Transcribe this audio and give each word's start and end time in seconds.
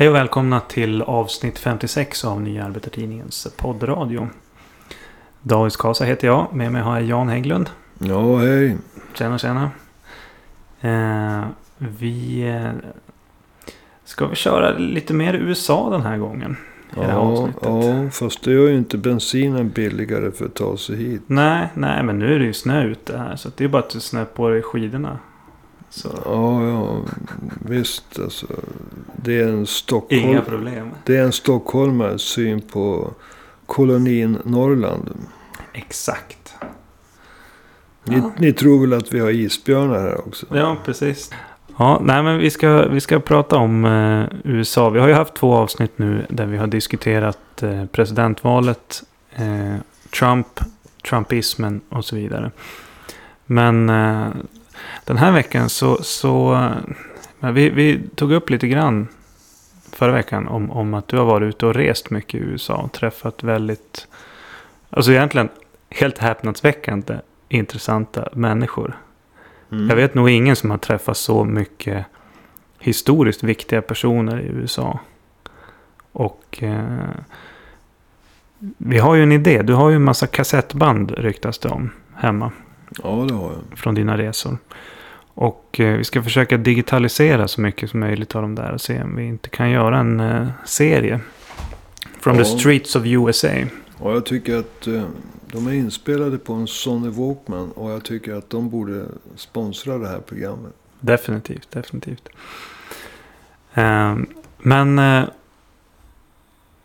Hej 0.00 0.08
och 0.08 0.14
välkomna 0.14 0.60
till 0.60 1.02
avsnitt 1.02 1.58
56 1.58 2.24
av 2.24 2.40
Nya 2.40 2.64
Arbetartidningens 2.64 3.48
poddradio. 3.56 4.28
David 5.42 5.72
Kasa 5.72 6.04
heter 6.04 6.26
jag. 6.26 6.54
Med 6.54 6.72
mig 6.72 6.82
har 6.82 6.94
jag 6.94 7.04
Jan 7.08 7.28
Hägglund. 7.28 7.70
Ja, 7.98 8.36
hej. 8.36 8.76
Tjena, 9.14 9.38
tjena. 9.38 9.70
Eh, 10.80 11.44
vi 11.78 12.42
eh, 12.48 12.70
ska 14.04 14.26
vi 14.26 14.36
köra 14.36 14.78
lite 14.78 15.14
mer 15.14 15.34
USA 15.34 15.90
den 15.90 16.02
här 16.02 16.16
gången. 16.18 16.56
I 16.92 16.94
det 16.94 17.04
här 17.04 17.12
Ja, 17.12 17.18
avsnittet. 17.18 17.62
ja, 17.62 18.10
fast 18.10 18.44
det 18.44 18.52
gör 18.52 18.68
ju 18.68 18.76
inte 18.76 18.98
bensinen 18.98 19.68
billigare 19.68 20.30
för 20.30 20.44
att 20.44 20.54
ta 20.54 20.76
sig 20.76 20.96
hit. 20.96 21.22
Nej, 21.26 21.68
nej, 21.74 22.02
men 22.02 22.18
nu 22.18 22.34
är 22.34 22.38
det 22.38 22.44
ju 22.44 22.52
snö 22.52 22.84
ute 22.84 23.18
här. 23.18 23.36
Så 23.36 23.50
det 23.56 23.64
är 23.64 23.68
bara 23.68 23.82
att 23.82 24.02
snö 24.02 24.24
på 24.24 24.48
dig 24.48 24.62
skidorna. 24.62 25.18
Så 25.90 26.08
Ja, 26.24 26.64
ja, 26.68 26.96
visst 27.66 28.18
alltså. 28.18 28.46
Det 29.16 29.40
är 29.40 29.48
en, 29.48 29.54
inga 29.56 29.66
Stockholm, 29.66 30.44
problem. 30.44 30.90
det 31.04 31.16
är 31.16 31.22
en 31.24 31.32
stockholmares 31.32 32.22
syn 32.22 32.60
på 32.60 33.10
kolonin 33.66 34.38
Norrland. 34.44 35.10
Exakt. 35.72 36.54
Ni, 38.04 38.16
Ja. 38.16 38.30
ni 38.38 38.52
tror 38.52 38.80
väl 38.80 38.92
att 38.92 39.14
vi 39.14 39.20
har 39.20 39.30
isbjörnar 39.30 40.00
här 40.00 40.28
också? 40.28 40.46
Ja, 40.50 40.76
precis. 40.84 41.30
Ja, 41.78 42.00
nej 42.04 42.22
men 42.22 42.38
vi 42.38 42.50
ska, 42.50 42.88
vi 42.88 43.00
ska 43.00 43.20
prata 43.20 43.56
om 43.56 43.84
eh, 43.84 44.24
USA. 44.44 44.90
Vi 44.90 45.00
har 45.00 45.08
ju 45.08 45.14
haft 45.14 45.34
två 45.34 45.54
avsnitt 45.54 45.92
nu 45.98 46.26
där 46.28 46.46
vi 46.46 46.56
har 46.56 46.66
diskuterat 46.66 47.62
eh, 47.62 47.84
presidentvalet, 47.86 49.02
eh, 49.34 49.74
Trump, 50.18 50.46
Trumpismen 51.08 51.80
och 51.88 52.04
så 52.04 52.16
vidare. 52.16 52.50
Men 53.46 53.88
eh, 53.90 54.26
den 55.04 55.16
här 55.16 55.32
veckan 55.32 55.68
så, 55.68 56.02
så 56.02 56.68
vi, 57.40 57.70
vi 57.70 58.00
tog 58.14 58.32
upp 58.32 58.50
lite 58.50 58.68
grann 58.68 59.08
förra 59.92 60.12
veckan 60.12 60.48
om, 60.48 60.70
om 60.70 60.94
att 60.94 61.08
du 61.08 61.16
har 61.16 61.24
varit 61.24 61.48
ute 61.48 61.66
och 61.66 61.74
rest 61.74 62.10
mycket 62.10 62.34
i 62.40 62.44
USA 62.44 62.76
och 62.76 62.92
träffat 62.92 63.42
väldigt, 63.42 64.08
alltså 64.90 65.12
egentligen 65.12 65.48
helt 65.90 66.18
häpnadsväckande 66.18 67.18
intressanta 67.48 68.28
människor. 68.32 68.98
Mm. 69.72 69.88
Jag 69.88 69.96
vet 69.96 70.14
nog 70.14 70.30
ingen 70.30 70.56
som 70.56 70.70
har 70.70 70.78
träffat 70.78 71.16
så 71.16 71.44
mycket 71.44 72.06
historiskt 72.78 73.42
viktiga 73.42 73.82
personer 73.82 74.40
i 74.40 74.46
USA. 74.46 74.98
Och 76.12 76.58
eh, 76.62 77.10
vi 78.78 78.98
har 78.98 79.14
ju 79.14 79.22
en 79.22 79.32
idé. 79.32 79.62
Du 79.62 79.74
har 79.74 79.90
ju 79.90 79.96
en 79.96 80.04
massa 80.04 80.26
kassettband 80.26 81.10
ryktas 81.10 81.58
det 81.58 81.68
om 81.68 81.90
hemma 82.14 82.52
Ja, 83.02 83.24
det 83.28 83.34
har 83.34 83.52
jag. 83.52 83.78
från 83.78 83.94
dina 83.94 84.18
resor. 84.18 84.58
Och 85.34 85.80
eh, 85.80 85.96
vi 85.96 86.04
ska 86.04 86.22
försöka 86.22 86.56
digitalisera 86.56 87.48
så 87.48 87.60
mycket 87.60 87.90
som 87.90 88.00
möjligt 88.00 88.34
av 88.34 88.42
dem 88.42 88.54
där 88.54 88.72
och 88.72 88.80
se 88.80 89.02
om 89.02 89.16
vi 89.16 89.24
inte 89.24 89.48
kan 89.50 89.70
göra 89.70 89.98
en 89.98 90.20
eh, 90.20 90.46
serie. 90.66 91.20
From 92.20 92.36
the 92.36 92.42
Ja. 92.42 92.58
streets 92.58 92.96
of 92.96 93.02
USA. 93.06 93.48
Och 93.98 94.12
jag 94.12 94.26
tycker 94.26 94.56
att 94.58 94.86
eh, 94.86 95.02
de 95.46 95.66
är 95.66 95.72
inspelade 95.72 96.38
på 96.38 96.52
en 96.52 96.66
Sony 96.66 97.08
Walkman. 97.08 97.70
Och 97.72 97.90
jag 97.90 98.04
tycker 98.04 98.34
att 98.34 98.50
de 98.50 98.70
borde 98.70 99.04
sponsra 99.36 99.98
det 99.98 100.08
här 100.08 100.20
programmet. 100.20 100.72
Definitivt, 101.00 101.70
definitivt. 101.70 102.28
Ehm, 103.74 104.26
men 104.58 104.98
eh, 104.98 105.24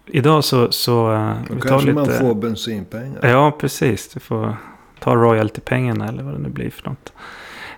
idag 0.06 0.44
så... 0.44 0.72
så 0.72 1.14
eh, 1.14 1.34
Då 1.50 1.60
kanske 1.62 1.88
lite... 1.88 1.94
man 1.94 2.06
får 2.20 2.36
bensinpengar. 2.36 3.28
Ja, 3.30 3.52
precis. 3.60 4.08
Du 4.14 4.20
får 4.20 4.56
ta 5.00 5.16
royaltypengarna 5.16 6.08
eller 6.08 6.24
vad 6.24 6.34
det 6.34 6.40
nu 6.40 6.50
blir 6.50 6.70
för 6.70 6.90
något. 6.90 7.14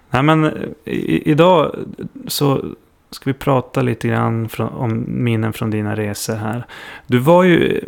Nej, 0.10 0.23
men 0.23 0.46
eh, 0.46 0.52
i, 0.86 1.32
idag 1.32 1.76
så 2.28 2.66
ska 3.12 3.30
vi 3.30 3.34
prata 3.34 3.82
lite 3.82 4.08
grann 4.08 4.50
från, 4.50 4.68
om 4.68 5.06
minnen 5.08 5.54
från 5.54 5.70
dina 5.70 5.95
resor 5.95 6.36
här. 6.36 6.66
Du 7.08 7.18
var 7.18 7.44
ju... 7.44 7.82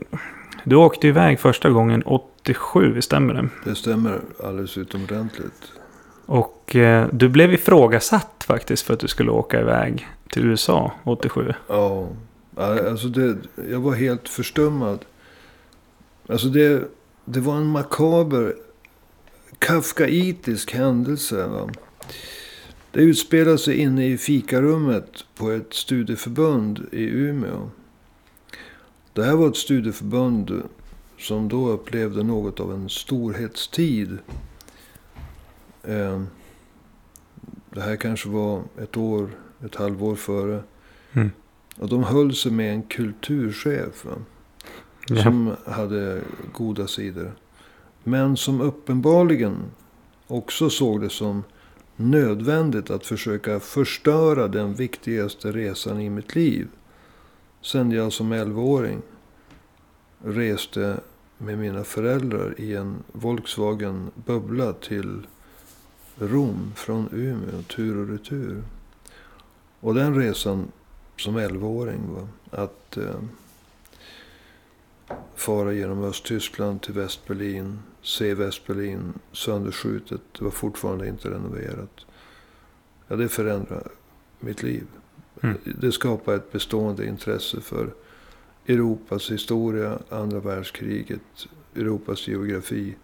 Du 0.63 0.75
åkte 0.75 1.07
iväg 1.07 1.39
första 1.39 1.69
gången 1.69 2.03
87, 2.05 3.02
stämmer 3.02 3.33
det? 3.33 3.50
Det 3.66 3.75
stämmer 3.75 4.19
alldeles 4.44 4.77
utomordentligt. 4.77 5.72
Och 6.25 6.75
eh, 6.75 7.07
du 7.11 7.29
blev 7.29 7.53
ifrågasatt 7.53 8.44
faktiskt 8.47 8.85
för 8.85 8.94
att 8.94 9.00
du 9.00 9.07
skulle 9.07 9.31
åka 9.31 9.59
iväg 9.59 10.07
till 10.29 10.46
USA 10.46 10.91
87. 11.03 11.53
Ja, 11.67 12.07
ja, 12.56 12.90
alltså 12.90 13.07
det, 13.07 13.38
jag 13.69 13.79
var 13.79 13.94
helt 13.94 14.29
förstummad. 14.29 15.06
Alltså 16.29 16.47
det, 16.47 16.84
det 17.25 17.40
var 17.40 17.56
en 17.56 17.66
makaber, 17.66 18.56
kafkaitisk 19.59 20.72
händelse. 20.72 21.47
Va? 21.47 21.70
Det 22.92 23.02
utspelade 23.02 23.58
sig 23.58 23.75
inne 23.78 24.08
i 24.08 24.18
fikarummet 24.18 25.25
på 25.36 25.52
ett 25.52 25.74
studieförbund 25.74 26.88
i 26.92 27.03
Umeå. 27.03 27.70
Det 29.14 29.24
här 29.24 29.36
var 29.36 29.47
ett 29.50 29.58
studieförbund 29.58 30.64
som 31.18 31.50
då 31.50 31.70
upplevde 31.70 32.24
något 32.24 32.59
av 32.59 32.74
en 32.74 32.90
storhetstid. 32.90 34.18
Eh, 35.84 36.22
Det 37.74 37.81
här 37.81 37.96
kanske 37.96 38.30
var 38.30 38.64
ett 38.81 38.97
år, 38.97 39.30
ett 39.66 39.76
halvår 39.76 40.16
före. 40.16 40.64
Mm. 41.14 41.31
Och 41.78 41.90
de 41.90 42.03
höll 42.03 42.36
sig 42.36 42.52
med 42.52 42.74
en 42.74 42.84
kulturchef. 42.84 44.06
Va? 44.06 44.12
Ja. 45.08 45.24
Som 45.24 45.56
hade 45.66 46.22
goda 46.53 46.88
sidor. 46.88 47.31
Men 48.09 48.38
som 48.38 48.62
uppenbarligen 48.62 49.64
också 50.28 50.70
såg 50.70 51.02
det 51.02 51.09
som 51.09 51.44
nödvändigt 51.96 52.90
att 52.90 53.06
försöka 53.06 53.59
förstöra 53.59 54.47
den 54.47 54.74
viktigaste 54.74 55.52
resan 55.52 56.02
i 56.02 56.09
mitt 56.09 56.36
liv. 56.36 56.68
Sen 57.62 57.92
jag 57.92 58.14
som 58.14 58.34
11-åring 58.34 59.02
reste 60.24 61.00
med 61.38 61.58
mina 61.58 61.84
föräldrar 61.84 62.56
i 62.58 62.75
en 62.75 63.03
Volkswagen 63.12 64.12
Bubbla 64.26 64.74
till 64.74 65.28
Rom 66.16 66.74
från 66.76 67.09
Umeå 67.12 67.62
tur 67.62 67.97
och 67.97 68.08
retur. 68.08 68.64
Och 69.80 69.94
den 69.94 70.16
resan 70.16 70.72
som 71.18 71.40
11-åring 71.40 72.02
var 72.14 72.28
att 72.64 72.97
eh, 72.97 73.22
fara 75.36 75.74
genom 75.74 76.03
Östtyskland 76.03 76.81
till 76.81 76.94
Västberlin, 76.94 77.80
se 78.01 78.33
Västberlin 78.33 79.13
sönderskjutet. 79.31 80.21
Det 80.37 80.43
var 80.43 80.51
fortfarande 80.51 81.07
inte 81.07 81.29
renoverat. 81.29 82.05
Ja, 83.07 83.15
det 83.15 83.29
förändrade 83.29 83.89
mitt 84.39 84.63
liv. 84.63 84.83
Mm. 85.41 85.57
Det 85.65 85.91
skapade 85.91 86.37
ett 86.37 86.51
bestående 86.51 87.05
intresse 87.05 87.61
för 87.61 87.93
Europas 88.67 89.31
historia, 89.31 89.99
andra 90.09 90.39
världskriget, 90.39 91.47
Europas 91.75 92.27
geografi. 92.27 92.95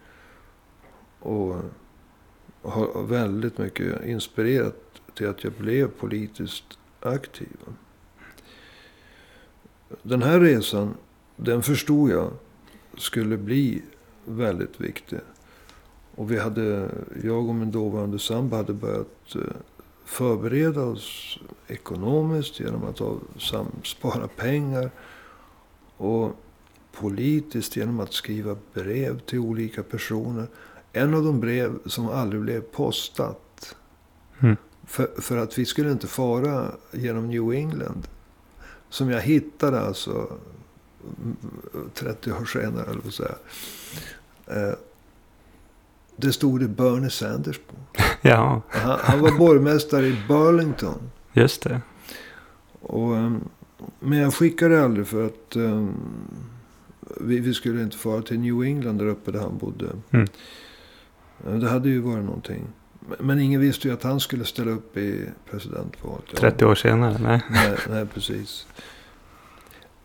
Och 1.18 1.56
har 2.62 3.02
väldigt 3.02 3.58
mycket 3.58 4.04
inspirerat 4.04 5.00
till 5.14 5.28
att 5.28 5.44
jag 5.44 5.52
blev 5.52 5.88
politiskt 5.88 6.78
aktiv. 7.00 7.56
Den 10.02 10.22
här 10.22 10.40
resan, 10.40 10.94
den 11.36 11.62
förstod 11.62 12.10
jag 12.10 12.30
skulle 12.98 13.36
bli 13.36 13.82
väldigt 14.26 14.80
viktig. 14.80 15.18
Och 16.14 16.30
vi 16.30 16.38
hade, 16.38 16.90
jag 17.22 17.48
och 17.48 17.54
min 17.54 17.70
dåvarande 17.70 18.18
sambo 18.18 18.56
hade 18.56 18.72
börjat 18.72 19.34
eh, 19.34 19.40
förbereda 20.04 20.82
oss 20.82 21.38
ekonomiskt 21.66 22.60
genom 22.60 22.84
att 22.84 23.00
sam, 23.42 23.66
spara 23.82 24.28
pengar. 24.28 24.90
Och 25.96 26.36
politiskt 26.92 27.76
genom 27.76 28.00
att 28.00 28.12
skriva 28.12 28.56
brev 28.74 29.18
till 29.18 29.38
olika 29.38 29.82
personer. 29.82 30.46
En 30.92 31.14
av 31.14 31.24
de 31.24 31.40
brev 31.40 31.78
som 31.86 32.08
aldrig 32.08 32.42
blev 32.42 32.60
postat. 32.60 33.76
Mm. 34.40 34.56
För, 34.84 35.20
för 35.20 35.36
att 35.36 35.58
vi 35.58 35.64
skulle 35.64 35.92
inte 35.92 36.06
fara 36.06 36.72
genom 36.92 37.26
New 37.26 37.52
England. 37.52 38.08
Som 38.88 39.10
jag 39.10 39.20
hittade 39.20 39.80
alltså 39.80 40.38
mm, 41.22 41.36
30 41.94 42.32
år 42.32 42.44
senare, 42.44 42.90
eller 42.90 43.00
vad 43.04 43.14
säga. 43.14 43.34
Eh, 44.46 44.72
det 46.16 46.32
stod 46.32 46.60
det 46.60 46.68
Bernie 46.68 47.10
Sanders 47.10 47.58
på. 47.58 47.74
ja, 48.22 48.62
Han, 48.68 48.98
han 49.02 49.20
var 49.20 49.30
borgmästare 49.38 50.06
i 50.06 50.16
Burlington. 50.28 50.98
just 51.32 51.62
det. 51.62 51.80
Och, 52.80 53.16
ehm, 53.16 53.48
men 54.00 54.18
jag 54.18 54.34
skickade 54.34 54.84
aldrig 54.84 55.06
för 55.06 55.26
att 55.26 55.56
ehm, 55.56 55.94
vi, 57.20 57.40
vi 57.40 57.54
skulle 57.54 57.82
inte 57.82 57.96
fara 57.96 58.22
till 58.22 58.38
New 58.40 58.62
England 58.62 58.98
där 58.98 59.06
uppe 59.06 59.30
där 59.30 59.40
han 59.40 59.58
bodde. 59.58 59.86
Mm. 60.10 60.26
Eh, 61.46 61.52
Det 61.54 61.68
hade 61.68 61.88
ju 61.88 62.00
varit 62.00 62.24
någonting. 62.24 62.66
Men- 63.18 63.40
ingen 63.40 63.60
visste 63.60 63.88
ju 63.88 63.94
att 63.94 64.02
han 64.02 64.20
skulle 64.20 64.44
ställa 64.44 64.70
upp 64.70 64.96
i 64.96 65.28
presidentvalet. 65.50 66.24
Ja. 66.32 66.38
30 66.38 66.64
år 66.66 66.74
senare, 66.74 67.16
nej. 67.20 67.40
Nej, 67.50 67.76
nej, 67.90 68.06
precis. 68.06 68.66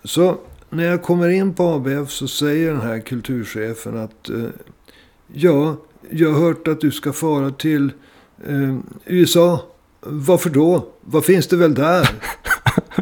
Så 0.03 0.37
när 0.71 0.83
jag 0.83 1.03
kommer 1.03 1.29
in 1.29 1.53
på 1.53 1.63
ABF 1.63 2.11
så 2.11 2.27
säger 2.27 2.71
den 2.71 2.81
här 2.81 2.99
kulturchefen 2.99 3.97
att 3.97 4.29
eh, 4.29 4.45
ja, 5.33 5.77
jag 6.09 6.31
har 6.31 6.39
hört 6.39 6.67
att 6.67 6.81
du 6.81 6.91
ska 6.91 7.13
fara 7.13 7.51
till 7.51 7.91
eh, 8.47 8.77
USA. 9.05 9.65
Varför 9.99 10.49
då? 10.49 10.87
Vad 11.01 11.25
finns 11.25 11.47
det 11.47 11.57
väl 11.57 11.73
där? 11.73 12.09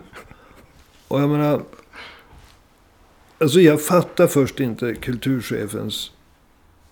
Och 1.07 1.21
jag 1.21 1.29
menar... 1.29 1.61
Alltså 3.37 3.59
jag 3.59 3.81
fattar 3.81 4.27
först 4.27 4.59
inte 4.59 4.93
kulturchefens 4.93 6.11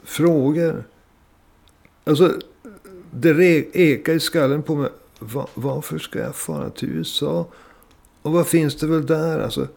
frågor. 0.04 0.84
Alltså, 2.04 2.34
det 3.12 3.66
ekar 3.74 4.14
i 4.14 4.20
skallen 4.20 4.64
på 4.64 4.76
mig. 4.76 4.90
Va, 5.20 5.48
varför 5.54 6.00
ska 6.00 6.20
jag 6.20 6.36
fara 6.36 6.70
till 6.70 6.90
USA? 6.90 7.48
Och 8.22 8.32
vad 8.32 8.48
finns 8.48 8.76
det 8.76 8.88
väl 8.88 9.06
där? 9.06 9.40
Alltså, 9.40 9.68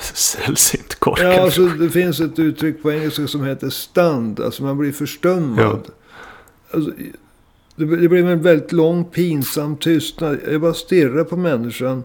Sällsynt 0.00 0.94
korkad. 0.94 1.26
ja, 1.26 1.40
alltså, 1.40 1.66
det 1.66 1.90
finns 1.90 2.20
ett 2.20 2.38
uttryck 2.38 2.82
på 2.82 2.92
engelska 2.92 3.26
som 3.26 3.44
heter 3.44 3.70
stand. 3.70 4.40
Alltså 4.40 4.62
man 4.62 4.78
blir 4.78 4.92
förstummad. 4.92 5.90
Alltså, 6.70 6.90
det, 7.76 7.84
det 7.96 8.08
blev 8.08 8.28
en 8.28 8.42
väldigt 8.42 8.72
lång 8.72 9.04
pinsam 9.04 9.76
tystnad. 9.76 10.38
Jag 10.50 10.60
bara 10.60 10.74
stirrade 10.74 11.24
på 11.24 11.36
människan. 11.36 12.04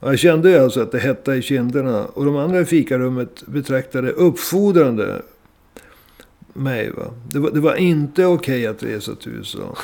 Jag 0.00 0.18
kände 0.18 0.50
ju 0.50 0.58
alltså 0.58 0.80
att 0.80 0.92
det 0.92 0.98
hettade 0.98 1.36
i 1.36 1.42
kinderna. 1.42 2.04
Och 2.04 2.24
de 2.24 2.36
andra 2.36 2.60
i 2.60 2.64
fikarummet 2.64 3.42
betraktade 3.46 4.10
uppfordrande 4.10 5.22
mig. 6.52 6.90
Va? 6.90 7.04
Det, 7.28 7.38
var, 7.38 7.50
det 7.50 7.60
var 7.60 7.74
inte 7.74 8.26
okej 8.26 8.66
att 8.66 8.82
resa 8.82 9.14
till 9.14 9.32
USA. 9.32 9.76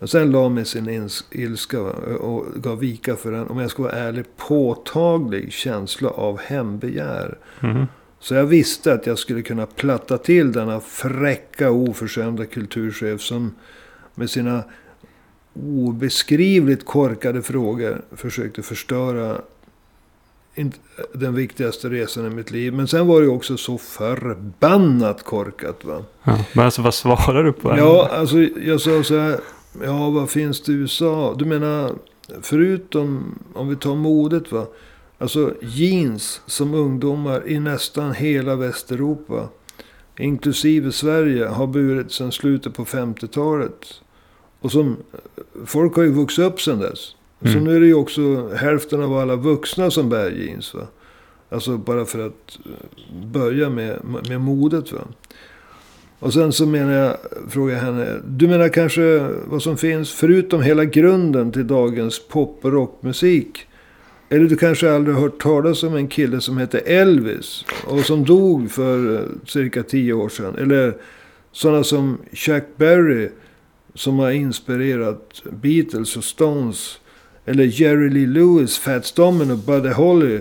Och 0.00 0.10
sen 0.10 0.30
la 0.30 0.48
mig 0.48 0.64
sin 0.64 1.08
ilska 1.30 1.80
och 1.80 2.46
gav 2.54 2.78
vika 2.78 3.16
för 3.16 3.32
en, 3.32 3.46
om 3.46 3.58
jag 3.58 3.70
ska 3.70 3.82
vara 3.82 3.92
ärlig, 3.92 4.24
påtaglig 4.36 5.52
känsla 5.52 6.08
av 6.10 6.38
hembegär. 6.40 7.38
Mhm. 7.60 7.86
Så 8.20 8.34
jag 8.34 8.44
visste 8.44 8.92
att 8.92 9.06
jag 9.06 9.18
skulle 9.18 9.42
kunna 9.42 9.66
platta 9.66 10.18
till 10.18 10.52
denna 10.52 10.80
fräcka, 10.80 11.70
oförskämda 11.70 12.46
kulturchef 12.46 13.20
som 13.20 13.54
med 14.14 14.30
sina 14.30 14.64
obeskrivligt 15.54 16.84
korkade 16.84 17.42
frågor 17.42 18.02
försökte 18.16 18.62
förstöra 18.62 19.40
den 21.12 21.34
viktigaste 21.34 21.88
resan 21.88 22.26
i 22.26 22.30
mitt 22.30 22.50
liv. 22.50 22.72
Men 22.72 22.88
sen 22.88 23.06
var 23.06 23.22
det 23.22 23.28
också 23.28 23.56
så 23.56 23.78
förbannat 23.78 25.22
korkat. 25.24 25.84
va. 25.84 26.04
Ja. 26.24 26.44
Men 26.52 26.64
alltså 26.64 26.82
vad 26.82 26.94
svarar 26.94 27.44
du 27.44 27.52
på? 27.52 27.74
Ja, 27.78 28.08
alltså 28.12 28.38
jag 28.40 28.80
sa 28.80 29.02
så 29.02 29.18
här. 29.18 29.40
Ja, 29.84 30.10
vad 30.10 30.30
finns 30.30 30.60
det 30.60 30.72
i 30.72 30.74
USA? 30.74 31.34
Du 31.38 31.44
menar, 31.44 31.92
förutom 32.42 33.38
om 33.54 33.68
vi 33.68 33.76
tar 33.76 33.94
modet 33.94 34.52
va. 34.52 34.66
Alltså 35.18 35.54
jeans 35.60 36.40
som 36.46 36.74
ungdomar 36.74 37.48
i 37.48 37.60
nästan 37.60 38.12
hela 38.14 38.56
Västeuropa. 38.56 39.48
Inklusive 40.18 40.92
Sverige 40.92 41.46
har 41.46 41.66
burit 41.66 42.12
sedan 42.12 42.32
slutet 42.32 42.74
på 42.74 42.84
50-talet. 42.84 43.86
Och 44.60 44.72
som, 44.72 44.96
folk 45.66 45.96
har 45.96 46.02
ju 46.02 46.10
vuxit 46.12 46.44
upp 46.44 46.60
sedan 46.60 46.78
dess. 46.78 47.14
Så 47.42 47.48
Mm. 47.48 47.64
nu 47.64 47.76
är 47.76 47.80
det 47.80 47.86
ju 47.86 47.94
också 47.94 48.48
hälften 48.54 49.02
av 49.02 49.18
alla 49.18 49.36
vuxna 49.36 49.90
som 49.90 50.08
bär 50.08 50.30
jeans. 50.30 50.74
Va? 50.74 50.86
Alltså 51.50 51.76
bara 51.76 52.04
för 52.04 52.26
att 52.26 52.58
börja 53.32 53.70
med, 53.70 54.00
med 54.28 54.40
modet. 54.40 54.92
Va? 54.92 55.00
Och 56.20 56.32
sen 56.32 56.52
så 56.52 56.66
menar 56.66 56.92
jag, 56.92 57.16
frågar 57.48 57.74
jag 57.74 57.82
henne. 57.82 58.20
Du 58.24 58.48
menar 58.48 58.68
kanske 58.68 59.18
vad 59.46 59.62
som 59.62 59.76
finns 59.76 60.12
förutom 60.12 60.62
hela 60.62 60.84
grunden 60.84 61.52
till 61.52 61.66
dagens 61.66 62.28
pop 62.28 62.58
och 62.62 62.72
rockmusik. 62.72 63.66
Eller 64.28 64.44
du 64.44 64.56
kanske 64.56 64.92
aldrig 64.92 65.14
har 65.14 65.22
hört 65.22 65.42
talas 65.42 65.82
om 65.82 65.94
en 65.94 66.08
kille 66.08 66.40
som 66.40 66.58
heter 66.58 66.82
Elvis. 66.86 67.64
Och 67.86 68.00
som 68.00 68.24
dog 68.24 68.70
för 68.70 69.14
eh, 69.14 69.20
cirka 69.46 69.82
tio 69.82 70.12
år 70.12 70.28
sedan. 70.28 70.54
Eller 70.58 70.94
sådana 71.52 71.84
som 71.84 72.18
Chuck 72.32 72.64
Berry. 72.76 73.28
Som 73.94 74.18
har 74.18 74.30
inspirerat 74.30 75.42
Beatles 75.62 76.16
och 76.16 76.24
Stones. 76.24 76.98
Eller 77.44 77.64
Jerry 77.64 78.10
Lee 78.10 78.26
Lewis, 78.26 78.78
Fats 78.78 79.12
Domino, 79.12 79.56
Buddy 79.56 79.88
Holly. 79.88 80.40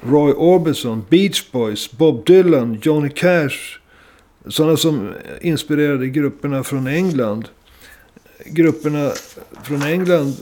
Roy 0.00 0.32
Orbison, 0.32 1.04
Beach 1.08 1.52
Boys, 1.52 1.90
Bob 1.90 2.26
Dylan, 2.26 2.78
Johnny 2.82 3.10
Cash. 3.10 3.78
Sådana 4.48 4.76
som 4.76 5.12
inspirerade 5.40 6.08
grupperna 6.08 6.62
från 6.62 6.86
England. 6.86 7.48
Grupperna 8.44 9.12
från 9.62 9.82
England. 9.82 10.34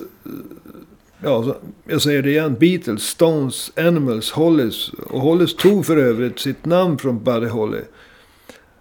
Ja, 1.23 1.57
jag 1.85 2.03
säger 2.03 2.23
det 2.23 2.31
igen. 2.31 2.57
Beatles, 2.61 3.03
Stones, 3.03 3.73
Animals, 3.77 4.31
Hollies. 4.31 4.89
Och 4.89 5.21
Hollies 5.21 5.57
tog 5.57 5.87
för 5.87 5.97
övrigt 5.97 6.39
sitt 6.39 6.65
namn 6.65 6.99
från 6.99 7.25
Buddy 7.25 7.47
Holly. 7.47 7.81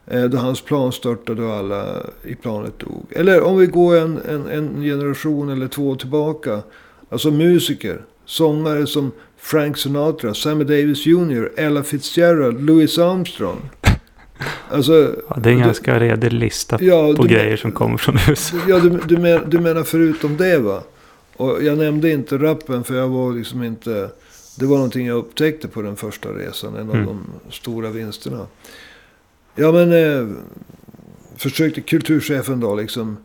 Eh, 0.08 0.24
då 0.24 0.38
hans 0.38 0.62
plan 0.62 0.92
störtade 0.92 1.44
och 1.44 1.54
alla 1.54 2.04
i 2.24 2.36
planet 2.36 2.80
dog. 2.80 3.06
Eller 3.10 3.42
om 3.42 3.58
vi 3.58 3.66
går 3.66 3.98
en, 3.98 4.18
en, 4.18 4.48
en 4.48 4.82
generation 4.82 5.50
eller 5.50 5.68
två 5.68 5.96
tillbaka. 5.96 6.62
Alltså 7.10 7.32
musiker. 7.32 8.02
Sångare 8.26 8.88
som 8.88 9.12
Frank 9.38 9.78
Sinatra, 9.78 10.34
Sammy 10.34 10.64
Davis 10.64 11.06
Jr., 11.06 11.52
Ella 11.58 11.84
Fitzgerald, 11.84 12.66
Louis 12.66 12.98
Armstrong. 12.98 13.70
Alltså, 14.70 15.16
Ja, 15.30 15.36
det 15.42 15.50
är 15.50 15.54
en 15.54 15.60
du- 15.60 15.66
ganska 15.66 16.00
redig 16.00 16.34
lista 16.34 16.78
ja, 16.84 17.14
på 17.18 17.24
grejer 17.24 17.58
som 17.58 17.72
kommer 17.72 17.98
från 17.98 18.18
USA. 18.30 18.58
Ja, 18.68 18.80
du, 18.80 18.90
du, 19.08 19.18
men, 19.18 19.50
du 19.50 19.60
menar 19.60 19.84
förutom 19.84 20.38
det 20.38 20.58
va? 20.58 20.84
Och 21.38 21.64
jag 21.64 21.78
nämnde 21.78 22.12
inte 22.12 22.38
rappen 22.38 22.84
för 22.84 22.96
jag 22.96 23.08
var 23.08 23.32
liksom 23.34 23.64
inte... 23.64 24.10
Det 24.60 24.66
var 24.66 24.76
någonting 24.76 25.08
jag 25.08 25.18
upptäckte 25.18 25.68
på 25.68 25.82
den 25.82 25.96
första 25.96 26.30
resan. 26.30 26.76
En 26.76 26.90
av 26.90 26.96
Mm. 26.96 27.06
de 27.08 27.52
stora 27.52 27.90
vinsterna. 27.90 28.46
Ja 29.56 29.72
men... 29.72 29.92
Eh, 29.94 30.28
försökte 31.38 31.82
kulturchefen 31.82 32.60
då 32.60 32.76
liksom. 32.76 33.18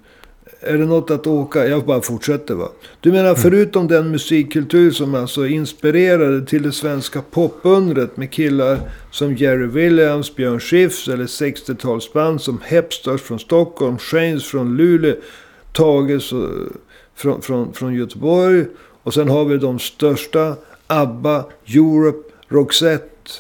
Är 0.61 0.79
det 0.79 0.87
något 0.87 1.11
att 1.11 1.27
åka? 1.27 1.67
Jag 1.67 1.85
bara 1.85 2.01
fortsätter 2.01 2.55
va. 2.55 2.69
Du 3.01 3.13
menar 3.13 3.35
förutom 3.35 3.89
den 3.89 4.11
musikkultur 4.11 4.91
som 4.91 5.15
alltså 5.15 5.47
inspirerade 5.47 6.47
till 6.47 6.63
det 6.63 6.73
svenska 6.73 7.23
popundret 7.23 8.17
med 8.17 8.31
killar 8.31 8.81
som 9.11 9.35
Jerry 9.35 9.67
Williams, 9.67 10.37
Björn 10.37 10.61
Skifs 10.61 11.09
eller 11.09 11.25
60-talsband 11.25 12.39
som 12.39 12.61
Hepstars 12.65 13.21
från 13.21 13.39
Stockholm, 13.39 13.99
Shanes 13.99 14.45
från 14.45 14.77
Luleå, 14.77 15.15
Tages 15.73 16.33
och, 16.33 16.49
från, 17.15 17.43
från, 17.43 17.73
från 17.73 17.95
Göteborg. 17.95 18.65
Och 19.03 19.15
sen 19.15 19.29
har 19.29 19.45
vi 19.45 19.59
de 19.59 19.79
största, 19.79 20.57
ABBA, 20.87 21.45
Europe, 21.67 22.29
Roxette. 22.49 23.31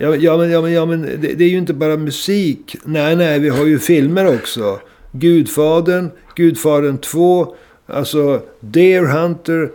Ja, 0.00 0.16
ja, 0.16 0.36
men, 0.36 0.50
ja, 0.50 0.62
men, 0.62 0.72
ja, 0.72 0.86
men 0.86 1.02
det, 1.02 1.34
det 1.34 1.44
är 1.44 1.48
ju 1.48 1.58
inte 1.58 1.74
bara 1.74 1.96
musik. 1.96 2.76
Nej, 2.84 3.16
nej, 3.16 3.38
vi 3.38 3.48
har 3.48 3.66
ju 3.66 3.78
filmer 3.78 4.34
också. 4.34 4.80
Gudfadern, 5.12 6.10
Gudfadern 6.34 6.98
2, 6.98 7.54
alltså 7.86 8.42
Deer 8.60 9.04
Hunter, 9.04 9.70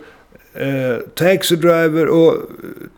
eh, 0.54 0.96
Taxi 1.14 1.56
Driver 1.56 2.06
och 2.08 2.34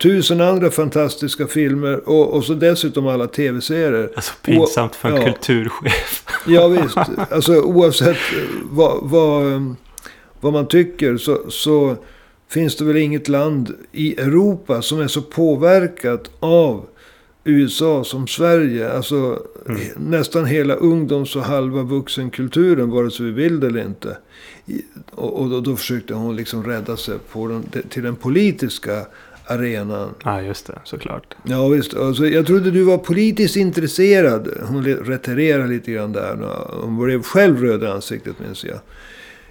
tusen 0.02 0.40
andra 0.40 0.70
fantastiska 0.70 1.46
filmer. 1.46 2.08
Och, 2.08 2.34
och 2.34 2.44
så 2.44 2.54
dessutom 2.54 3.06
alla 3.06 3.26
tv-serier. 3.26 4.10
Alltså 4.16 4.32
pinsamt 4.42 4.94
för 4.96 5.08
en 5.08 5.16
Ja. 5.16 5.22
kulturchef. 5.24 6.22
Ja 6.48 6.68
visst, 6.68 6.96
alltså 7.30 7.60
oavsett 7.60 8.16
vad, 8.70 8.98
vad, 9.02 9.74
vad 10.40 10.52
man 10.52 10.68
tycker 10.68 11.16
så, 11.16 11.50
så 11.50 11.96
finns 12.50 12.76
det 12.76 12.84
väl 12.84 12.96
inget 12.96 13.28
land 13.28 13.74
i 13.92 14.20
Europa 14.20 14.82
som 14.82 15.00
är 15.00 15.08
så 15.08 15.22
påverkat 15.22 16.30
av 16.40 16.84
USA 17.46 18.04
som 18.04 18.26
Sverige. 18.26 18.90
Alltså 18.92 19.42
Mm. 19.68 19.80
nästan 19.96 20.44
hela 20.44 20.74
ungdoms 20.74 21.36
och 21.36 21.42
halva 21.42 21.82
vuxenkulturen, 21.82 22.90
vare 22.90 23.10
sig 23.10 23.26
vi 23.26 23.32
vill 23.32 23.60
det 23.60 23.66
eller 23.66 23.80
inte. 23.84 24.16
Och, 25.10 25.40
och 25.40 25.50
då, 25.50 25.60
då 25.60 25.76
försökte 25.76 26.14
hon 26.14 26.36
liksom 26.36 26.64
rädda 26.64 26.96
sig 26.96 27.14
på 27.32 27.48
den, 27.48 27.64
till 27.88 28.02
den 28.02 28.16
politiska 28.16 29.06
arenan. 29.46 30.08
Ja, 30.24 30.42
just 30.42 30.66
det. 30.66 30.78
Såklart. 30.84 31.34
Ja 31.42 31.68
visst, 31.68 31.94
alltså, 31.96 32.26
jag 32.26 32.46
trodde 32.46 32.70
du 32.70 32.82
var 32.82 32.98
politiskt 32.98 33.56
intresserad. 33.56 34.48
Hon 34.68 34.84
retirerade 34.84 35.68
lite 35.68 35.92
grann 35.92 36.12
där. 36.12 36.38
Hon 36.82 37.04
blev 37.04 37.22
själv 37.22 37.62
röd 37.62 37.82
i 37.82 37.86
ansiktet 37.86 38.34
minns 38.46 38.64
jag. 38.64 38.78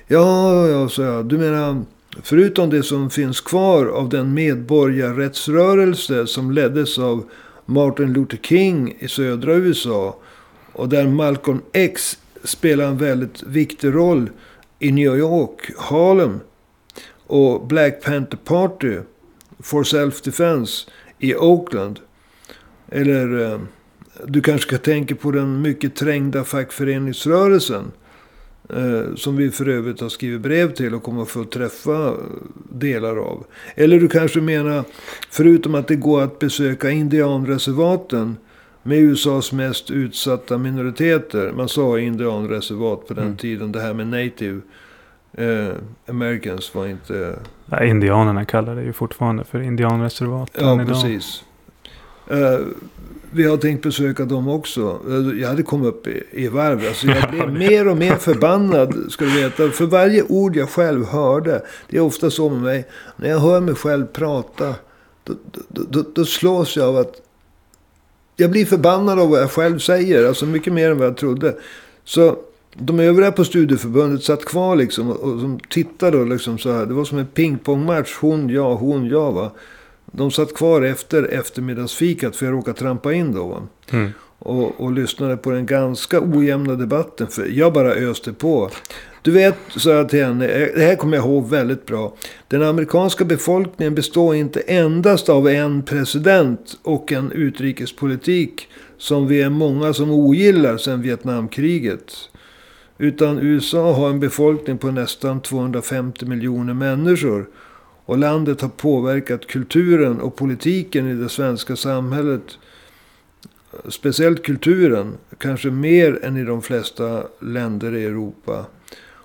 Ja, 0.07 0.67
ja, 0.67 0.89
sa 0.89 1.03
jag. 1.03 1.25
Du 1.25 1.37
menar, 1.37 1.81
förutom 2.23 2.69
det 2.69 2.83
som 2.83 3.09
finns 3.09 3.41
kvar 3.41 3.85
av 3.85 4.09
den 4.09 4.33
medborgarrättsrörelse 4.33 6.27
som 6.27 6.51
leddes 6.51 6.99
av 6.99 7.23
Martin 7.65 8.13
Luther 8.13 8.37
King 8.37 8.97
i 8.99 9.07
södra 9.07 9.55
USA. 9.55 10.17
Och 10.73 10.89
där 10.89 11.07
Malcolm 11.07 11.61
X 11.73 12.17
spelar 12.43 12.85
en 12.85 12.97
väldigt 12.97 13.43
viktig 13.43 13.93
roll 13.93 14.29
i 14.79 14.91
New 14.91 15.17
York, 15.17 15.71
Harlem. 15.77 16.39
Och 17.27 17.67
Black 17.67 18.03
Panther 18.03 18.37
Party 18.37 18.97
for 19.59 19.83
Self-Defense 19.83 20.89
i 21.19 21.35
Oakland. 21.35 21.99
Eller 22.91 23.51
eh, 23.51 23.59
du 24.25 24.41
kanske 24.41 24.67
ska 24.67 24.77
tänka 24.77 25.15
på 25.15 25.31
den 25.31 25.61
mycket 25.61 25.95
trängda 25.95 26.43
fackföreningsrörelsen. 26.43 27.91
Eh, 28.69 29.15
som 29.15 29.35
vi 29.35 29.51
för 29.51 29.69
övrigt 29.69 30.01
har 30.01 30.09
skrivit 30.09 30.41
brev 30.41 30.73
till 30.73 30.93
och 30.95 31.03
kommer 31.03 31.21
att 31.21 31.29
få 31.29 31.43
träffa 31.43 32.13
delar 32.69 33.17
av. 33.17 33.45
Eller 33.75 33.99
du 33.99 34.07
kanske 34.07 34.41
menar, 34.41 34.83
förutom 35.29 35.75
att 35.75 35.87
det 35.87 35.95
går 35.95 36.21
att 36.21 36.39
besöka 36.39 36.89
indianreservaten 36.89 38.37
med 38.83 38.97
USAs 38.99 39.51
mest 39.51 39.91
utsatta 39.91 40.57
minoriteter. 40.57 41.51
Man 41.57 41.69
sa 41.69 41.99
indianreservat 41.99 43.07
på 43.07 43.13
den 43.13 43.23
Mm. 43.25 43.37
tiden, 43.37 43.71
det 43.71 43.79
här 43.81 43.93
med 43.93 44.07
native. 44.07 44.61
Eh, 45.33 45.67
Americans 46.09 46.75
var 46.75 46.87
inte... 46.87 47.39
Ja, 47.65 47.83
indianerna 47.83 48.45
kallar 48.45 48.75
det 48.75 48.83
ju 48.83 48.93
fortfarande 48.93 49.43
för 49.43 49.61
indianreservat. 49.61 50.51
Ja, 50.59 50.73
än 50.73 50.79
idag. 50.79 51.21
Eh, 52.29 52.59
vi 53.31 53.43
har 53.43 53.57
tänkt 53.57 53.83
besöka 53.83 54.25
dem 54.25 54.47
också. 54.47 54.99
Eh, 55.09 55.41
Jag 55.41 55.47
hade 55.49 55.63
kommit 55.63 55.87
upp 55.87 56.07
i, 56.07 56.23
i 56.31 56.47
varv. 56.47 56.81
Alltså 56.87 57.07
jag 57.07 57.29
blev 57.31 57.53
mer 57.69 57.87
och 57.87 57.97
mer 57.97 58.15
förbannad, 58.15 58.95
ska 59.09 59.25
du 59.25 59.31
veta. 59.41 59.69
För 59.69 59.85
varje 59.85 60.23
ord 60.23 60.55
jag 60.55 60.69
själv 60.69 61.05
hörde. 61.05 61.61
Det 61.89 61.97
är 61.97 62.01
ofta 62.01 62.29
så 62.29 62.49
med 62.49 62.61
mig. 62.61 62.85
När 63.17 63.29
jag 63.29 63.39
hör 63.39 63.59
mig 63.59 63.75
själv 63.75 64.05
prata. 64.05 64.75
Då, 65.23 65.33
då, 65.67 65.81
då, 65.89 66.03
då 66.15 66.25
slås 66.25 66.77
jag 66.77 66.87
av 66.87 66.97
att... 66.97 67.21
Jag 68.35 68.51
blir 68.51 68.65
förbannad 68.65 69.19
av 69.19 69.29
vad 69.29 69.41
jag 69.41 69.51
själv 69.51 69.79
säger. 69.79 70.27
Alltså 70.27 70.45
mycket 70.45 70.73
mer 70.73 70.91
än 70.91 70.97
vad 70.97 71.07
jag 71.07 71.17
trodde. 71.17 71.55
Så 72.03 72.37
de 72.73 72.99
övriga 72.99 73.31
på 73.31 73.45
studieförbundet 73.45 74.23
satt 74.23 74.45
kvar 74.45 74.75
liksom. 74.75 75.09
Och, 75.11 75.19
och 75.19 75.39
som 75.39 75.59
tittade 75.69 76.17
och 76.17 76.27
liksom 76.27 76.57
så 76.57 76.71
här. 76.71 76.85
Det 76.85 76.93
var 76.93 77.05
som 77.05 77.17
en 77.17 77.27
pingpongmatch. 77.27 78.15
Hon, 78.21 78.49
ja, 78.49 78.73
hon, 78.73 79.05
ja 79.05 79.31
va. 79.31 79.51
De 80.11 80.31
satt 80.31 80.53
kvar 80.53 80.81
efter 80.81 81.23
eftermiddagsfikat 81.23 82.35
för 82.35 82.45
jag 82.45 82.53
råkade 82.53 82.79
trampa 82.79 83.13
in 83.13 83.33
då. 83.33 83.63
Mm. 83.91 84.11
Och, 84.39 84.81
och 84.81 84.91
lyssnade 84.91 85.37
på 85.37 85.51
den 85.51 85.65
ganska 85.65 86.21
ojämna 86.21 86.75
debatten. 86.75 87.27
För 87.27 87.47
jag 87.47 87.73
bara 87.73 87.91
öste 87.91 88.33
på. 88.33 88.69
Du 89.21 89.31
vet, 89.31 89.55
sa 89.75 89.89
jag 89.89 90.09
till 90.09 90.25
henne, 90.25 90.47
eh, 90.47 90.67
det 90.75 90.81
här 90.81 90.95
kommer 90.95 91.17
jag 91.17 91.25
ihåg 91.25 91.49
väldigt 91.49 91.85
bra. 91.85 92.15
Den 92.47 92.63
amerikanska 92.63 93.25
befolkningen 93.25 93.95
består 93.95 94.35
inte 94.35 94.59
endast 94.59 95.29
av 95.29 95.47
en 95.47 95.83
president 95.83 96.77
och 96.83 97.11
en 97.11 97.31
utrikespolitik 97.31 98.67
som 98.97 99.27
vi 99.27 99.41
är 99.41 99.49
många 99.49 99.93
som 99.93 100.11
ogillar 100.11 100.77
sedan 100.77 101.01
Vietnamkriget. 101.01 102.13
Utan 102.97 103.39
USA 103.39 103.93
har 103.93 104.09
en 104.09 104.19
befolkning 104.19 104.77
på 104.77 104.91
nästan 104.91 105.41
250 105.41 106.25
miljoner 106.25 106.73
människor. 106.73 107.47
Och 108.05 108.17
landet 108.17 108.61
har 108.61 108.69
påverkat 108.69 109.47
kulturen 109.47 110.21
och 110.21 110.35
politiken 110.35 111.07
i 111.07 111.13
det 111.13 111.29
svenska 111.29 111.75
samhället. 111.75 112.57
Speciellt 113.89 114.43
kulturen, 114.43 115.13
kanske 115.37 115.69
mer 115.69 116.19
än 116.23 116.37
i 116.37 116.43
de 116.43 116.61
flesta 116.61 117.23
länder 117.39 117.95
i 117.95 118.05
Europa. 118.05 118.65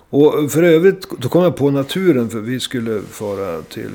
Och 0.09 0.51
för 0.51 0.63
övrigt, 0.63 1.07
då 1.19 1.29
kom 1.29 1.43
jag 1.43 1.55
på 1.55 1.71
naturen 1.71 2.29
för 2.29 2.39
vi 2.39 2.59
skulle 2.59 3.01
fara 3.01 3.61
till, 3.61 3.91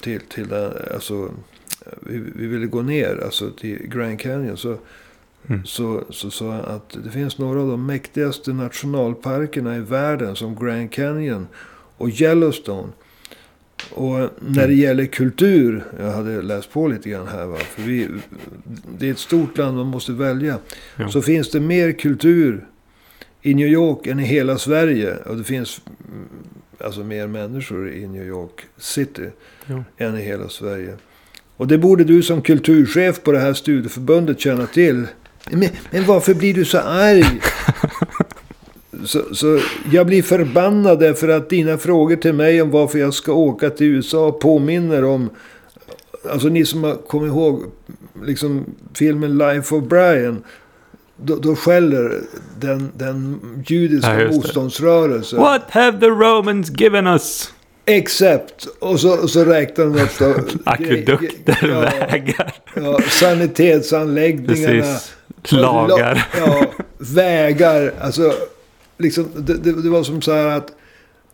till, 0.00 0.20
till 0.20 0.52
alltså, 0.94 1.30
vi, 2.00 2.18
vi 2.34 2.46
ville 2.46 2.66
gå 2.66 2.82
ner, 2.82 3.22
alltså 3.24 3.50
till 3.50 3.78
Grand 3.88 4.20
Canyon. 4.20 4.56
Så, 4.56 4.78
Mm. 5.46 5.64
så, 5.64 6.04
så 6.10 6.30
sa 6.30 6.54
jag 6.54 6.64
att 6.64 6.96
det 7.04 7.10
finns 7.10 7.38
några 7.38 7.60
av 7.60 7.68
de 7.68 7.86
mäktigaste 7.86 8.52
nationalparkerna 8.52 9.76
i 9.76 9.80
världen 9.80 10.36
som 10.36 10.56
Grand 10.56 10.92
Canyon 10.92 11.46
och 11.96 12.08
Yellowstone. 12.08 12.88
Och 13.90 14.30
när 14.40 14.68
det 14.68 14.74
gäller 14.74 15.06
kultur, 15.06 15.84
jag 15.98 16.10
hade 16.10 16.42
läst 16.42 16.72
på 16.72 16.88
lite 16.88 17.08
grann 17.08 17.28
här 17.28 17.46
va, 17.46 17.56
för 17.58 17.82
vi, 17.82 18.08
det 18.98 19.06
är 19.06 19.10
ett 19.10 19.18
stort 19.18 19.58
land 19.58 19.76
man 19.76 19.86
måste 19.86 20.12
välja. 20.12 20.58
Ja. 20.96 21.08
Så 21.08 21.22
finns 21.22 21.50
det 21.50 21.60
mer 21.60 21.92
kultur 21.92 22.66
i 23.42 23.54
New 23.54 23.68
York 23.68 24.06
än 24.06 24.20
i 24.20 24.24
hela 24.24 24.58
Sverige. 24.58 25.16
Och 25.16 25.36
det 25.36 25.44
finns 25.44 25.80
mm, 26.12 26.28
alltså 26.80 27.00
mer 27.04 27.26
människor 27.26 27.92
i 27.92 28.06
New 28.06 28.26
York 28.26 28.66
City 28.78 29.30
Ja. 29.66 29.84
än 29.98 30.18
i 30.18 30.22
hela 30.22 30.48
Sverige. 30.48 30.96
Och 31.56 31.66
det 31.66 31.78
borde 31.78 32.04
du 32.04 32.22
som 32.22 32.42
kulturchef 32.42 33.22
på 33.22 33.32
det 33.32 33.38
här 33.38 33.52
studieförbundet 33.54 34.40
känna 34.40 34.66
till. 34.66 35.06
Men, 35.50 35.68
men 35.90 36.04
varför 36.06 36.34
blir 36.34 36.54
du 36.54 36.64
så 36.64 36.78
arg? 36.78 37.24
Så, 39.04 39.34
så 39.34 39.60
jag 39.92 40.06
blir 40.06 40.22
förbannad 40.22 41.00
därför 41.00 41.28
att 41.28 41.50
dina 41.50 41.78
frågor 41.78 42.16
till 42.16 42.32
mig 42.32 42.62
om 42.62 42.70
varför 42.70 42.98
jag 42.98 43.14
ska 43.14 43.32
åka 43.32 43.70
till 43.70 43.86
USA 43.86 44.32
påminner 44.32 45.04
om... 45.04 45.30
Alltså 46.30 46.48
ni 46.48 46.64
som 46.64 46.84
har 46.84 46.94
kommit 46.94 47.28
ihåg 47.28 47.62
liksom, 48.24 48.64
filmen 48.94 49.38
Life 49.38 49.74
of 49.74 49.84
Brian. 49.84 50.44
Då, 51.16 51.36
då 51.36 51.56
skäller 51.56 52.20
den, 52.60 52.92
den 52.96 53.40
judiska 53.66 54.22
Ja, 54.22 54.30
motståndsrörelsen. 54.32 55.38
What 55.40 55.70
have 55.70 56.00
the 56.00 56.06
Romans 56.06 56.70
given 56.70 57.06
us? 57.06 57.52
Except. 57.84 58.66
Och 58.78 59.00
så, 59.00 59.22
och 59.22 59.30
så 59.30 59.44
räknar 59.44 59.84
de 59.84 60.24
upp. 60.24 60.50
Akvedukter, 60.64 61.58
Ja, 61.62 61.80
vägar. 61.80 62.54
Ja, 62.74 63.00
sanitetsanläggningarna. 63.08 64.82
Precis. 64.82 65.12
Lagar. 65.48 66.26
Ja, 66.38 66.64
vägar. 66.98 67.92
Alltså, 68.00 68.32
liksom, 68.98 69.28
det, 69.34 69.54
det, 69.54 69.82
det 69.82 69.90
var 69.90 70.02
som 70.02 70.22
så 70.22 70.32
här 70.32 70.46
att... 70.46 70.72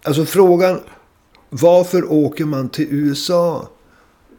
Alltså 0.03 0.25
frågan... 0.25 0.81
Varför 1.51 2.13
åker 2.13 2.45
man 2.45 2.69
till 2.69 2.87
USA? 2.91 3.69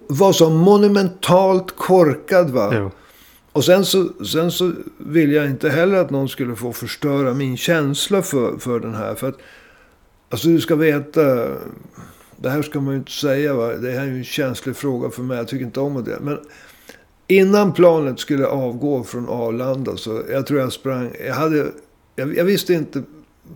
Var 0.08 0.34
så 0.34 0.50
monumentalt 0.50 1.75
korkad 1.75 2.50
va? 2.50 2.72
Jo. 2.74 2.91
Och 3.51 3.65
sen 3.65 3.86
så, 3.86 4.25
sen 4.25 4.51
så 4.51 4.72
vill 4.98 5.32
jag 5.32 5.46
inte 5.46 5.70
heller 5.70 5.98
att 5.98 6.10
någon 6.10 6.29
skulle 6.29 6.55
få 6.55 6.74
förstöra 6.74 7.34
min 7.34 7.58
känsla 7.58 8.22
för, 8.22 8.58
för 8.58 8.79
den 8.79 8.96
här. 8.96 9.15
För 9.15 9.29
att, 9.29 9.38
alltså 10.29 10.48
du 10.48 10.62
ska 10.62 10.75
veta, 10.75 11.22
det 12.38 12.50
här 12.50 12.62
ska 12.62 12.79
man 12.79 12.94
ju 12.94 13.00
inte 13.00 13.12
säga 13.12 13.53
va. 13.53 13.67
Det 13.67 13.91
här 13.91 14.01
är 14.01 14.05
ju 14.05 14.17
en 14.17 14.24
känslig 14.24 14.75
fråga 14.75 15.10
för 15.10 15.22
mig, 15.22 15.38
jag 15.38 15.48
tycker 15.48 15.65
inte 15.65 15.79
om 15.79 16.03
det. 16.03 16.17
Men 16.22 16.39
innan 17.27 17.74
planet 17.74 18.20
skulle 18.20 18.46
avgå 18.46 19.03
från 19.03 19.29
Arlanda 19.29 19.98
så, 19.98 20.22
jag 20.32 20.48
tror 20.48 20.60
jag 20.60 20.74
sprang, 20.74 21.12
jag 21.25 21.34
hade, 21.34 21.72
jag, 22.15 22.38
jag 22.38 22.45
visste 22.45 22.74
inte 22.74 23.03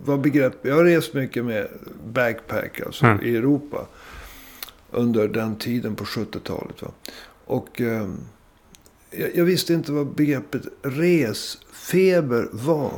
vad 0.04 0.20
begrepp, 0.20 0.54
jag 0.62 0.74
har 0.74 0.84
rest 0.84 1.14
mycket 1.14 1.44
med 1.44 1.68
backpack 2.12 2.80
alltså 2.86 3.06
Mm. 3.06 3.24
i 3.24 3.36
Europa. 3.36 3.86
Under 4.90 5.28
den 5.28 5.56
tiden 5.56 5.94
på 5.94 6.04
70-talet 6.04 6.82
va. 6.82 6.88
Och... 7.44 7.80
ehm, 7.80 8.16
jag, 9.10 9.30
jag 9.36 9.44
visste 9.44 9.74
inte 9.74 9.92
vad 9.92 10.06
begreppet 10.14 10.62
resfeber 10.82 12.48
var. 12.52 12.92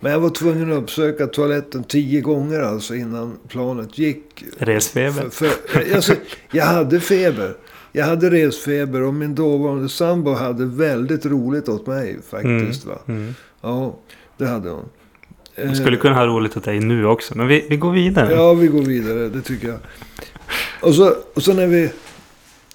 Men 0.00 0.12
jag 0.12 0.20
var 0.20 0.30
tvungen 0.30 0.72
att 0.72 0.78
uppsöka 0.82 1.26
toaletten 1.26 1.84
tio 1.84 2.20
gånger 2.20 2.60
alltså 2.60 2.94
innan 2.94 3.38
planet 3.48 3.98
gick. 3.98 4.44
Resfeber. 4.58 5.28
För, 5.30 5.46
för, 5.48 5.94
alltså, 5.94 6.14
jag 6.50 6.64
hade 6.64 7.00
feber. 7.00 7.56
Jag 7.92 8.04
hade 8.06 8.30
resfeber 8.30 9.02
och 9.02 9.14
min 9.14 9.34
dåvarande 9.34 9.88
sambo 9.88 10.30
hade 10.32 10.66
väldigt 10.66 11.26
roligt 11.26 11.68
åt 11.68 11.86
mig 11.86 12.18
faktiskt. 12.30 12.84
Va? 12.84 12.98
Mm. 13.08 13.34
Ja, 13.60 13.98
det 14.36 14.46
hade 14.46 14.70
hon. 14.70 14.88
Vi 15.56 15.74
skulle 15.74 15.96
kunna 15.96 16.14
ha 16.14 16.26
roligt 16.26 16.56
åt 16.56 16.64
dig 16.64 16.80
nu 16.80 17.06
också. 17.06 17.38
Men 17.38 17.46
vi, 17.46 17.66
vi 17.70 17.76
går 17.76 17.92
vidare. 17.92 18.32
Ja, 18.32 18.54
vi 18.54 18.66
går 18.66 18.82
vidare. 18.82 19.28
Det 19.28 19.42
tycker 19.42 19.68
jag. 19.68 19.78
Och 20.82 20.94
så, 20.94 21.14
och 21.34 21.42
så 21.42 21.52
när 21.52 21.66
vi... 21.66 21.90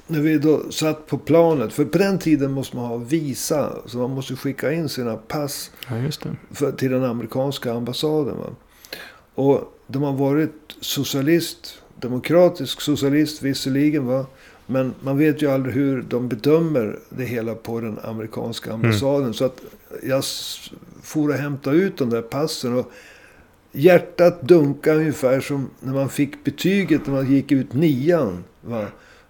När 0.07 0.19
vi 0.19 0.37
då 0.37 0.71
satt 0.71 1.07
på 1.07 1.17
planet. 1.17 1.73
För 1.73 1.85
på 1.85 1.97
den 1.97 2.19
tiden 2.19 2.51
måste 2.51 2.75
man 2.75 2.85
ha 2.85 2.97
visa. 2.97 3.73
Så 3.85 3.97
man 3.97 4.09
måste 4.09 4.35
skicka 4.35 4.71
in 4.71 4.89
sina 4.89 5.15
pass 5.15 5.71
Ja, 5.87 6.27
för, 6.51 6.71
till 6.71 6.91
den 6.91 7.03
amerikanska 7.03 7.73
ambassaden. 7.73 8.37
Va? 8.37 8.49
Och 9.35 9.79
de 9.87 10.03
har 10.03 10.13
varit 10.13 10.75
socialist. 10.81 11.81
Demokratisk 11.95 12.81
socialist 12.81 13.41
visserligen. 13.41 14.07
Va? 14.07 14.25
Men 14.71 14.93
man 15.01 15.17
vet 15.17 15.41
ju 15.41 15.51
aldrig 15.51 15.75
hur 15.75 16.01
de 16.01 16.29
bedömer 16.29 16.99
det 17.09 17.23
hela 17.23 17.55
på 17.55 17.79
den 17.79 17.99
amerikanska 18.03 18.73
ambassaden. 18.73 19.33
Så 19.33 19.45
att 19.45 19.61
jag 20.03 20.23
for 21.01 21.29
och 21.29 21.35
hämtade 21.35 21.77
ut 21.77 21.97
de 21.97 22.09
där 22.09 22.21
passen. 22.21 22.77
Och 22.77 22.91
hjärtat 23.71 24.41
dunkade 24.41 24.97
ungefär 24.97 25.39
som 25.39 25.69
när 25.79 25.93
man 25.93 26.09
fick 26.09 26.43
betyget 26.43 27.07
när 27.07 27.13
man 27.13 27.31
gick 27.31 27.51
ut 27.51 27.73
nian. 27.73 28.43
Va? 28.61 28.85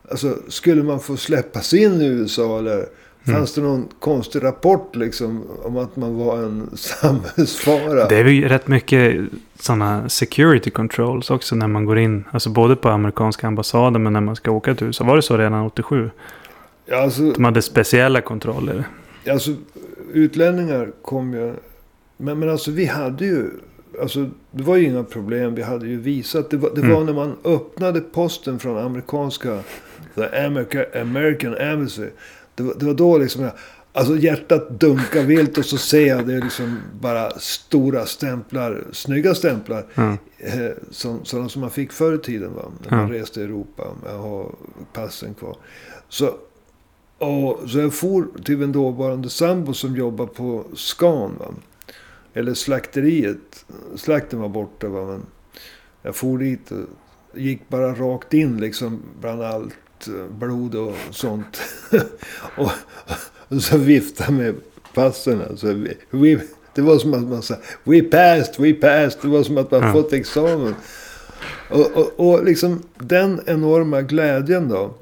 Alltså, 0.10 0.38
skulle 0.48 0.84
man 0.84 1.00
få 1.00 1.18
släppas 1.18 1.74
in 1.74 2.02
i 2.02 2.06
USA 2.06 2.60
eller 2.60 2.86
fanns 3.26 3.54
det 3.54 3.62
någon 3.62 3.88
konstig 4.00 4.44
rapport 4.44 4.96
liksom 4.96 5.44
om 5.64 5.78
att 5.78 5.96
man 5.96 6.16
var 6.18 6.38
en 6.38 6.70
samhällsfara? 6.78 8.08
Det 8.08 8.16
är 8.18 8.26
ju 8.26 8.48
rätt 8.48 8.68
mycket 8.68 9.22
sådana 9.60 10.10
security 10.10 10.70
controls 10.70 11.30
också 11.32 11.56
när 11.56 11.68
man 11.68 11.86
går 11.86 11.98
in. 12.00 12.24
Alltså 12.32 12.50
både 12.50 12.76
på 12.76 12.90
amerikanska 12.90 13.48
ambassaden 13.48 14.04
men 14.04 14.14
när 14.14 14.22
man 14.22 14.36
ska 14.36 14.52
åka 14.52 14.76
till 14.76 14.88
USA. 14.88 15.04
Var 15.04 15.16
det 15.16 15.22
så 15.22 15.38
redan 15.38 15.66
87? 15.66 16.10
Ja, 16.86 16.98
alltså, 17.02 17.32
De 17.32 17.44
hade 17.46 17.62
speciella 17.62 18.22
kontroller. 18.22 18.84
alltså, 19.30 19.52
utlänningar 20.14 20.92
kom 21.02 21.34
ju... 21.34 21.54
Men, 22.18 22.40
men 22.40 22.50
alltså 22.50 22.72
vi 22.72 22.86
hade 22.86 23.26
ju... 23.26 23.50
Alltså, 24.02 24.30
det 24.52 24.64
var 24.64 24.76
ju 24.76 24.86
inga 24.86 25.04
problem. 25.04 25.56
Vi 25.56 25.62
hade 25.62 25.88
ju 25.88 25.98
visat. 26.00 26.50
Det 26.50 26.58
var, 26.58 26.70
det 26.76 26.82
Mm. 26.82 26.94
var 26.94 27.04
när 27.04 27.14
man 27.14 27.36
öppnade 27.44 28.02
posten 28.02 28.60
från 28.60 28.78
amerikanska... 28.78 29.60
The 30.16 30.46
America, 30.46 30.86
American 31.02 31.56
Embassy. 31.58 32.08
Det 32.56 32.64
var, 32.64 32.74
det 32.80 32.86
var 32.86 32.94
då 32.94 33.18
liksom 33.18 33.44
jag... 33.44 33.52
Alltså 33.94 34.18
hjärtat 34.18 34.80
dunkade 34.80 35.26
vilt 35.26 35.58
och 35.58 35.66
så 35.66 35.78
ser 35.78 36.08
jag 36.08 36.28
det 36.28 36.34
är 36.34 36.42
liksom 36.42 36.78
bara 37.02 37.40
stora 37.40 38.06
stämplar. 38.06 38.84
Snygga 38.92 39.36
stämplar. 39.36 39.86
Eh, 40.38 40.72
som, 40.92 41.26
sådana 41.26 41.50
som 41.50 41.62
man 41.62 41.72
fick 41.72 41.92
förr 41.92 42.16
i 42.16 42.18
tiden 42.18 42.54
va? 42.56 42.72
när 42.84 42.98
man 42.98 43.12
Ja. 43.14 43.20
reste 43.20 43.42
i 43.42 43.44
Europa. 43.44 43.88
Jag 44.06 44.18
har 44.18 44.56
passen 44.94 45.34
kvar. 45.34 45.58
Så, 46.10 46.36
och, 47.18 47.60
så 47.70 47.80
jag 47.80 47.94
for 47.94 48.28
till 48.44 48.58
min 48.58 48.72
dåvarande 48.72 49.30
sambo 49.30 49.74
som 49.74 49.96
jobbar 49.96 50.26
på 50.26 50.64
Scan. 50.76 51.36
Va? 51.40 51.54
Eller 52.34 52.54
slakteriet. 52.54 53.66
Slakten 53.96 54.40
var 54.40 54.50
borta. 54.50 54.88
Va? 54.90 55.06
Men, 55.06 55.26
Jag 56.02 56.16
for 56.16 56.38
dit 56.38 56.72
och 56.72 57.40
gick 57.40 57.70
bara 57.70 57.94
rakt 57.96 58.34
in 58.34 58.58
liksom 58.58 59.00
bland 59.22 59.42
allt 59.44 59.74
blod 60.40 60.76
och 60.76 60.96
sånt. 61.12 61.62
och, 62.58 62.72
och 63.48 63.62
så 63.64 63.78
viftade 63.78 64.32
med 64.32 64.56
passen. 64.94 65.42
Alltså, 65.50 65.74
vi, 65.74 65.98
vi, 66.10 66.40
det 66.76 66.82
var 66.82 66.98
som 66.98 67.14
att 67.14 67.24
man 67.24 67.42
sa 67.42 67.56
We 67.84 68.02
passed, 68.02 68.56
we 68.58 68.74
passed. 68.74 69.20
Det 69.22 69.28
var 69.28 69.44
som 69.44 69.58
att 69.58 69.72
man 69.72 69.82
Ja. 69.82 69.94
fått 69.94 70.14
examen. 70.14 70.76
Och, 71.70 71.92
och, 71.98 72.14
och 72.34 72.46
liksom 72.46 72.84
den 72.98 73.42
enorma 73.46 74.02
glädjen 74.02 74.70
då. 74.70 74.94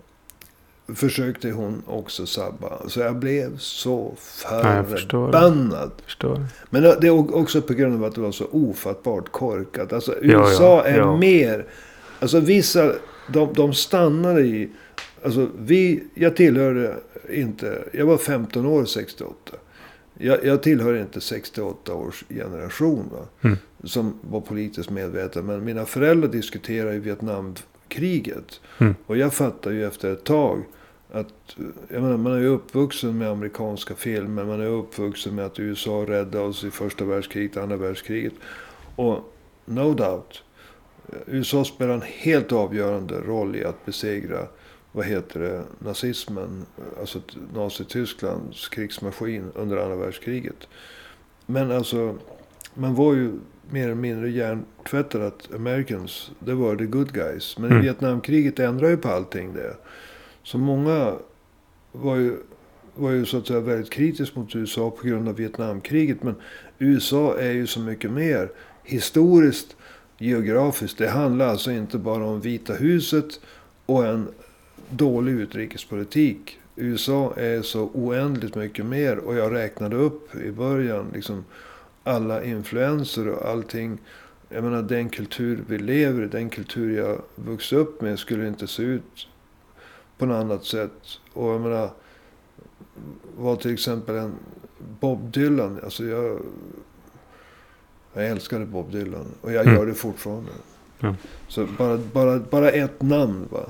Försökte 0.95 1.51
hon 1.51 1.83
också 1.87 2.25
sabba. 2.25 2.89
Så 2.89 2.99
jag 2.99 3.15
blev 3.15 3.57
så 3.57 4.13
Ja, 4.43 4.83
förbannad. 4.83 5.91
Förstår. 6.05 6.45
Men 6.69 6.83
det 6.83 7.07
är 7.07 7.35
också 7.35 7.61
på 7.61 7.73
grund 7.73 7.95
av 7.95 8.03
att 8.03 8.15
det 8.15 8.21
var 8.21 8.31
så 8.31 8.45
ofattbart 8.51 9.31
korkat. 9.31 9.93
Alltså 9.93 10.15
Ja, 10.21 10.39
USA 10.39 10.63
ja, 10.63 10.83
är 10.83 10.97
ja. 10.97 11.17
mer... 11.17 11.65
Alltså 12.19 12.39
vissa, 12.39 12.91
de, 13.33 13.53
de 13.53 13.73
stannade 13.73 14.41
i... 14.41 14.69
Alltså 15.23 15.49
vi, 15.57 16.03
jag 16.13 16.35
tillhörde 16.35 16.95
inte... 17.29 17.83
Jag 17.93 18.05
var 18.05 18.17
15 18.17 18.65
år 18.65 18.85
68. 18.85 19.35
Jag, 20.17 20.45
jag 20.45 20.63
tillhör 20.63 20.97
inte 20.97 21.21
68 21.21 21.93
års 21.93 22.25
generation. 22.29 23.09
Mm. 23.41 23.57
Som 23.83 24.19
var 24.21 24.41
politiskt 24.41 24.89
medveten. 24.89 25.45
Men 25.45 25.65
mina 25.65 25.85
föräldrar 25.85 26.29
diskuterade 26.29 26.93
ju 26.93 26.99
Vietnamkriget. 26.99 28.61
Mm. 28.77 28.95
Och 29.05 29.17
jag 29.17 29.33
fattar 29.33 29.71
ju 29.71 29.87
efter 29.87 30.13
ett 30.13 30.23
tag 30.23 30.63
att 31.11 31.55
jag 31.87 32.01
menar, 32.01 32.17
man 32.17 32.33
är 32.33 32.39
ju 32.39 32.47
uppvuxen 32.47 33.17
med 33.17 33.29
amerikanska 33.29 33.95
filmer. 33.95 34.45
Man 34.45 34.61
är 34.61 34.67
uppvuxen 34.67 35.35
med 35.35 35.45
att 35.45 35.59
USA 35.59 36.05
räddade 36.07 36.39
oss 36.39 36.63
i 36.63 36.71
första 36.71 37.05
världskriget, 37.05 37.57
andra 37.57 37.77
världskriget. 37.77 38.33
Och 38.95 39.33
no 39.65 39.93
doubt. 39.93 40.43
USA 41.25 41.65
spelar 41.65 41.93
en 41.93 42.01
helt 42.01 42.51
avgörande 42.51 43.15
roll 43.15 43.55
i 43.55 43.63
att 43.63 43.85
besegra, 43.85 44.47
vad 44.91 45.05
heter 45.05 45.39
det, 45.39 45.63
nazismen. 45.79 46.65
Alltså 46.99 47.21
Nazitysklands 47.53 48.69
krigsmaskin 48.69 49.51
under 49.55 49.77
andra 49.77 49.95
världskriget. 49.95 50.67
Men 51.45 51.71
alltså, 51.71 52.15
man 52.73 52.95
var 52.95 53.13
ju 53.13 53.31
mer 53.71 53.83
eller 53.83 53.95
mindre 53.95 54.29
hjärntvättad 54.29 55.21
att 55.21 55.53
Americans, 55.55 56.31
det 56.39 56.53
var 56.53 56.75
the 56.75 56.85
good 56.85 57.13
guys. 57.13 57.57
Men 57.57 57.69
Mm. 57.71 57.79
i 57.79 57.81
Vietnamkriget 57.81 58.59
ändrade 58.59 58.91
ju 58.91 58.97
på 58.97 59.09
allting 59.09 59.53
det. 59.53 59.75
Så 60.43 60.57
många 60.57 61.13
var 61.91 62.15
ju, 62.15 62.37
var 62.95 63.11
ju 63.11 63.25
så 63.25 63.37
att 63.37 63.47
säga 63.47 63.59
väldigt 63.59 63.89
kritiskt 63.91 64.35
mot 64.35 64.55
USA 64.55 64.89
på 64.91 65.07
grund 65.07 65.29
av 65.29 65.35
Vietnamkriget. 65.35 66.23
Men 66.23 66.35
USA 66.79 67.37
är 67.39 67.51
ju 67.51 67.67
så 67.67 67.79
mycket 67.79 68.11
mer 68.11 68.51
historiskt, 68.83 69.75
geografiskt. 70.17 70.97
Det 70.97 71.09
handlar 71.09 71.47
alltså 71.47 71.71
inte 71.71 71.97
bara 71.97 72.25
om 72.25 72.41
Vita 72.41 72.73
huset 72.73 73.39
och 73.85 74.05
en 74.05 74.27
dålig 74.89 75.31
utrikespolitik. 75.33 76.59
USA 76.75 77.33
är 77.37 77.61
så 77.61 77.81
oändligt 77.93 78.55
mycket 78.55 78.85
mer. 78.85 79.17
Och 79.17 79.35
jag 79.35 79.53
räknade 79.53 79.95
upp 79.95 80.35
i 80.35 80.51
början 80.51 81.05
liksom 81.13 81.43
alla 82.03 82.43
influenser 82.43 83.27
och 83.27 83.49
allting. 83.49 83.97
Jag 84.49 84.63
menar 84.63 84.81
den 84.81 85.09
kultur 85.09 85.63
vi 85.67 85.77
lever 85.77 86.23
i, 86.23 86.27
den 86.27 86.49
kultur 86.49 86.97
jag 86.97 87.21
vuxit 87.35 87.77
upp 87.79 88.01
med 88.01 88.19
skulle 88.19 88.47
inte 88.47 88.67
se 88.67 88.83
ut 88.83 89.27
på 90.17 90.25
något 90.25 90.35
annat 90.43 90.65
sätt. 90.65 91.19
Och 91.33 91.49
jag 91.49 91.61
menar, 91.61 91.89
var 93.37 93.55
till 93.55 93.73
exempel 93.73 94.15
en 94.15 94.33
Bob 94.99 95.31
Dylan. 95.31 95.79
Alltså 95.83 96.05
jag, 96.05 96.39
jag 98.13 98.25
älskade 98.27 98.65
Bob 98.65 98.91
Dylan. 98.91 99.25
Och 99.41 99.51
jag 99.51 99.61
Mm. 99.65 99.75
gör 99.79 99.85
det 99.85 99.93
fortfarande. 99.93 100.51
Ja. 100.99 101.15
Så 101.47 101.67
bara, 101.77 101.97
bara, 101.97 102.39
bara 102.39 102.69
ett 102.69 103.01
namn 103.01 103.47
va. 103.51 103.65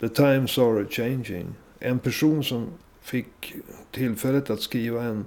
The 0.00 0.08
times 0.08 0.58
are 0.58 0.84
changing. 0.90 1.54
En 1.78 1.98
person 1.98 2.44
som 2.44 2.68
fick 3.00 3.54
tillfället 3.90 4.50
att 4.50 4.60
skriva 4.60 5.02
en, 5.02 5.24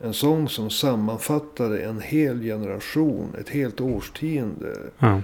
en 0.00 0.14
sång 0.14 0.48
som 0.48 0.70
sammanfattade 0.70 1.84
en 1.84 2.00
hel 2.00 2.40
generation, 2.40 3.34
ett 3.40 3.48
helt 3.48 3.80
årtionde. 3.80 4.78
Ja. 4.98 5.20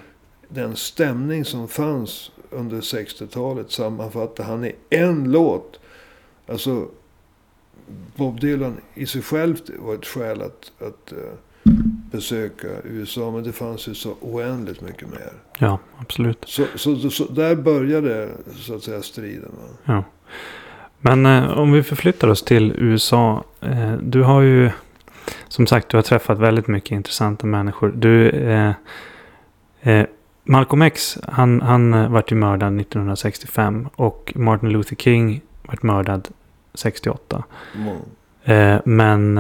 Den 0.49 0.77
stämning 0.77 1.45
som 1.45 1.69
fanns 1.69 2.31
under 2.51 2.81
60-talet 2.81 3.71
sammanfattade 3.71 4.49
han 4.49 4.65
i 4.65 4.75
en 4.91 5.33
låt. 5.33 5.81
Alltså, 6.47 6.89
Bob 8.17 8.41
Dylan 8.41 8.77
i 8.95 9.07
sig 9.07 9.23
själv 9.23 9.57
var 9.79 9.95
ett 9.95 10.07
skäl 10.07 10.43
att, 10.43 10.73
att 10.79 11.13
eh, 11.13 11.19
besöka 12.11 12.67
USA. 12.85 13.31
Men 13.31 13.43
det 13.45 13.53
fanns 13.53 13.89
ju 13.89 13.95
så 13.95 14.15
oändligt 14.21 14.81
mycket 14.81 15.09
mer. 15.09 15.33
ja, 15.59 15.79
absolut. 15.99 16.45
Så, 16.47 16.65
så, 16.77 17.11
så 17.11 17.25
där 17.25 17.55
började 17.57 18.29
så 18.57 18.75
att 18.75 18.83
säga 18.83 19.03
striden. 19.03 19.51
Va? 19.53 19.95
Ja. 19.95 20.05
Men 21.01 21.27
eh, 21.27 21.59
om 21.59 21.73
vi 21.73 21.83
förflyttar 21.83 22.29
oss 22.29 22.43
till 22.43 22.75
USA. 22.79 23.45
Eh, 23.61 23.93
du 23.93 24.23
har 24.23 24.41
ju 24.41 24.71
som 25.49 25.67
sagt 25.67 25.89
du 25.89 25.97
har 25.97 26.03
träffat 26.03 26.39
väldigt 26.39 26.67
mycket 26.69 26.91
intressanta 26.91 27.47
människor. 27.47 27.93
Du, 27.97 28.29
eh, 28.31 28.73
eh, 29.81 30.07
Malcolm 30.45 30.83
X 30.83 31.19
han, 31.29 31.61
han 31.61 31.95
eh, 31.95 32.09
vart 32.11 32.33
ju 32.33 32.37
mördad 32.37 32.81
1965 32.81 33.89
och 33.97 34.33
Martin 34.37 34.69
Luther 34.69 34.97
King 34.97 35.41
vart 35.63 35.83
mördad 35.83 36.29
68. 36.75 37.45
Må- 37.77 37.97
Eh, 38.45 38.81
men 38.85 39.39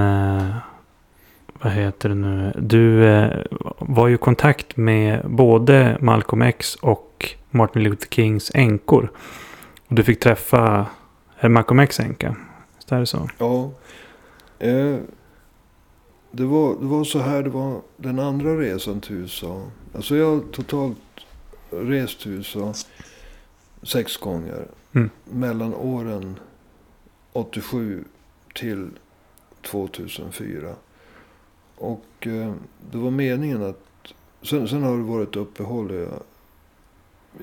vad 1.62 1.73
heter 1.73 2.09
det 2.09 2.14
nu? 2.14 2.53
Du 2.57 3.05
eh, 3.05 3.42
var 3.79 4.09
ju 4.09 4.14
i 4.14 4.18
kontakt 4.18 4.77
med 4.77 5.31
både 5.31 5.97
Malcolm 6.01 6.42
X 6.42 6.75
och 6.75 7.35
Martin 7.51 7.83
Luther 7.83 8.09
Kings 8.11 8.51
änkor. 8.55 9.11
Och 9.88 9.94
du 9.94 10.05
fick 10.05 10.21
träffa 10.21 10.87
Malcolm 11.42 11.81
X 11.81 12.01
änka. 12.01 12.37
Visst 12.77 12.92
är 12.92 13.01
det 13.01 13.07
så? 13.07 13.29
Ja. 13.38 13.71
Eh, 14.59 14.97
det, 16.31 16.44
var, 16.44 16.77
det 16.81 16.87
var 16.87 17.05
så 17.05 17.18
här, 17.18 17.42
det 17.42 17.51
var 17.51 17.81
den 17.97 18.18
andra 18.18 18.61
resan 18.61 19.01
till 19.01 19.16
USA. 19.16 19.62
Alltså 19.94 20.16
jag 20.16 20.35
har 20.35 20.40
totalt 20.53 20.99
rest 21.71 22.21
till 22.21 22.33
USA 22.33 22.75
sex 23.83 24.16
gånger. 24.16 24.66
Mm. 24.92 25.11
Mellan 25.25 25.75
åren 25.75 26.38
87 27.33 28.05
till 28.55 28.90
2004. 29.62 30.75
Och 31.79 32.27
eh, 32.27 32.55
det 32.91 32.99
var 32.99 33.11
meningen 33.11 33.62
att... 33.62 33.81
Sen, 34.43 34.69
sen 34.69 34.83
har 34.83 34.97
det 34.97 35.03
varit 35.03 35.37
uppehåll. 35.37 35.95
Jag, 35.95 36.23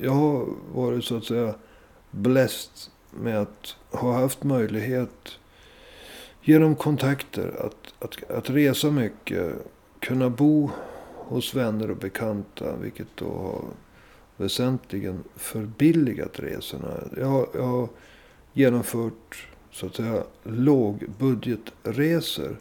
jag 0.02 0.12
har 0.12 0.46
varit 0.74 1.06
så 1.06 1.18
att 1.18 1.26
säga 1.26 1.56
blessed 2.12 2.72
med 3.12 3.42
att 3.42 3.76
ha 3.92 4.14
haft 4.14 4.44
möjlighet 4.44 5.32
genom 6.42 6.76
kontakter 6.76 7.56
att, 7.66 7.94
att, 8.04 8.32
att 8.32 8.50
resa 8.50 8.92
mycket. 8.92 9.54
Kunna 10.00 10.30
bo 10.30 10.70
hos 11.16 11.54
vänner 11.56 11.92
och 11.92 11.98
bekanta. 11.98 12.76
Vilket 12.76 13.08
då 13.16 13.26
har 13.38 13.62
väsentligen 14.38 15.24
förbilligat 15.36 16.40
resorna. 16.40 16.94
Jag, 17.18 17.28
har- 17.28 17.48
jag 17.54 17.64
har 17.64 17.90
genomfört 18.54 19.48
så 19.72 19.86
att 19.86 19.96
säga 19.96 20.24
lågbudgetresor. 20.44 22.58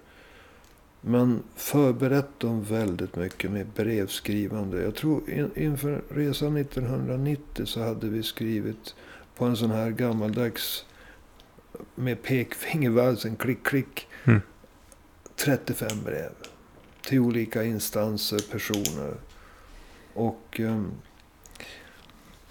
Men 1.06 1.42
förberett 1.54 2.40
dem 2.40 2.62
väldigt 2.62 3.16
mycket 3.16 3.50
med 3.50 3.66
brevskrivande. 3.66 4.82
Jag 4.82 4.94
tror 4.94 5.30
in, 5.30 5.50
inför 5.54 6.02
resan 6.08 6.56
1990 6.56 7.66
så 7.66 7.82
hade 7.82 8.08
vi 8.08 8.22
skrivit 8.22 8.94
på 9.36 9.44
en 9.44 9.56
sån 9.56 9.70
här 9.70 9.90
gammaldags 9.90 10.84
med 11.94 12.22
pekfingervalsen, 12.22 13.36
klick, 13.36 13.62
klick. 13.66 14.08
Mm. 14.24 14.40
35 15.36 15.88
brev. 16.04 16.30
Till 17.02 17.20
olika 17.20 17.64
instanser, 17.64 18.52
personer. 18.52 19.14
Och 20.14 20.60
ehm, 20.60 20.90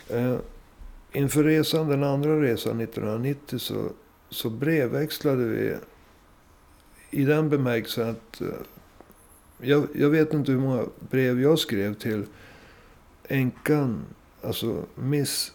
eh, 0.10 0.38
inför 1.12 1.44
resan, 1.44 1.88
den 1.88 2.04
andra 2.04 2.42
resan 2.42 2.82
1990 2.82 3.60
så, 3.60 3.90
så 4.30 4.50
brevväxlade 4.50 5.44
vi 5.44 5.76
i 7.14 7.26
den 7.26 7.50
bemärkelsen 7.50 8.10
att 8.10 8.42
eh, 8.42 8.48
jag, 9.62 9.88
jag 9.96 10.10
vet 10.10 10.34
inte 10.34 10.52
hur 10.52 10.60
många 10.60 10.86
brev 11.10 11.42
jag 11.42 11.60
skrev 11.60 11.94
till 11.94 12.26
änkan, 13.28 14.06
alltså 14.42 14.86
Miss, 14.96 15.52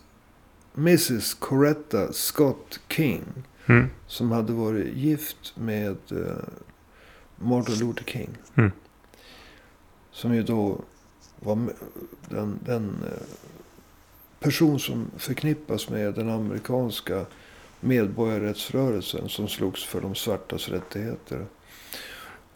Mrs 0.76 1.34
Coretta 1.34 2.12
Scott 2.12 2.80
King. 2.88 3.24
Mm. 3.66 3.86
Som 4.06 4.32
hade 4.32 4.52
varit 4.52 4.94
gift 4.94 5.56
med 5.56 5.96
eh, 6.10 6.44
Martin 7.36 7.78
Luther 7.78 8.04
King. 8.04 8.30
Mm. 8.54 8.70
Som 10.10 10.34
ju 10.34 10.42
då 10.42 10.80
var 11.40 11.58
den, 12.28 12.58
den 12.64 12.96
eh, 13.06 13.22
person 14.40 14.78
som 14.78 15.10
förknippas 15.16 15.90
med 15.90 16.14
den 16.14 16.30
amerikanska 16.30 17.26
medborgarrättsrörelsen 17.80 19.28
som 19.28 19.48
slogs 19.48 19.84
för 19.84 20.00
de 20.00 20.14
svartas 20.14 20.68
rättigheter. 20.68 21.46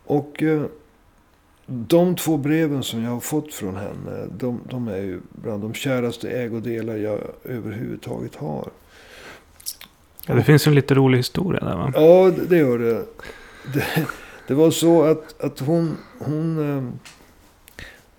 Och 0.04 0.42
eh, 0.42 0.62
de 1.66 2.16
två 2.16 2.36
breven 2.36 2.82
som 2.82 3.02
jag 3.02 3.10
har 3.10 3.20
fått 3.20 3.54
från 3.54 3.76
henne. 3.76 4.26
De, 4.38 4.60
de 4.70 4.88
är 4.88 4.96
ju 4.96 5.20
bland 5.30 5.62
de 5.62 5.74
käraste 5.74 6.30
ägodelar 6.30 6.96
jag 6.96 7.20
överhuvudtaget 7.44 8.34
har. 8.36 8.68
Ja, 10.26 10.34
det 10.34 10.44
finns 10.44 10.66
en 10.66 10.74
lite 10.74 10.94
rolig 10.94 11.18
historia 11.18 11.60
där 11.60 11.76
va? 11.76 11.92
Ja, 11.94 12.30
det, 12.30 12.46
det 12.46 12.56
gör 12.56 12.78
det. 12.78 13.04
det. 13.74 14.06
Det 14.46 14.54
var 14.54 14.70
så 14.70 15.02
att, 15.02 15.42
att 15.42 15.58
hon... 15.58 15.96
hon 16.18 16.58
ehm, 16.58 16.92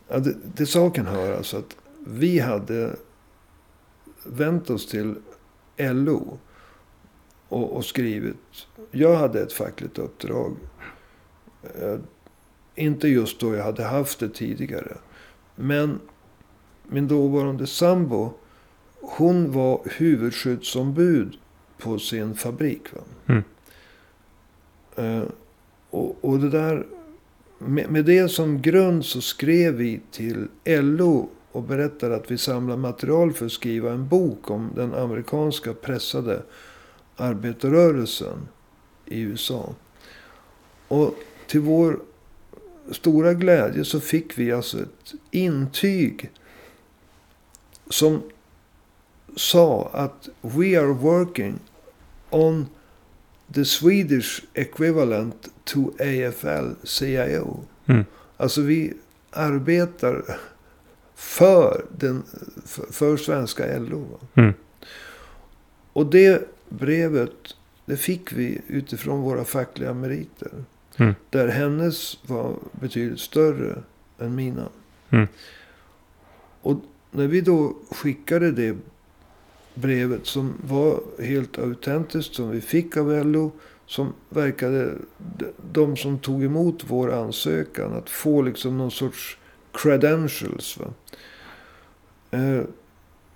ja, 0.08 0.20
det, 0.20 0.36
det 0.56 0.66
saken 0.66 1.06
hör 1.06 1.38
alltså 1.38 1.58
att 1.58 1.76
vi 2.08 2.40
hade 2.40 2.96
vänt 4.24 4.70
oss 4.70 4.88
till 4.88 5.16
LO 5.78 6.38
och, 7.54 7.76
och 7.76 7.86
skrivit. 7.86 8.68
Jag 8.92 9.16
hade 9.16 9.42
ett 9.42 9.54
fackligt 9.54 10.00
uppdrag. 10.00 10.56
Eh, 11.64 11.98
inte 12.76 13.08
just 13.08 13.40
då 13.40 13.56
jag 13.56 13.64
hade 13.64 13.84
haft 13.84 14.20
det 14.20 14.30
tidigare. 14.30 14.98
Men 15.56 16.00
min 16.84 17.08
dåvarande 17.08 17.68
sambo. 17.68 18.34
Hon 19.02 19.52
var 19.52 19.82
huvudskyddsombud 19.86 21.38
på 21.78 22.00
sin 22.00 22.36
fabrik. 22.36 22.82
Mm. 23.26 23.44
Eh, 24.96 25.28
och, 25.90 26.26
och 26.26 26.40
det 26.40 26.50
där, 26.50 26.86
med, 27.58 27.90
med 27.90 28.06
det 28.06 28.30
som 28.30 28.62
grund 28.62 29.06
så 29.06 29.22
skrev 29.22 29.74
vi 29.74 30.02
till 30.12 30.48
LO 30.66 31.30
och 31.52 31.64
berättade 31.64 32.16
att 32.16 32.32
vi 32.32 32.38
samlar 32.38 32.78
material 32.78 33.34
för 33.34 33.46
att 33.46 33.52
skriva 33.52 33.92
en 33.92 34.08
bok 34.08 34.52
om 34.52 34.72
den 34.76 34.94
amerikanska 34.94 35.74
pressade 35.74 36.42
arbetarrörelsen 37.18 38.48
i 39.06 39.22
USA. 39.22 39.76
Och 40.88 41.16
till 41.48 41.60
vår 41.60 42.00
stora 42.92 43.34
glädje 43.34 43.86
så 43.86 44.00
fick 44.00 44.38
vi 44.38 44.52
alltså 44.52 44.80
ett 44.80 45.14
intyg 45.32 46.32
som 47.90 48.22
sa 49.36 49.90
att 49.94 50.30
we 50.42 50.80
are 50.80 50.94
working 50.94 51.60
on 52.30 52.68
the 53.54 53.66
Swedish 53.66 54.44
equivalent 54.54 55.50
to 55.64 55.92
AFL-CIO. 56.00 57.60
Mm. 57.86 58.06
Alltså 58.38 58.62
vi 58.62 58.94
arbetar 59.32 60.24
för, 61.16 61.86
den, 61.98 62.24
för, 62.66 62.86
för 62.92 63.18
svenska 63.18 63.78
LO. 63.78 64.20
Mm. 64.34 64.54
Och 65.94 66.06
det 66.06 66.48
brevet, 66.80 67.56
det 67.86 67.98
fick 67.98 68.34
vi 68.34 68.62
utifrån 68.68 69.22
våra 69.22 69.46
fackliga 69.46 69.94
meriter. 69.94 70.52
Mm. 70.98 71.14
Där 71.30 71.48
hennes 71.48 72.18
var 72.28 72.56
betydligt 72.72 73.20
större 73.20 73.84
än 74.20 74.36
mina. 74.36 74.70
Mm. 75.10 75.28
Och 76.62 76.78
när 77.12 77.28
vi 77.28 77.42
då 77.42 77.76
skickade 77.92 78.52
det 78.52 78.78
brevet 79.74 80.26
som 80.26 80.54
var 80.68 81.04
helt 81.20 81.60
autentiskt. 81.60 82.36
Som 82.36 82.50
vi 82.50 82.62
fick 82.62 82.98
av 82.98 83.26
LO. 83.26 83.52
Som 83.86 84.14
verkade, 84.30 84.94
de 85.72 85.98
som 85.98 86.20
tog 86.20 86.44
emot 86.44 86.84
vår 86.88 87.14
ansökan, 87.14 87.94
att 87.94 88.10
få 88.10 88.42
liksom 88.42 88.78
någon 88.78 88.92
sorts 88.92 89.38
credentials. 89.72 90.78
Va? 90.78 90.94
Eh, 92.32 92.64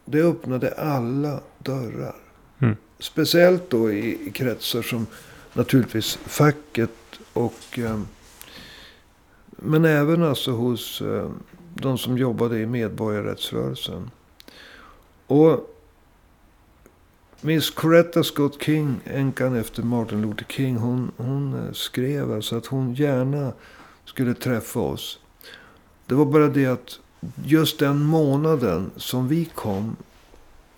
det 0.05 0.21
öppnade 0.21 0.71
alla 0.71 1.41
dörrar. 1.57 2.26
Speciellt 2.99 3.69
då 3.69 3.91
i, 3.91 4.27
i 4.27 4.31
kretsar 4.31 4.81
som 4.81 5.07
naturligtvis 5.53 6.15
facket 6.25 6.91
och 7.33 7.79
eh, 7.79 7.99
men 9.49 9.85
även 9.85 10.23
alltså 10.23 10.51
hos 10.51 11.01
eh, 11.01 11.29
de 11.73 11.97
som 11.97 12.17
jobbade 12.17 12.59
i 12.59 12.65
medborgarrättsrörelsen. 12.65 14.11
Och 15.27 15.73
Miss 17.41 17.69
Coretta 17.69 18.23
Scott 18.23 18.63
King, 18.63 18.99
änkan 19.05 19.55
efter 19.55 19.83
Martin 19.83 20.21
Luther 20.21 20.45
King, 20.49 20.75
hon, 20.75 21.11
hon 21.17 21.53
eh, 21.53 21.73
skrev 21.73 22.33
alltså 22.33 22.55
att 22.55 22.65
hon 22.65 22.93
gärna 22.93 23.53
skulle 24.05 24.33
träffa 24.33 24.79
oss. 24.79 25.19
Det 26.05 26.15
var 26.15 26.25
bara 26.25 26.47
det 26.47 26.65
att 26.65 26.99
just 27.45 27.79
den 27.79 27.99
månaden 27.99 28.91
som 28.95 29.27
vi 29.27 29.45
kom. 29.45 29.95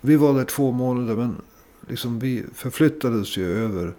Vi 0.00 0.16
var 0.16 0.34
där 0.34 0.44
två 0.44 0.72
månader 0.72 1.16
men 1.16 1.36
liksom 1.88 2.18
vi 2.18 2.44
förflyttades 2.54 3.36
ju 3.36 3.64
över 3.64 3.92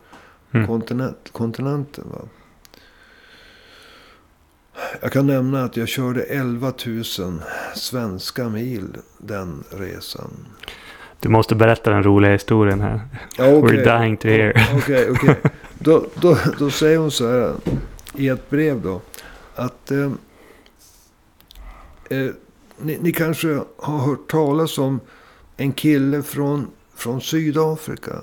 Mm. 0.53 0.67
kontinent, 0.67 1.29
kontinenten. 1.31 2.05
Va? 2.11 2.21
Jag 5.01 5.11
kan 5.11 5.27
nämna 5.27 5.63
att 5.63 5.77
jag 5.77 5.87
körde 5.87 6.23
11 6.23 6.73
000 6.85 7.03
svenska 7.75 8.49
mil 8.49 8.97
den 9.17 9.63
resan. 9.69 10.31
Du 11.19 11.29
måste 11.29 11.55
berätta 11.55 11.91
den 11.91 12.03
roliga 12.03 12.31
historien 12.31 12.81
här. 12.81 13.01
Ja, 13.37 13.43
We're 13.43 13.99
dying 13.99 14.17
to 14.17 14.27
hear. 14.27 14.69
Okej, 14.77 15.11
okej. 15.11 15.35
Då, 15.79 16.05
då, 16.21 16.37
då 16.59 16.69
säger 16.71 16.97
hon 16.97 17.11
så 17.11 17.27
här 17.31 17.53
i 18.15 18.27
ett 18.27 18.49
brev 18.49 18.81
då. 18.81 19.01
Att 19.55 19.91
eh, 19.91 20.11
eh, 22.09 22.29
ni, 22.77 22.97
ni 23.01 23.11
kanske 23.11 23.59
har 23.77 23.97
hört 23.97 24.27
talas 24.31 24.77
om 24.77 24.99
en 25.57 25.71
kille 25.73 26.23
från, 26.23 26.67
från 27.01 27.21
Sydafrika. 27.21 28.21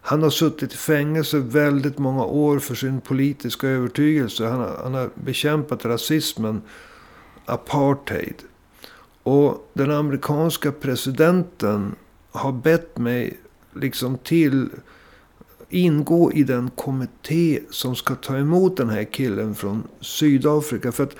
Han 0.00 0.22
har 0.22 0.30
suttit 0.30 0.72
i 0.72 0.76
fängelse 0.76 1.38
väldigt 1.38 1.98
många 1.98 2.24
år 2.24 2.58
för 2.58 2.74
sin 2.74 3.00
politiska 3.00 3.68
övertygelse. 3.68 4.46
Han 4.46 4.60
har, 4.60 4.80
han 4.82 4.94
har 4.94 5.10
bekämpat 5.14 5.84
rasismen, 5.84 6.62
apartheid. 7.44 8.42
Och 9.22 9.70
den 9.72 9.90
amerikanska 9.90 10.72
presidenten 10.72 11.94
har 12.30 12.52
bett 12.52 12.98
mig 12.98 13.40
liksom 13.74 14.18
till 14.18 14.68
ingå 15.68 16.32
i 16.32 16.42
den 16.42 16.70
kommitté 16.70 17.60
som 17.70 17.96
ska 17.96 18.14
ta 18.14 18.36
emot 18.36 18.76
den 18.76 18.90
här 18.90 19.04
killen 19.04 19.54
från 19.54 19.82
Sydafrika. 20.00 20.92
För 20.92 21.04
att 21.04 21.16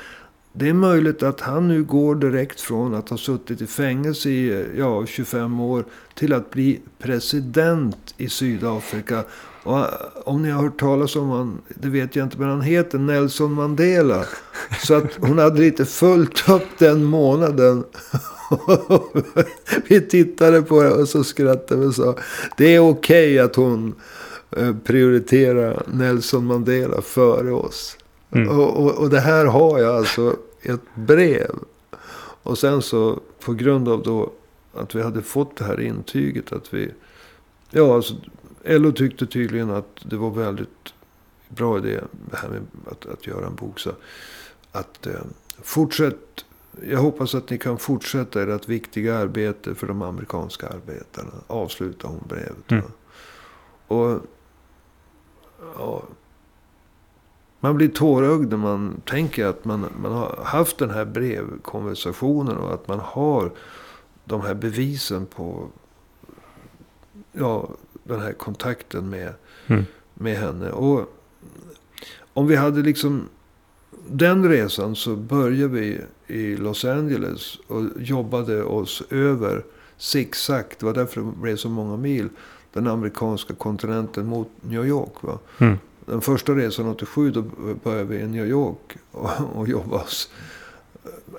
det 0.58 0.68
är 0.68 0.74
möjligt 0.74 1.22
att 1.22 1.40
han 1.40 1.68
nu 1.68 1.84
går 1.84 2.14
direkt 2.14 2.60
från 2.60 2.94
att 2.94 3.08
ha 3.08 3.16
suttit 3.16 3.60
i 3.60 3.66
fängelse 3.66 4.28
i 4.30 4.66
ja, 4.78 5.06
25 5.06 5.60
år 5.60 5.84
till 6.14 6.32
att 6.32 6.50
bli 6.50 6.80
president 6.98 8.14
i 8.16 8.28
Sydafrika. 8.28 9.24
Och 9.62 9.78
eh, 9.78 9.86
om 10.24 10.42
ni 10.42 10.50
har 10.50 10.62
hört 10.62 10.80
talas 10.80 11.16
om 11.16 11.28
honom, 11.28 11.60
det 11.68 11.88
vet 11.88 12.16
jag 12.16 12.26
inte, 12.26 12.38
men 12.38 12.48
han 12.48 12.60
heter 12.60 12.98
Nelson 12.98 13.52
Mandela. 13.52 14.24
Så 14.82 14.94
att 14.94 15.14
hon 15.14 15.38
hade 15.38 15.60
lite 15.60 15.84
fullt 15.84 16.48
upp 16.48 16.78
den 16.78 17.04
månaden. 17.04 17.84
vi 19.88 20.00
tittade 20.00 20.62
på 20.62 20.82
det 20.82 20.90
och 20.90 21.08
så 21.08 21.24
skrattade 21.24 21.80
vi 21.80 21.86
och 21.86 21.94
sa, 21.94 22.16
det 22.56 22.74
är 22.74 22.80
okej 22.80 23.32
okay 23.32 23.38
att 23.38 23.56
hon 23.56 23.94
eh, 24.56 24.74
prioriterar 24.84 25.82
Nelson 25.92 26.46
Mandela 26.46 27.02
före 27.02 27.52
oss. 27.52 27.96
Mm. 28.30 28.48
Och, 28.48 28.84
och, 28.84 28.98
och, 28.98 29.10
det 29.10 29.20
här 29.20 29.44
har 29.44 29.78
jag 29.78 29.96
alltså 29.96 30.36
ett 30.62 30.80
brev. 30.94 31.54
Och 32.42 32.58
sen 32.58 32.82
så 32.82 33.20
på 33.40 33.52
grund 33.54 33.88
av 33.88 34.02
då 34.02 34.32
att 34.74 34.94
vi 34.94 35.02
hade 35.02 35.22
fått 35.22 35.56
det 35.56 35.64
här 35.64 35.80
intyget 35.80 36.52
att 36.52 36.74
vi... 36.74 36.90
Ja, 37.70 37.94
alltså 37.94 38.14
LO 38.64 38.92
tyckte 38.92 39.26
tydligen 39.26 39.70
att 39.70 40.04
det 40.10 40.16
var 40.16 40.30
väldigt 40.30 40.94
bra 41.48 41.78
idé 41.78 42.00
det 42.30 42.36
här 42.36 42.48
med 42.48 42.62
att, 42.90 43.06
att 43.06 43.26
göra 43.26 43.46
en 43.46 43.54
bok. 43.54 43.80
Så 43.80 43.90
att 44.72 45.06
eh, 45.06 45.12
fortsätt. 45.62 46.44
Jag 46.88 46.98
hoppas 46.98 47.34
att 47.34 47.50
ni 47.50 47.58
kan 47.58 47.78
fortsätta 47.78 48.42
ert 48.42 48.68
viktiga 48.68 49.16
arbete 49.16 49.74
för 49.74 49.86
de 49.86 50.02
amerikanska 50.02 50.68
arbetarna. 50.68 51.32
Avsluta 51.46 52.08
hon 52.08 52.24
brevet. 52.28 52.70
Mm. 52.70 52.84
Och 53.86 54.20
ja, 55.78 56.02
man 57.66 57.76
blir 57.76 57.88
tårögd 57.88 58.50
när 58.50 58.56
man 58.56 59.00
tänker 59.04 59.46
att 59.46 59.64
man, 59.64 59.86
man 60.02 60.12
har 60.12 60.40
haft 60.44 60.78
den 60.78 60.90
här 60.90 61.04
brevkonversationen 61.04 62.56
och 62.56 62.74
att 62.74 62.88
man 62.88 63.00
har 63.00 63.52
de 64.24 64.40
här 64.40 64.54
bevisen 64.54 65.26
på 65.26 65.68
ja, 67.32 67.68
den 68.04 68.20
här 68.20 68.32
kontakten 68.32 69.10
med, 69.10 69.32
mm. 69.66 69.84
med 70.14 70.36
henne. 70.36 70.70
Och 70.70 71.12
om 72.32 72.46
vi 72.46 72.56
hade 72.56 72.82
liksom 72.82 73.28
den 74.08 74.48
resan 74.48 74.96
så 74.96 75.16
började 75.16 75.72
vi 75.72 76.00
i 76.26 76.56
Los 76.56 76.84
Angeles 76.84 77.58
och 77.66 77.84
jobbade 77.98 78.62
oss 78.62 79.02
över 79.10 79.64
zigzag. 79.96 80.64
Det 80.78 80.86
var 80.86 80.94
därför 80.94 81.20
det 81.20 81.32
blev 81.42 81.56
så 81.56 81.68
många 81.68 81.96
mil. 81.96 82.28
Den 82.72 82.86
amerikanska 82.86 83.54
kontinenten 83.54 84.26
mot 84.26 84.48
New 84.60 84.86
York. 84.86 85.22
Va? 85.22 85.38
Mm. 85.58 85.78
Den 86.06 86.20
första 86.20 86.52
resan 86.52 86.86
87 86.88 87.30
då 87.30 87.42
började 87.82 88.04
vi 88.04 88.16
i 88.16 88.26
New 88.26 88.46
York 88.46 88.96
och, 89.10 89.30
och 89.54 89.68
jobba 89.68 89.96
oss. 90.02 90.30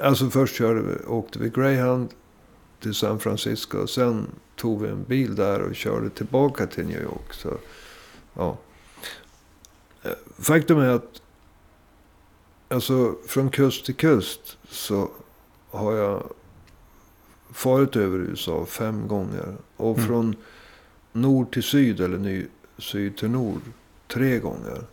Alltså 0.01 0.29
först 0.29 0.55
körde 0.55 0.81
vi, 0.81 1.05
åkte 1.07 1.39
vi 1.39 1.49
Greyhound 1.49 2.09
till 2.79 2.93
San 2.93 3.19
Francisco. 3.19 3.87
Sen 3.87 4.27
tog 4.55 4.81
vi 4.81 4.89
en 4.89 5.03
bil 5.03 5.35
där 5.35 5.61
och 5.61 5.75
körde 5.75 6.09
tillbaka 6.09 6.67
till 6.67 6.85
New 6.85 7.01
York. 7.01 7.33
Så, 7.33 7.57
ja. 8.33 8.57
Faktum 10.39 10.79
är 10.79 10.89
att 10.89 11.21
Alltså 12.69 13.15
från 13.27 13.49
kust 13.49 13.85
till 13.85 13.95
kust 13.95 14.57
så 14.69 15.09
har 15.69 15.93
jag 15.93 16.23
farit 17.51 17.95
över 17.95 18.19
USA 18.19 18.65
fem 18.65 19.07
gånger. 19.07 19.55
Och 19.77 19.97
Mm. 19.97 20.07
från 20.07 20.35
nord 21.11 21.53
till 21.53 21.63
syd 21.63 22.01
eller 22.01 22.17
ny, 22.17 22.45
syd 22.77 23.17
till 23.17 23.29
nord 23.29 23.61
tre 24.07 24.39
gånger. 24.39 24.83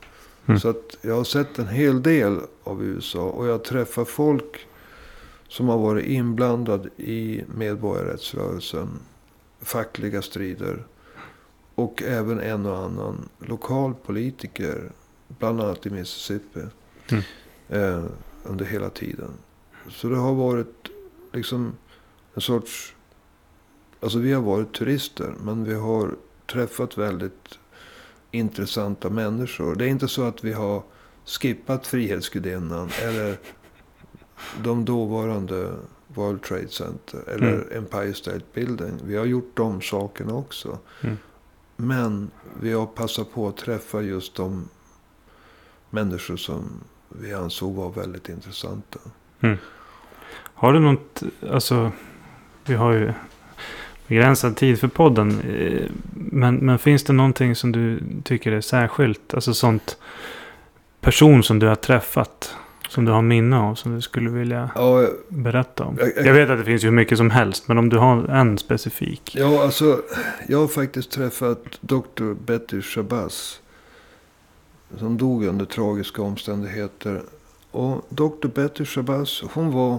Mm. 0.46 0.61
Så 0.61 0.68
att 0.68 0.96
jag 1.00 1.14
har 1.14 1.24
sett 1.24 1.59
en 1.59 1.68
hel 1.68 2.03
del 2.03 2.40
av 2.64 2.85
USA. 2.85 3.22
Och 3.22 3.46
jag 3.46 3.64
träffar 3.64 4.05
folk 4.05 4.66
som 5.48 5.68
har 5.68 5.79
varit 5.79 6.07
inblandad 6.07 6.88
i 6.96 7.42
medborgarrättsrörelsen. 7.57 8.88
Fackliga 9.61 10.22
strider. 10.22 10.87
Och 11.74 12.03
även 12.03 12.40
en 12.40 12.66
och 12.66 12.79
annan 12.79 13.29
lokal 13.38 13.94
politiker. 13.94 14.92
Bland 15.29 15.61
annat 15.61 15.87
i 15.87 15.90
Mississippi. 15.90 16.61
Mm. 17.09 17.22
Eh, 17.68 18.05
under 18.42 18.64
hela 18.64 18.90
tiden. 18.90 19.31
Så 19.90 20.09
det 20.09 20.16
har 20.16 20.35
varit 20.35 20.90
liksom 21.33 21.72
en 22.35 22.40
sorts... 22.40 22.94
Alltså 24.00 24.18
vi 24.18 24.33
har 24.33 24.42
varit 24.42 24.72
turister. 24.72 25.35
Men 25.44 25.64
vi 25.64 25.74
har 25.74 26.14
träffat 26.46 26.98
väldigt 26.98 27.59
intressanta 28.35 29.11
människor. 29.11 29.75
Det 29.75 29.85
är 29.85 29.88
inte 29.88 30.09
så 30.09 30.23
att 30.23 30.44
vi 30.44 30.53
har 30.53 30.83
skippat 31.25 31.87
Frihetsgudinnan. 31.87 32.90
Eller 33.03 33.37
de 34.62 34.85
dåvarande 34.85 35.73
World 36.09 36.42
Trade 36.42 36.68
Center. 36.68 37.20
Eller 37.27 37.53
Mm. 37.53 37.68
Empire 37.77 38.14
State 38.14 38.44
Building. 38.55 38.99
Vi 39.05 39.16
har 39.16 39.25
gjort 39.25 39.51
de 39.55 39.81
sakerna 39.81 40.35
också. 40.35 40.79
Mm. 41.01 41.16
Men 41.77 42.31
vi 42.61 42.73
har 42.73 42.87
passat 42.87 43.33
på 43.35 43.49
att 43.49 43.57
träffa 43.57 44.01
just 44.01 44.35
de 44.35 44.68
människor 45.90 46.37
som 46.37 46.64
vi 47.09 47.35
ansåg 47.35 47.75
var 47.75 47.90
väldigt 47.90 48.29
intressanta. 48.29 48.99
Har 50.55 50.73
du 50.73 50.81
något, 50.81 51.23
alltså 51.51 51.92
vi 52.66 52.75
har 52.75 52.92
ju 52.92 53.12
begränsad 54.07 54.57
tid 54.57 54.81
för 54.81 54.88
podden. 54.88 55.31
eh, 55.40 55.90
Men, 56.14 56.57
men 56.57 56.79
finns 56.79 57.05
det 57.05 57.12
någonting 57.12 57.55
som 57.57 57.73
du 57.73 58.01
tycker 58.25 58.53
är 58.53 58.61
särskilt? 58.61 59.35
Alltså 59.35 59.55
sånt 59.55 59.97
person 61.01 61.43
som 61.43 61.59
du 61.59 61.67
har 61.67 61.75
träffat. 61.77 62.57
Som 62.88 63.05
du 63.05 63.12
har 63.12 63.23
minne 63.23 63.59
av. 63.59 63.75
Som 63.75 63.95
du 63.95 64.01
skulle 64.01 64.31
vilja 64.31 64.71
Ja, 64.75 65.07
berätta 65.29 65.85
om. 65.85 65.97
Jag- 66.01 66.12
jag- 66.17 66.27
Jag 66.27 66.35
vet 66.35 66.51
att 66.51 66.59
det 66.59 66.64
finns 66.64 66.83
ju 66.85 66.87
hur 66.88 66.95
mycket 66.97 67.19
som 67.19 67.31
helst. 67.31 67.69
Men 67.69 67.79
om 67.79 67.88
du 67.88 67.99
har 67.99 68.25
en 68.29 68.59
specifik. 68.59 69.37
ja, 69.38 69.62
alltså 69.62 70.01
jag 70.49 70.59
har 70.59 70.69
faktiskt 70.69 71.11
träffat 71.11 71.64
Dr. 71.81 72.35
Betty 72.47 72.83
Shabazz. 72.83 73.61
Som 74.99 75.17
dog 75.19 75.45
under 75.45 75.64
tragiska 75.64 76.23
omständigheter. 76.23 77.23
Och 77.71 78.07
Dr. 78.09 78.49
Betty 78.55 78.85
Shabazz, 78.85 79.43
hon 79.53 79.71
var 79.71 79.99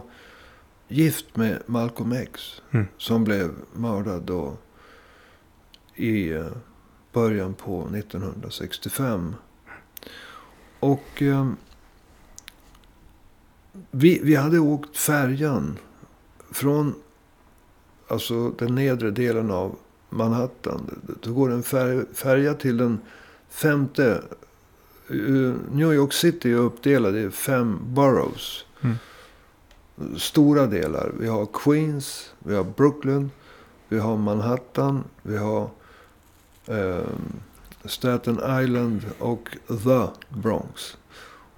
gift 0.87 1.35
med 1.35 1.61
Malcolm 1.65 2.11
X. 2.11 2.61
Mm. 2.71 2.85
Som 2.97 3.23
blev 3.23 3.51
mördad 3.73 4.21
då 4.23 4.57
i 5.95 6.31
eh, 6.31 6.47
början 7.13 7.53
på 7.53 7.89
1965. 7.95 9.35
Och 10.79 11.21
eh, 11.21 11.51
vi, 13.91 14.19
vi 14.23 14.35
hade 14.35 14.59
åkt 14.59 14.97
färjan 14.97 15.77
från 16.51 16.95
alltså 18.07 18.49
den 18.49 18.75
nedre 18.75 19.11
delen 19.11 19.51
av 19.51 19.75
Manhattan. 20.09 21.01
Då 21.21 21.33
går 21.33 21.51
en 21.51 21.63
fär, 21.63 22.05
färja 22.13 22.53
till 22.53 22.77
den 22.77 22.99
femte. 23.49 24.23
eh, 25.09 25.53
New 25.71 25.93
York 25.93 26.13
City 26.13 26.51
är 26.51 26.55
uppdelad 26.57 27.17
i 27.17 27.31
fem 27.31 27.79
boroughs. 27.83 28.65
Mm. 28.81 28.95
Stora 30.17 30.67
delar. 30.67 31.11
Vi 31.19 31.27
har 31.27 31.45
Queens, 31.45 32.33
vi 32.39 32.55
har 32.55 32.63
Brooklyn, 32.63 33.31
vi 33.87 33.99
har 33.99 34.17
Manhattan, 34.17 35.03
vi 35.21 35.37
har 35.37 35.69
eh, 36.67 37.03
Staten 37.85 38.63
Island 38.63 39.01
och 39.19 39.57
The 39.67 40.07
Bronx. 40.29 40.97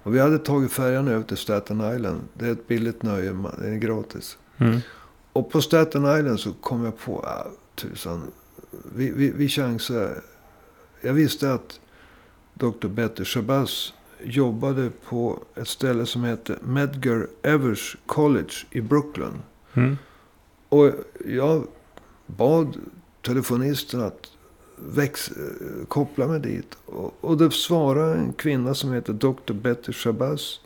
Och 0.02 0.14
vi 0.14 0.20
hade 0.20 0.38
tagit 0.38 0.72
färjan 0.72 1.08
över 1.08 1.24
till 1.24 1.36
Staten 1.36 1.94
Island. 1.94 2.20
Det 2.34 2.46
är 2.46 2.52
ett 2.52 2.68
billigt 2.68 3.02
nöje, 3.02 3.36
det 3.58 3.68
är 3.68 3.76
gratis. 3.76 4.38
Mm. 4.58 4.80
Och 5.32 5.50
på 5.50 5.62
Staten 5.62 6.18
Island 6.18 6.40
så 6.40 6.52
kom 6.52 6.84
jag 6.84 6.98
på, 6.98 7.20
ah, 7.20 7.46
tusan, 7.74 8.22
vi, 8.94 9.10
vi, 9.10 9.30
vi 9.30 9.48
chansar. 9.48 10.22
Jag 11.00 11.12
visste 11.12 11.52
att 11.52 11.80
Dr. 12.54 12.88
Betty 12.88 13.24
Shabazz 13.24 13.92
jobbade 14.24 14.90
på 15.08 15.38
ett 15.54 15.68
ställe 15.68 16.06
som 16.06 16.24
heter 16.24 16.58
Medgar 16.62 17.26
Evers 17.42 17.96
College 18.06 18.52
i 18.70 18.80
Brooklyn. 18.80 19.42
Mm. 19.74 19.96
Och 20.68 20.92
jag 21.26 21.66
bad 22.26 22.76
telefonisten 23.22 24.00
att 24.00 24.30
väx, 24.76 25.30
koppla 25.88 26.26
mig 26.26 26.40
dit. 26.40 26.78
Och, 26.86 27.14
och 27.20 27.36
det 27.36 27.50
svarade 27.50 28.14
en 28.14 28.32
kvinna 28.32 28.74
som 28.74 28.92
heter 28.92 29.12
Dr. 29.12 29.52
Betty 29.52 29.92
Shabazz. 29.92 30.60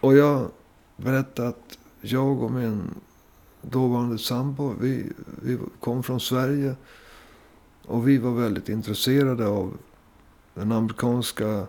Och 0.00 0.16
jag 0.16 0.50
berättade 0.96 1.48
att 1.48 1.78
jag 2.00 2.42
och 2.42 2.50
min 2.50 2.90
dåvarande 3.62 4.18
sambo, 4.18 4.74
vi, 4.80 5.12
vi 5.42 5.58
kom 5.80 6.02
från 6.02 6.20
Sverige. 6.20 6.76
Och 7.86 8.08
vi 8.08 8.18
var 8.18 8.30
väldigt 8.30 8.68
intresserade 8.68 9.46
av 9.46 9.76
den 10.54 10.72
amerikanska 10.72 11.66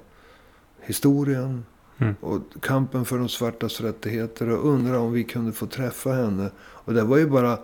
historien. 0.86 1.66
Mm. 1.98 2.16
Och 2.22 2.42
kampen 2.62 3.06
för 3.06 3.18
de 3.18 3.30
svartas 3.30 3.82
rättigheter. 3.82 4.50
Och 4.50 4.70
undrade 4.70 4.98
om 4.98 5.12
vi 5.12 5.24
kunde 5.24 5.52
få 5.52 5.66
träffa 5.66 6.12
henne. 6.12 6.52
Och 6.58 6.94
det 6.94 7.04
var 7.04 7.18
ju 7.18 7.30
bara 7.30 7.60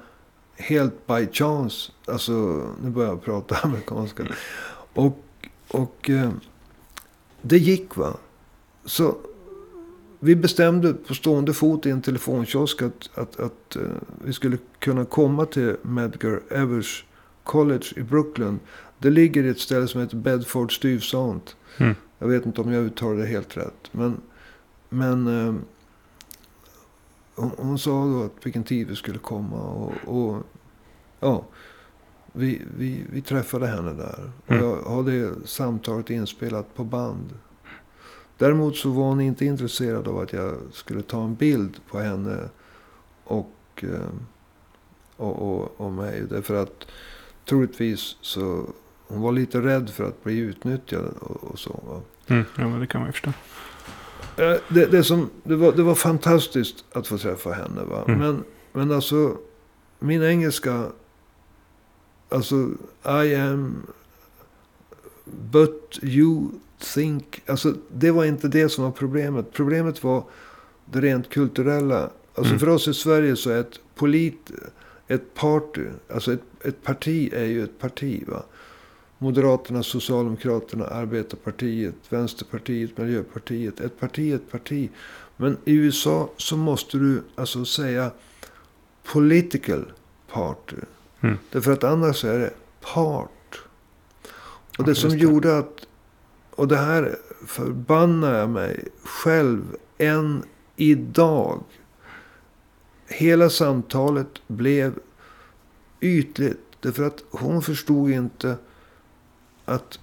helt 0.55 1.07
by 1.07 1.27
chance. 1.31 1.91
Alltså, 2.05 2.31
nu 2.83 2.89
börjar 2.89 3.09
jag 3.09 3.23
prata 3.23 3.55
amerikanska. 3.63 4.23
Och, 4.93 5.23
och 5.67 6.09
eh, 6.09 6.31
det 7.41 7.57
gick 7.57 7.97
va. 7.97 8.17
Så 8.85 9.17
vi 10.19 10.35
bestämde 10.35 10.93
på 10.93 11.13
stående 11.13 11.53
fot 11.53 11.85
i 11.85 11.89
en 11.89 12.01
telefonkiosk 12.01 12.81
att, 12.81 13.09
att, 13.13 13.39
att 13.39 13.75
eh, 13.75 13.81
vi 14.23 14.33
skulle 14.33 14.57
kunna 14.79 15.05
komma 15.05 15.45
till 15.45 15.75
Medgar 15.81 16.41
Evers 16.49 17.05
College 17.43 17.85
i 17.95 18.01
Brooklyn. 18.01 18.59
Det 18.99 19.09
ligger 19.09 19.43
i 19.43 19.49
ett 19.49 19.59
ställe 19.59 19.87
som 19.87 20.01
heter 20.01 20.17
Bedford 20.17 20.75
Stuyvesant. 20.75 21.55
Mm. 21.77 21.95
Jag 22.21 22.27
vet 22.27 22.45
inte 22.45 22.61
om 22.61 22.71
jag 22.73 22.83
uttalar 22.83 23.15
det 23.15 23.25
helt 23.25 23.57
rätt. 23.57 23.89
Men, 23.91 24.21
men 24.89 25.27
eh, 25.27 25.55
hon, 27.35 27.51
hon 27.57 27.79
sa 27.79 28.05
då 28.05 28.23
att 28.23 28.45
vilken 28.45 28.63
tid 28.63 28.87
vi 28.87 28.95
skulle 28.95 29.19
komma. 29.19 29.61
Och, 29.61 29.93
och 30.05 30.43
ja, 31.19 31.45
vi, 32.33 32.61
vi, 32.77 33.05
vi 33.11 33.21
träffade 33.21 33.67
henne 33.67 33.93
där. 33.93 34.31
Och 34.45 34.51
Mm. 34.51 34.63
jag 34.63 34.75
har 34.83 35.03
det 35.03 35.47
samtalet 35.47 36.09
inspelat 36.09 36.75
på 36.75 36.83
band. 36.83 37.33
Däremot 38.37 38.75
så 38.75 38.89
var 38.89 39.03
hon 39.03 39.21
inte 39.21 39.45
intresserad 39.45 40.07
av 40.07 40.17
att 40.19 40.33
jag 40.33 40.55
skulle 40.71 41.01
ta 41.01 41.23
en 41.23 41.35
bild 41.35 41.77
på 41.91 41.99
henne 41.99 42.49
och, 43.23 43.53
eh, 43.77 44.09
och, 45.17 45.41
och, 45.61 45.71
och 45.81 45.91
mig. 45.91 46.23
Därför 46.29 46.55
att 46.55 46.87
troligtvis 47.49 48.15
så 48.21 48.65
hon 49.07 49.21
var 49.21 49.31
lite 49.31 49.61
rädd 49.61 49.89
för 49.89 50.03
att 50.03 50.23
bli 50.23 50.37
utnyttjad 50.37 51.05
och, 51.19 51.43
och 51.43 51.59
så. 51.59 51.79
Va? 51.87 52.01
Mm. 52.31 52.45
Ja, 52.57 52.67
men 52.67 52.79
det 52.79 52.87
kan 52.87 53.01
man 53.01 53.07
ju 53.09 53.11
förstå. 53.11 53.29
Eh, 54.37 54.55
Det, 54.67 54.85
det, 54.85 55.03
som, 55.03 55.29
det, 55.43 55.55
var, 55.55 55.71
det 55.71 55.83
var 55.83 55.95
fantastiskt 55.95 56.85
att 56.93 57.07
få 57.07 57.17
träffa 57.17 57.51
henne. 57.51 57.81
Va? 57.83 58.03
Mm. 58.07 58.19
Men, 58.19 58.43
men 58.71 58.91
alltså, 58.91 59.37
min 59.99 60.23
engelska... 60.23 60.85
Alltså, 62.29 62.55
I 63.23 63.35
am... 63.35 63.87
But 65.25 65.99
you 66.01 66.49
think... 66.93 67.41
Alltså, 67.45 67.73
det 67.93 68.11
var 68.11 68.25
inte 68.25 68.47
det 68.47 68.69
som 68.69 68.83
var 68.83 68.91
problemet. 68.91 69.53
Problemet 69.53 70.03
var 70.03 70.23
det 70.85 71.01
rent 71.01 71.29
kulturella. 71.29 72.09
Alltså 72.35 72.51
Mm. 72.53 72.59
för 72.59 72.69
oss 72.69 72.87
i 72.87 72.93
Sverige 72.93 73.35
så 73.35 73.49
är 73.49 73.59
ett 73.59 73.79
polit... 73.95 74.51
Ett 75.07 75.33
party, 75.33 75.81
alltså 76.13 76.33
ett, 76.33 76.41
ett 76.63 76.83
parti 76.83 77.33
är 77.33 77.45
ju 77.45 77.63
ett 77.63 77.79
parti. 77.79 78.23
va. 78.27 78.43
Moderaterna, 79.21 79.83
Socialdemokraterna, 79.83 80.85
Arbetarpartiet, 80.85 81.95
Vänsterpartiet, 82.09 82.97
Miljöpartiet. 82.97 83.79
Ett 83.79 83.99
parti 83.99 84.33
ett 84.33 84.51
parti. 84.51 84.89
Men 85.37 85.57
i 85.65 85.73
USA 85.73 86.29
så 86.37 86.57
måste 86.57 86.97
du 86.97 87.23
alltså 87.35 87.65
säga 87.65 88.11
political 89.03 89.91
party. 90.33 90.75
Mm. 91.21 91.37
Därför 91.51 91.71
att 91.71 91.83
annars 91.83 92.25
är 92.25 92.39
det 92.39 92.53
part. 92.93 93.61
Och 94.77 94.83
det 94.83 94.91
Ja, 94.91 94.95
som 94.95 95.09
just 95.09 95.19
det. 95.21 95.31
gjorde 95.31 95.57
att... 95.57 95.87
Och 96.51 96.67
det 96.67 96.77
här 96.77 97.15
förbannar 97.47 98.39
jag 98.39 98.49
mig 98.49 98.87
själv 99.03 99.63
än 99.97 100.43
idag. 100.75 101.63
Hela 103.07 103.49
samtalet 103.49 104.41
blev 104.47 104.99
ytligt. 105.99 106.59
Därför 106.79 107.03
att 107.03 107.23
hon 107.31 107.61
förstod 107.61 108.11
inte 108.11 108.57
att 109.65 109.99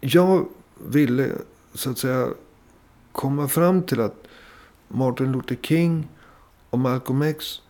jag 0.00 0.48
ville 0.78 1.32
så 1.74 1.90
att 1.90 1.98
säga 1.98 2.28
komma 3.12 3.48
fram 3.48 3.82
till 3.82 4.00
att 4.00 4.26
Martin 4.88 5.32
Luther 5.32 5.56
King 5.62 6.08
och 6.70 6.78
Malcolm 6.78 7.22
X 7.22 7.60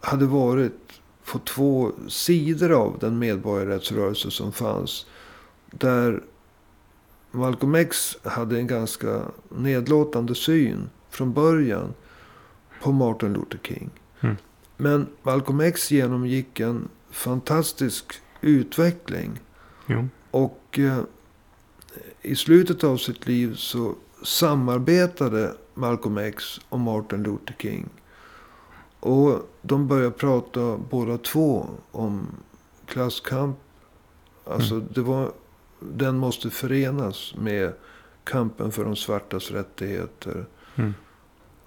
hade 0.00 0.26
varit 0.26 1.00
på 1.24 1.38
två 1.38 1.92
sidor 2.08 2.72
av 2.72 2.98
den 3.00 3.18
medborgarrättsrörelse 3.18 4.30
som 4.30 4.52
fanns. 4.52 5.06
Där 5.70 6.22
Malcolm 7.30 7.74
X 7.74 8.16
hade 8.22 8.58
en 8.58 8.66
ganska 8.66 9.22
nedlåtande 9.48 10.34
syn 10.34 10.90
från 11.10 11.32
början 11.32 11.94
på 12.82 12.92
Martin 12.92 13.32
Luther 13.32 13.60
King. 13.62 13.90
Mm. 14.20 14.36
Men 14.76 15.06
Malcolm 15.22 15.60
X 15.60 15.90
genomgick 15.90 16.60
en 16.60 16.88
fantastisk 17.10 18.14
utveckling. 18.40 19.40
Jo. 19.86 20.08
Och 20.30 20.78
eh, 20.78 20.98
i 22.22 22.36
slutet 22.36 22.84
av 22.84 22.96
sitt 22.96 23.26
liv 23.26 23.54
så 23.54 23.94
samarbetade 24.22 25.54
Malcolm 25.74 26.18
X 26.18 26.60
och 26.68 26.80
Martin 26.80 27.22
Luther 27.22 27.54
King. 27.58 27.88
Och 29.00 29.50
de 29.62 29.88
började 29.88 30.10
prata 30.10 30.76
båda 30.90 31.18
två 31.18 31.66
om 31.90 32.26
klasskamp. 32.86 33.56
Alltså 34.44 34.74
Mm. 34.74 34.88
det 34.94 35.00
var, 35.02 35.32
den 35.80 36.16
måste 36.18 36.50
förenas 36.50 37.34
med 37.38 37.72
kampen 38.24 38.72
för 38.72 38.84
de 38.84 38.96
svartas 38.96 39.50
rättigheter. 39.50 40.46
Mm. 40.76 40.94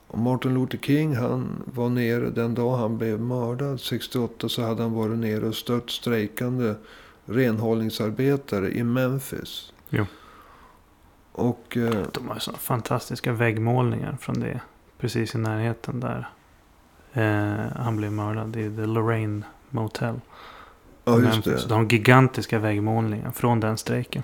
Och 0.07 0.17
Martin 0.19 0.53
Luther 0.53 0.77
King 0.77 1.15
han 1.15 1.63
var 1.65 1.89
nere 1.89 2.29
den 2.29 2.55
dag 2.55 2.77
han 2.77 2.97
blev 2.97 3.19
mördad. 3.21 3.79
68 3.81 4.49
så 4.49 4.61
hade 4.61 4.81
han 4.81 4.93
varit 4.93 5.17
nere 5.17 5.47
och 5.47 5.55
stött 5.55 5.89
strejkande 5.89 6.73
renhållningsarbetare 7.27 8.71
i 8.71 8.83
Memphis. 8.83 9.73
Jo. 9.89 10.05
Och 11.31 11.77
eh, 11.77 12.03
De 12.13 12.27
har 12.27 12.35
ju 12.35 12.39
sådana 12.39 12.59
fantastiska 12.59 13.31
väggmålningar 13.33 14.17
från 14.21 14.39
det. 14.39 14.59
Precis 14.99 15.35
i 15.35 15.37
närheten 15.37 15.99
där 15.99 16.29
eh, 17.13 17.71
han 17.83 17.97
blev 17.97 18.11
mördad. 18.11 18.47
Det 18.47 18.65
är 18.65 18.69
The 18.75 18.85
Lorraine 18.85 19.45
Motel. 19.69 20.19
ja, 21.03 21.19
just 21.19 21.23
Memphis. 21.45 21.63
det. 21.63 21.69
De 21.69 21.73
har 21.83 21.91
gigantiska 21.91 22.59
väggmålningar 22.59 23.31
från 23.31 23.59
den 23.59 23.77
strejken. 23.77 24.23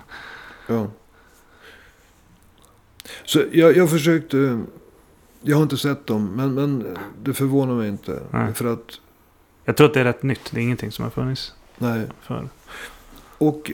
Ja. 0.68 0.86
Så 3.24 3.42
jag, 3.52 3.76
jag 3.76 3.90
försökte... 3.90 4.60
Jag 5.46 5.56
har 5.56 5.62
inte 5.62 5.76
sett 5.76 6.06
dem, 6.06 6.26
men, 6.36 6.54
men 6.54 6.96
det 7.22 7.34
förvånar 7.34 7.74
mig 7.74 7.88
inte. 7.88 8.22
Nej. 8.30 8.54
För 8.54 8.72
att, 8.72 9.00
Jag 9.64 9.76
tror 9.76 9.86
att 9.88 9.94
det 9.94 10.00
är 10.00 10.04
rätt 10.04 10.22
nytt. 10.22 10.50
Det 10.52 10.60
är 10.60 10.62
ingenting 10.62 10.92
som 10.92 11.02
har 11.02 11.10
funnits 11.10 11.54
nej. 11.78 12.06
förr. 12.20 12.48
Och 13.38 13.72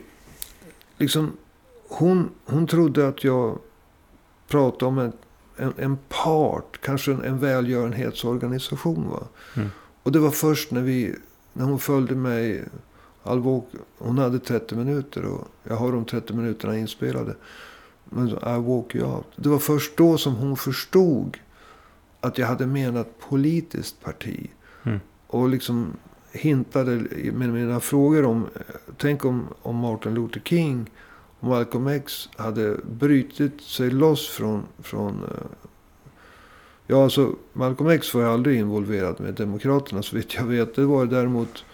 liksom, 0.99 1.33
hon, 1.89 2.31
hon 2.45 2.67
trodde 2.67 3.09
att 3.09 3.25
jag 3.25 3.59
pratade 4.49 4.85
om 4.85 4.99
en, 4.99 5.13
en, 5.57 5.73
en 5.77 5.99
part, 6.09 6.81
kanske 6.81 7.13
en, 7.13 7.25
en 7.25 7.39
välgörenhetsorganisation. 7.39 9.11
Va? 9.11 9.23
Mm. 9.57 9.69
Och 10.03 10.13
det 10.13 10.19
var 10.19 10.31
först 10.31 10.71
när, 10.71 10.83
vi, 10.83 11.15
när 11.53 11.65
hon 11.65 11.79
följde 11.79 12.15
mig. 12.15 12.65
Walk, 13.23 13.65
hon 13.99 14.19
hade 14.19 14.39
30 14.39 14.75
minuter 14.75 15.25
och 15.25 15.49
jag 15.63 15.77
har 15.77 15.93
de 15.93 16.05
30 16.05 16.33
minuterna 16.33 16.79
inspelade. 16.79 17.35
Men 18.05 18.29
I 18.29 18.61
walk 18.69 18.95
you 18.95 19.07
out. 19.07 19.27
Det 19.37 19.49
var 19.49 19.59
först 19.59 19.97
då 19.97 20.19
som 20.19 20.35
hon 20.35 20.57
förstod 20.57 21.39
att 22.21 22.39
jag 22.39 22.47
hade 22.47 22.67
menat 22.67 23.19
politiskt 23.29 24.01
parti. 24.01 24.51
Mm. 24.83 25.01
Och 25.27 25.49
liksom 25.49 25.97
hintade 26.33 26.91
med 27.33 27.53
mina 27.53 27.81
frågor 27.81 28.25
om, 28.25 28.47
tänk 28.97 29.25
om, 29.25 29.47
om 29.63 29.77
Martin 29.77 30.15
Luther 30.15 30.41
King 30.41 30.91
och 31.41 31.49
Malcolm 31.49 31.87
X 31.87 32.29
hade 32.37 32.77
brutit 32.91 33.61
sig 33.61 33.91
loss 33.91 34.29
från, 34.29 34.63
från 34.79 35.25
eh, 35.25 35.67
Ja, 36.91 37.05
alltså 37.05 37.35
Malcolm 37.53 37.91
X 37.91 38.15
var 38.15 38.23
ju 38.23 38.29
aldrig 38.29 38.59
involverad 38.59 39.21
med 39.21 39.35
Demokraterna 39.35 40.03
så 40.03 40.17
vitt 40.17 40.35
jag 40.35 40.45
vet. 40.45 40.75
Det 40.75 40.85
var 40.85 41.07
däremot 41.07 41.65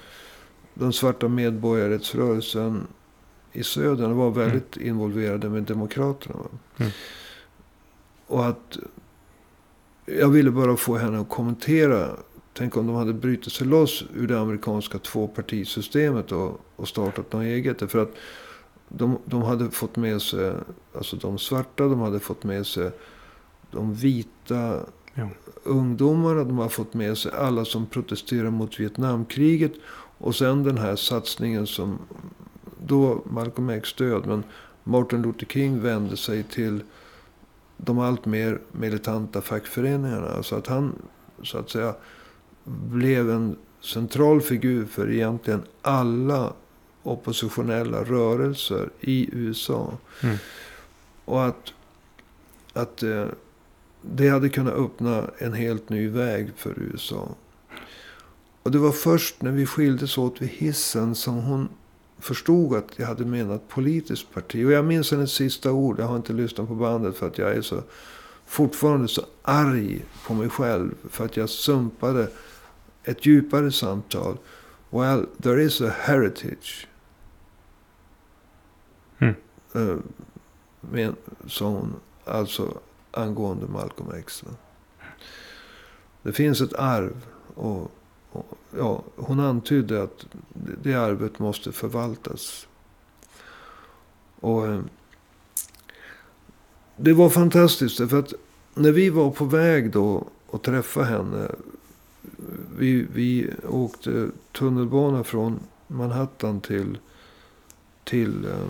den 0.75 0.93
svarta 0.93 1.29
medborgarrättsrörelsen 1.29 2.87
i 3.53 3.63
södern 3.63 4.17
var 4.17 4.31
väldigt 4.31 4.77
involverade 4.77 5.49
med 5.49 5.63
Demokraterna. 5.63 6.35
Mm. 6.77 6.93
Och 8.27 8.47
att 8.47 8.79
jag 10.07 10.29
ville 10.29 10.51
bara 10.51 10.77
få 10.77 10.97
henne 10.97 11.21
att 11.21 11.29
kommentera. 11.29 12.11
Tänk 12.59 12.77
om 12.77 12.87
de 12.87 12.97
hade 12.97 13.13
brutit 13.13 13.53
sig 13.53 13.67
loss 13.67 14.05
ur 14.15 14.27
det 14.27 14.41
amerikanska 14.41 14.99
tvåpartisystemet 14.99 16.33
och, 16.33 16.61
och 16.77 16.89
startat 16.89 17.33
något 17.33 17.43
eget. 17.43 17.91
För 17.91 17.99
att 17.99 18.15
de, 18.89 19.19
de 19.25 19.43
hade 19.43 19.71
fått 19.71 19.97
med 19.97 20.23
sig, 20.23 20.53
alltså 20.95 21.17
de 21.17 21.39
svarta, 21.39 21.85
de 21.85 22.01
hade 22.01 22.21
fått 22.21 22.45
med 22.45 22.67
sig 22.67 22.91
de 23.71 23.95
vita 23.95 24.81
Ja. 25.19 25.29
ungdomarna. 25.65 26.45
De 26.45 26.59
har 26.59 26.69
fått 26.69 26.95
med 26.95 27.19
sig 27.19 27.33
alla 27.33 27.65
som 27.65 27.87
protesterar 27.87 28.51
mot 28.51 28.81
Vietnamkriget. 28.81 29.73
Och 30.19 30.35
sen 30.35 30.63
den 30.63 30.79
här 30.79 30.97
satsningen 30.97 31.67
som 31.67 31.99
då 32.87 33.23
Malcolm 33.25 33.71
X 33.71 33.93
död. 33.93 34.27
Men 34.27 34.45
Martin 34.85 35.23
Luther 35.23 35.47
King 35.47 35.81
vände 35.81 36.17
sig 36.17 36.43
till 36.43 36.83
de 37.77 37.99
allt 37.99 38.27
mer 38.27 38.61
militanta 38.73 39.41
fackföreningarna. 39.41 40.29
Alltså 40.29 40.57
att 40.57 40.67
han 40.67 40.93
så 41.43 41.59
att 41.59 41.71
säga 41.71 41.95
blev 42.67 43.31
en 43.31 43.57
central 43.81 44.43
figur 44.43 44.87
för 44.87 45.11
egentligen 45.11 45.63
alla 45.83 46.53
oppositionella 47.03 48.05
rörelser 48.05 48.91
i 49.01 49.29
USA. 49.33 49.93
Mm. 50.23 50.37
Och 51.25 51.45
att, 51.45 51.73
att 52.73 53.03
eh, 53.03 53.27
det 54.03 54.29
hade 54.29 54.49
kunnat 54.49 54.75
öppna 54.75 55.31
en 55.39 55.53
helt 55.53 55.89
ny 55.89 56.09
väg 56.09 56.51
för 56.57 56.79
USA. 56.79 57.29
Och 58.63 58.71
det 58.71 58.79
var 58.79 58.93
först 58.93 59.43
när 59.43 59.53
vi 59.53 59.67
skildes 59.67 60.19
åt 60.19 60.43
vid 60.43 60.49
hissen 60.49 61.15
som 61.15 61.35
hon 61.35 61.69
förstod 62.19 62.77
att 62.77 62.91
jag 62.97 63.07
hade 63.07 63.25
menat 63.25 63.69
politiskt 63.69 64.35
parti. 64.35 64.67
Och 64.67 64.73
jag 64.73 64.85
minns 64.85 65.11
hennes 65.11 65.33
sista 65.33 65.73
ord. 65.73 65.99
Jag 65.99 66.07
har 66.07 66.17
inte 66.17 66.33
lyssnat 66.33 66.69
på 66.69 66.75
bandet 66.75 67.17
för 67.17 67.27
att 67.27 67.39
jag 67.39 67.57
är 67.57 67.63
så 67.63 67.83
fortfarande 68.47 69.09
så 69.09 69.23
arg 69.43 70.05
på 70.27 70.35
mig 70.35 70.49
själv. 70.49 70.95
För 71.11 71.25
att 71.25 71.37
jag 71.37 71.49
sumpade 71.49 72.29
ett 73.07 73.27
djupare 73.27 73.73
samtal. 73.73 74.39
Well, 74.91 75.27
there 75.43 75.63
is 75.63 75.81
a 75.81 75.93
heritage. 76.01 76.89
Mm. 79.19 79.35
Eh, 79.75 79.97
men, 80.81 81.17
sa 81.47 81.65
hon. 81.65 81.95
Alltså 82.25 82.79
angående 83.11 83.67
Malcolm 83.67 84.11
X. 84.19 84.45
Det 86.23 86.33
finns 86.33 86.61
ett 86.61 86.75
arv. 86.75 87.27
Och, 87.55 87.91
och, 88.31 88.59
ja, 88.79 89.05
hon 89.17 89.41
antydde 89.41 90.03
att 90.03 90.27
det, 90.49 90.77
det 90.83 90.95
arvet 90.95 91.39
måste 91.39 91.73
förvaltas. 91.73 92.69
Och 94.41 94.67
eh, 94.67 94.81
det 96.97 97.13
var 97.13 97.31
fantastiskt. 97.31 97.97
För 98.11 98.19
att 98.19 98.33
när 98.75 98.93
vi 98.93 99.11
var 99.11 99.31
på 99.31 99.45
väg 99.45 99.91
då 99.91 100.27
att 100.53 100.63
träffa 100.63 101.03
henne. 101.03 101.49
Vi, 102.77 103.07
vi 103.13 103.51
åkte 103.69 104.31
tunnelbana 104.53 105.25
från 105.25 105.61
Manhattan 105.87 106.61
till, 106.61 106.99
till 108.05 108.45
eh, 108.45 108.67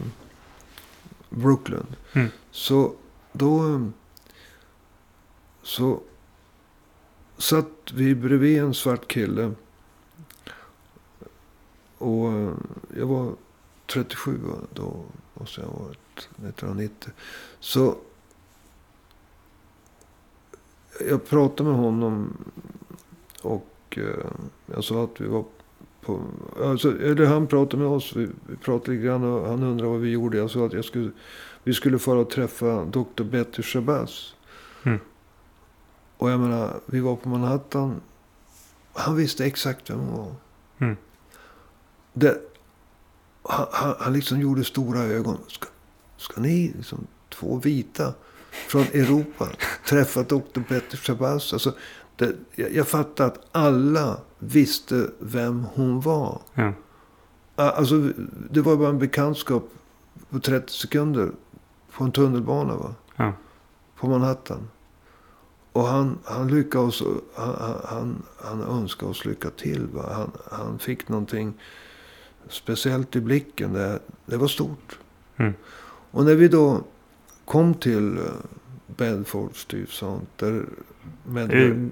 Brooklyn. 1.30 1.86
Mm. 2.12 2.28
Så 2.50 2.94
då 3.32 3.80
så 5.62 6.00
satt 7.38 7.92
vi 7.94 8.14
bredvid 8.14 8.58
en 8.58 8.74
svart 8.74 9.08
kille. 9.08 9.52
Och 11.98 12.32
eh, 12.32 12.54
jag 12.96 13.06
var 13.06 13.34
37 13.86 14.38
va, 14.42 14.56
då. 14.74 15.04
Måste 15.34 15.60
jag 15.60 15.68
ha 15.68 15.78
varit 15.78 16.18
1990. 16.18 17.10
Så 17.60 17.96
jag 21.00 21.26
pratade 21.26 21.70
med 21.70 21.78
honom. 21.78 22.36
Och 23.46 23.98
eh, 23.98 24.26
jag 24.66 24.84
sa 24.84 25.04
att 25.04 25.20
vi 25.20 25.26
var 25.26 25.44
på... 26.00 26.20
Alltså, 26.62 27.00
eller 27.00 27.26
han 27.26 27.46
pratade 27.46 27.82
med 27.82 27.92
oss. 27.92 28.16
Vi, 28.16 28.28
pratade 28.64 28.92
lite 28.92 29.06
grann 29.06 29.24
och 29.24 29.48
han 29.48 29.62
undrade 29.62 29.90
vad 29.90 30.00
vi 30.00 30.10
gjorde. 30.10 30.38
Jag 30.38 30.50
sa 30.50 30.66
att 30.66 30.72
jag 30.72 30.84
skulle, 30.84 31.10
vi 31.64 31.74
skulle 31.74 31.98
fara 31.98 32.18
och 32.18 32.30
träffa 32.30 32.84
Dr. 32.84 33.22
Betty 33.22 33.62
Shabazz. 33.62 34.34
Mm. 34.82 34.98
Och 36.16 36.30
jag 36.30 36.40
menar, 36.40 36.80
vi 36.86 37.00
var 37.00 37.16
på 37.16 37.28
Manhattan. 37.28 38.00
Han 38.92 39.16
visste 39.16 39.44
exakt 39.44 39.90
vem 39.90 39.98
hon 39.98 40.18
var. 40.18 40.34
Mm. 40.78 40.96
Det, 42.12 42.40
han, 43.42 43.66
han, 43.72 43.94
han 43.98 44.12
liksom 44.12 44.40
gjorde 44.40 44.64
stora 44.64 45.00
ögon. 45.00 45.38
Ska, 45.48 45.66
ska 46.16 46.40
ni, 46.40 46.72
liksom, 46.76 47.06
två 47.28 47.56
vita 47.56 48.14
från 48.50 48.82
Europa, 48.82 49.48
träffa 49.88 50.22
Dr. 50.22 50.60
Betty 50.68 50.96
Shabazz? 50.96 51.52
Alltså, 51.52 51.74
det, 52.16 52.36
jag, 52.54 52.72
jag 52.72 52.88
fattar 52.88 53.26
att 53.26 53.46
alla 53.52 54.20
visste 54.38 55.10
vem 55.18 55.64
hon 55.74 56.00
var. 56.00 56.40
Ja. 56.54 56.72
Alltså, 57.56 58.10
det 58.50 58.60
var 58.60 58.76
bara 58.76 58.88
en 58.88 58.98
bekantskap 58.98 59.68
på 60.30 60.38
30 60.38 60.72
sekunder 60.72 61.30
på 61.92 62.04
en 62.04 62.12
tunnelbana. 62.12 62.76
Va? 62.76 62.94
Ja. 63.16 63.32
på 63.96 64.06
Manhattan. 64.06 64.68
Och 65.72 65.86
han, 65.86 66.18
han 66.24 66.48
lyckade 66.48 66.84
oss, 66.84 67.02
han, 67.34 67.74
han, 67.84 68.22
han 68.36 68.62
önskade 68.62 69.10
oss 69.10 69.24
lycka 69.24 69.50
till. 69.50 69.86
Va? 69.86 70.04
Han, 70.12 70.30
han 70.50 70.78
fick 70.78 71.08
någonting 71.08 71.54
speciellt 72.48 73.16
i 73.16 73.20
blicken. 73.20 73.72
Det, 73.72 74.00
det 74.26 74.36
var 74.36 74.48
stort. 74.48 74.98
Mm. 75.36 75.54
Och 76.10 76.24
när 76.24 76.34
vi 76.34 76.48
då 76.48 76.80
kom 77.44 77.74
till 77.74 78.16
eh, 78.16 78.22
Bedford 78.86 79.56
Stuyvesant. 79.56 80.28
Där 80.36 80.64
med, 81.24 81.48
Det 81.48 81.62
är 81.62 81.88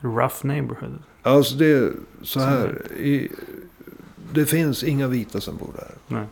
rough 0.00 0.46
neighborhood. 0.46 1.02
Alltså 1.22 1.54
det 1.54 1.66
är 1.66 1.92
så 2.22 2.40
här. 2.40 2.92
I, 2.92 3.28
det 4.32 4.46
finns 4.46 4.84
inga 4.84 5.08
vita 5.08 5.40
som 5.40 5.56
bor 5.56 5.70
där. 5.76 5.94
Nej. 6.06 6.26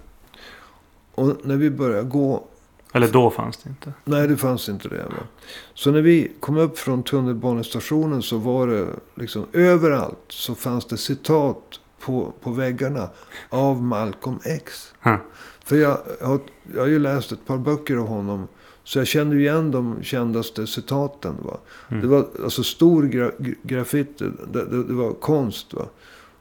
Och 1.14 1.36
när 1.46 1.56
vi 1.56 1.70
började 1.70 2.08
gå. 2.08 2.46
Eller 2.92 3.08
då 3.08 3.30
fanns 3.30 3.56
det 3.56 3.68
inte. 3.70 3.92
Nej, 4.04 4.28
det 4.28 4.36
fanns 4.36 4.68
inte 4.68 4.88
det. 4.88 5.02
Va? 5.02 5.26
Så 5.74 5.90
när 5.90 6.00
vi 6.00 6.32
kom 6.40 6.56
upp 6.56 6.78
från 6.78 7.02
tunnelbanestationen 7.02 8.22
så 8.22 8.38
var 8.38 8.66
det 8.66 8.86
liksom 9.14 9.46
överallt 9.52 10.24
så 10.28 10.54
fanns 10.54 10.84
det 10.84 10.96
citat 10.96 11.80
på, 12.00 12.32
på 12.42 12.50
väggarna 12.50 13.08
av 13.48 13.82
Malcolm 13.82 14.38
X. 14.44 14.92
Huh. 15.00 15.16
För 15.64 15.76
jag, 15.76 15.98
jag, 16.20 16.26
har, 16.26 16.40
jag 16.74 16.80
har 16.80 16.86
ju 16.86 16.98
läst 16.98 17.32
ett 17.32 17.46
par 17.46 17.58
böcker 17.58 17.96
av 17.96 18.06
honom. 18.06 18.48
Så 18.84 18.98
jag 18.98 19.06
kände 19.06 19.36
igen 19.36 19.70
de 19.70 20.02
kändaste 20.02 20.66
citaten. 20.66 21.34
Va? 21.42 21.58
Mm. 21.88 22.00
Det 22.02 22.06
var 22.08 22.26
alltså 22.44 22.62
stor 22.62 23.02
gra, 23.02 23.30
gra- 23.30 23.54
graffiti. 23.62 24.24
Det, 24.52 24.64
det, 24.64 24.84
det 24.84 24.92
var 24.94 25.12
konst. 25.12 25.74
Va? 25.74 25.86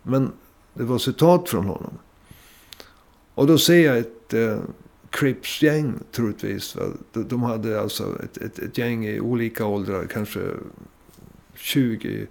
Men 0.03 0.31
det 0.73 0.83
var 0.83 0.97
citat 0.97 1.49
från 1.49 1.65
honom. 1.65 1.93
Och 3.35 3.47
då 3.47 3.57
ser 3.57 3.85
jag 3.85 3.97
ett 3.97 4.33
eh, 4.33 4.57
Crips-gäng 5.09 5.93
troligtvis. 6.11 6.75
Va? 6.75 6.81
De, 7.13 7.23
de 7.27 7.43
hade 7.43 7.81
alltså 7.81 8.17
ett, 8.23 8.37
ett, 8.37 8.59
ett 8.59 8.77
gäng 8.77 9.05
i 9.05 9.19
olika 9.19 9.65
åldrar. 9.65 10.05
Kanske 10.05 10.39
20 11.55 12.27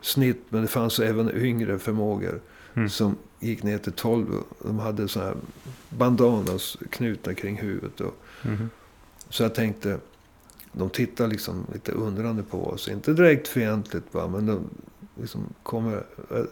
snitt. 0.00 0.42
Men 0.48 0.62
det 0.62 0.68
fanns 0.68 1.00
även 1.00 1.36
yngre 1.36 1.78
förmågor. 1.78 2.40
Mm. 2.74 2.88
Som 2.88 3.16
gick 3.40 3.62
ner 3.62 3.78
till 3.78 3.92
12. 3.92 4.26
De 4.62 4.78
hade 4.78 5.08
sådana 5.08 5.30
här 5.30 5.36
bandanas 5.88 6.76
knutna 6.90 7.34
kring 7.34 7.56
huvudet. 7.56 8.00
Och, 8.00 8.14
Mhm. 8.42 8.70
Så 9.30 9.42
jag 9.42 9.54
tänkte, 9.54 9.98
de 10.72 10.90
tittar 10.90 11.26
liksom 11.26 11.66
lite 11.72 11.92
undrande 11.92 12.42
på 12.42 12.66
oss. 12.66 12.88
Inte 12.88 13.12
direkt 13.12 13.48
fientligt 13.48 14.14
va, 14.14 14.28
men 14.28 14.46
de 14.46 14.60
liksom 15.20 15.40
kommer... 15.62 15.94
eh, 16.30 16.42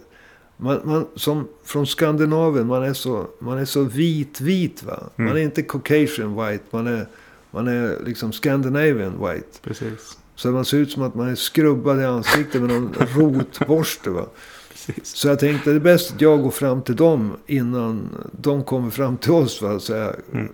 Man, 0.59 0.81
man, 0.85 1.07
som 1.17 1.49
från 1.65 1.87
Skandinavien, 1.87 2.67
man 2.67 2.83
är 2.83 2.93
så, 2.93 3.27
man 3.39 3.59
är 3.59 3.65
så 3.65 3.83
vit, 3.83 4.41
vit 4.41 4.83
va. 4.83 5.03
Man 5.17 5.27
Mm. 5.27 5.37
är 5.39 5.41
inte 5.45 5.63
Caucasian 5.63 6.37
white, 6.37 6.65
man 6.71 6.87
är, 6.87 7.07
man 7.51 7.69
är 7.69 7.99
liksom 8.05 8.33
Scandinavian 8.33 9.13
white. 9.19 9.59
Precis. 9.63 10.19
Så 10.35 10.51
man 10.51 10.65
ser 10.65 10.77
ut 10.79 10.91
som 10.93 11.03
att 11.03 11.15
man 11.15 11.29
är 11.29 11.35
skrubbad 11.35 12.01
i 12.01 12.05
ansiktet 12.05 12.63
med 12.63 12.71
någon 12.71 12.95
rotborste 13.15 14.11
va. 14.11 14.27
Precis. 14.71 15.15
Så 15.17 15.29
jag 15.29 15.39
tänkte 15.39 15.71
det 15.71 15.77
är 15.77 15.81
bäst 15.81 16.15
att 16.15 16.21
jag 16.21 16.43
går 16.43 16.51
fram 16.51 16.83
till 16.83 16.97
dem 16.97 17.33
innan 17.47 18.09
de 18.33 18.65
kommer 18.65 18.91
fram 18.91 19.17
till 19.17 19.33
oss. 19.33 19.63
Va? 19.63 19.79
Så 19.81 19.93
jag 19.93 20.15
Mm. 20.33 20.49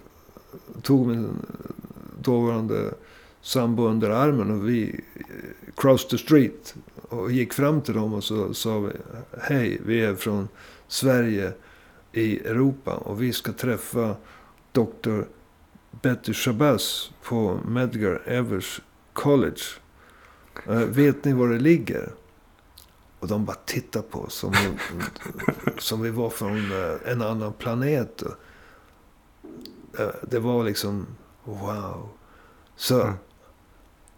tog 0.83 1.07
min 1.07 1.29
dåvarande 2.23 2.95
sambo 3.43 3.89
under 3.89 4.11
armen 4.11 4.51
och 4.51 4.69
vi 4.69 5.01
eh, 5.15 5.25
crossed 5.77 6.11
the 6.11 6.19
street. 6.19 6.75
Och 7.09 7.33
gick 7.33 7.53
fram 7.53 7.81
till 7.81 7.95
dem 7.95 8.15
och 8.15 8.25
så 8.25 8.55
sa 8.55 8.79
vi 8.79 8.93
hej, 9.41 9.81
vi 9.87 10.01
är 10.01 10.15
från 10.15 10.49
Sverige 10.89 11.53
i 12.13 12.39
Europa. 12.39 12.95
Och 12.95 13.23
vi 13.23 13.33
ska 13.33 13.53
träffa 13.53 14.17
Dr. 14.73 15.21
Betty 16.03 16.35
Shabazz 16.35 17.11
på 17.23 17.59
Medgar 17.69 18.23
Evers 18.27 18.81
College. 19.13 19.63
Eh, 20.67 20.79
Vet 20.79 21.25
ni 21.25 21.33
var 21.33 21.49
det 21.49 21.59
ligger? 21.59 22.13
Och 23.19 23.29
de 23.29 23.45
bara 23.45 23.57
tittade 23.65 24.05
på 24.11 24.19
oss 24.19 24.35
som, 24.35 24.55
som 25.79 26.03
vi 26.03 26.11
var 26.11 26.31
från 26.31 26.57
eh, 26.57 27.13
en 27.13 27.23
annan 27.23 27.53
planet. 27.53 28.23
Det 30.23 30.39
var 30.39 30.65
liksom, 30.65 31.07
wow. 31.45 32.09
Så, 32.77 33.01
Mm. 33.01 33.15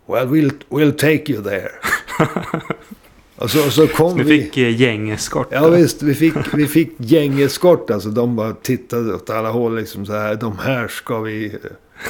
well 0.06 0.26
we'll, 0.28 0.52
we'll 0.68 0.92
take 0.92 1.32
you 1.32 1.42
there. 1.42 1.70
och 3.36 3.50
så, 3.50 3.66
och 3.66 3.72
så 3.72 3.86
kom 3.86 4.10
Så 4.10 4.16
vi. 4.24 4.24
fick 4.42 4.56
eh, 4.56 4.80
gängeskort. 4.80 5.48
Ja 5.50 5.68
visst, 5.68 6.02
vi 6.02 6.14
fick, 6.14 6.34
vi 6.54 6.66
fick 6.66 6.92
gängeskort. 6.98 7.90
Alltså 7.90 8.08
de 8.08 8.36
bara 8.36 8.52
tittade 8.52 9.14
åt 9.14 9.30
alla 9.30 9.50
håll 9.50 9.76
liksom 9.76 10.06
så 10.06 10.12
här. 10.12 10.34
De 10.34 10.58
här 10.58 10.88
ska 10.88 11.20
vi 11.20 11.46
eh, 11.46 11.60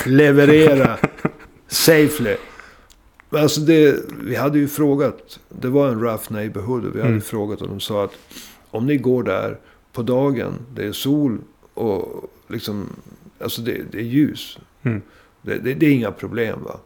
leverera 0.06 0.98
safely. 1.68 2.36
Alltså 3.30 3.60
det, 3.60 3.96
vi 4.22 4.34
hade 4.34 4.58
ju 4.58 4.68
frågat. 4.68 5.38
Det 5.48 5.68
var 5.68 5.88
en 5.88 6.00
rough 6.00 6.32
neighborhood. 6.32 6.82
Vi 6.84 6.98
hade 6.98 7.08
Mm. 7.08 7.20
frågat 7.20 7.60
och 7.62 7.68
de 7.68 7.80
sa 7.80 8.04
att 8.04 8.14
om 8.70 8.86
ni 8.86 8.96
går 8.96 9.22
där 9.22 9.58
på 9.92 10.02
dagen. 10.02 10.52
Det 10.74 10.84
är 10.84 10.92
sol 10.92 11.38
och 11.74 12.30
liksom. 12.48 12.88
Alltså 13.44 13.62
det, 13.62 13.82
det 13.92 13.98
är 13.98 14.02
ljus. 14.02 14.58
Mm. 14.82 15.02
Det, 15.42 15.58
det, 15.58 15.74
det 15.74 15.86
är 15.86 15.90
inga 15.92 16.12
problem 16.12 16.62
va. 16.64 16.80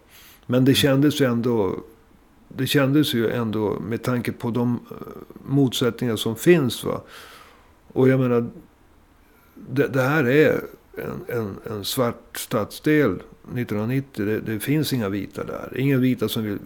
Men 0.46 0.64
det 0.64 0.74
kändes 0.74 1.20
ju 1.20 1.26
ändå. 1.26 1.76
Det 2.48 2.66
kändes 2.66 3.14
ju 3.14 3.30
ändå 3.30 3.80
med 3.80 4.02
tanke 4.02 4.32
på 4.32 4.50
de 4.50 4.80
eh, 4.90 4.96
motsättningar 5.46 6.16
som 6.16 6.36
finns. 6.36 6.84
va. 6.84 7.00
Och 7.92 8.08
jag 8.08 8.20
menar. 8.20 8.50
Det, 9.70 10.00
här 10.02 10.24
är 10.28 10.60
en, 10.96 11.36
en, 11.38 11.56
en 11.70 11.84
svart 11.84 12.36
stadsdel 12.38 13.10
1990. 13.12 14.40
Det, 14.46 14.60
finns 14.60 14.92
inga 14.92 15.08
vita 15.08 15.44
där. 15.44 15.72
Ingen 15.76 16.00
vita 16.00 16.28
som 16.28 16.42
vill, 16.44 16.58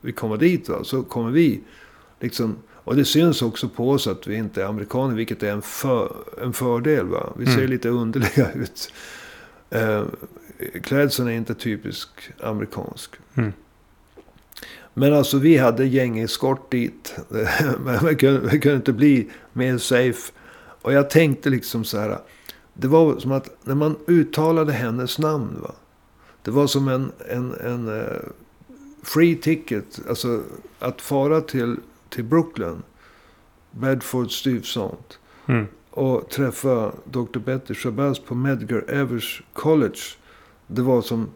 vill 0.00 0.14
komma 0.14 0.36
dit. 0.36 0.68
Va? 0.68 0.84
Så 0.84 1.02
kommer 1.02 1.30
vi. 1.30 1.60
Liksom, 2.20 2.56
och 2.70 2.96
det 2.96 3.04
syns 3.04 3.42
också 3.42 3.68
på 3.68 3.90
oss 3.90 4.06
att 4.06 4.26
vi 4.26 4.34
inte 4.36 4.62
är 4.62 4.66
amerikaner. 4.66 5.14
Vilket 5.14 5.42
är 5.42 5.52
en, 5.52 5.62
för, 5.62 6.12
en 6.42 6.52
fördel. 6.52 7.06
Va? 7.06 7.32
Vi 7.38 7.46
ser 7.46 7.58
Mm. 7.58 7.70
lite 7.70 7.88
underliga 7.88 8.52
ut. 8.54 8.92
Eh, 9.74 10.04
klädseln 10.82 11.28
är 11.28 11.32
inte 11.32 11.54
typisk 11.54 12.08
amerikansk. 12.40 13.10
Mm. 13.34 13.52
Men 14.94 15.12
alltså 15.12 15.38
vi 15.38 15.56
hade 15.56 15.84
gängeskort 15.86 16.70
dit. 16.70 17.14
Men 17.84 18.06
vi 18.06 18.14
kunde, 18.14 18.40
vi 18.40 18.60
kunde 18.60 18.76
inte 18.76 18.92
bli 18.92 19.30
mer 19.52 19.78
safe. 19.78 20.32
Och 20.82 20.92
jag 20.92 21.10
tänkte 21.10 21.50
liksom 21.50 21.84
så 21.84 21.98
här. 21.98 22.18
Det 22.74 22.88
var 22.88 23.18
som 23.18 23.32
att 23.32 23.56
när 23.64 23.74
man 23.74 23.96
uttalade 24.06 24.72
hennes 24.72 25.18
namn. 25.18 25.56
Va? 25.62 25.74
Det 26.42 26.50
var 26.50 26.66
som 26.66 26.88
en, 26.88 27.12
en, 27.28 27.54
en 27.54 28.00
eh, 28.00 28.20
free 29.02 29.36
ticket. 29.36 30.00
Alltså 30.08 30.42
att 30.78 31.00
fara 31.00 31.40
till, 31.40 31.76
till 32.08 32.24
Brooklyn. 32.24 32.82
Bedford 33.70 34.30
Stuyvesant. 34.30 35.18
Mm. 35.46 35.66
Och 35.96 36.28
träffa 36.30 36.92
Dr. 37.04 37.38
Betty 37.38 37.74
Shabazz 37.74 38.18
på 38.18 38.34
Medgar 38.34 38.84
Evers 38.88 39.42
College. 39.52 39.98
Det 40.66 40.82
var 40.82 41.02
som... 41.02 41.28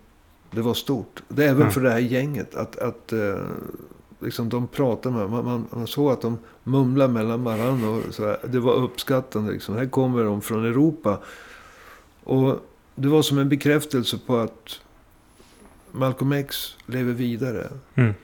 Det 0.51 0.61
var 0.63 0.75
stort. 0.75 1.23
Det 1.29 1.45
är 1.45 1.49
även 1.49 1.61
Mm. 1.63 1.73
för 1.73 1.81
det 1.81 1.91
här 1.91 1.99
gänget. 1.99 2.55
Att, 2.55 2.79
att 2.79 3.13
eh, 3.13 3.39
liksom 4.21 4.49
de 4.49 4.67
pratade 4.69 5.15
med 5.17 5.31
man, 5.31 5.45
man, 5.45 5.67
man 5.71 5.87
såg 5.87 6.11
att 6.13 6.21
de 6.21 6.39
mumlade 6.65 7.13
mellan 7.13 7.45
varandra. 7.45 7.89
Och 7.89 8.15
så 8.15 8.27
här. 8.27 8.39
Det 8.45 8.61
var 8.61 8.73
uppskattande. 8.75 9.53
Liksom. 9.53 9.75
Här 9.77 9.87
kommer 9.87 10.25
de 10.25 10.41
från 10.43 10.65
Europa. 10.65 11.19
Och 12.25 12.57
det 12.95 13.09
var 13.09 13.23
som 13.23 13.39
en 13.39 13.49
bekräftelse 13.49 14.19
på 14.27 14.37
att 14.37 14.81
Malcolm 15.93 16.33
X 16.33 16.77
lever 16.87 17.13
vidare. 17.13 17.69
Mm. 17.95 18.15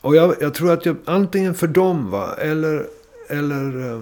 Och 0.00 0.16
jag, 0.16 0.34
jag 0.40 0.54
tror 0.54 0.72
att 0.72 0.86
jag, 0.86 0.96
antingen 1.04 1.54
för 1.54 1.66
dem 1.66 2.10
va, 2.10 2.34
eller, 2.34 2.86
eller 3.28 3.92
eh, 3.94 4.00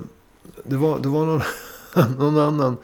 det 0.65 0.77
var, 0.77 0.99
det 0.99 1.09
var 1.09 1.27
någon, 1.27 1.43
någon 2.19 2.39
annan. 2.39 2.77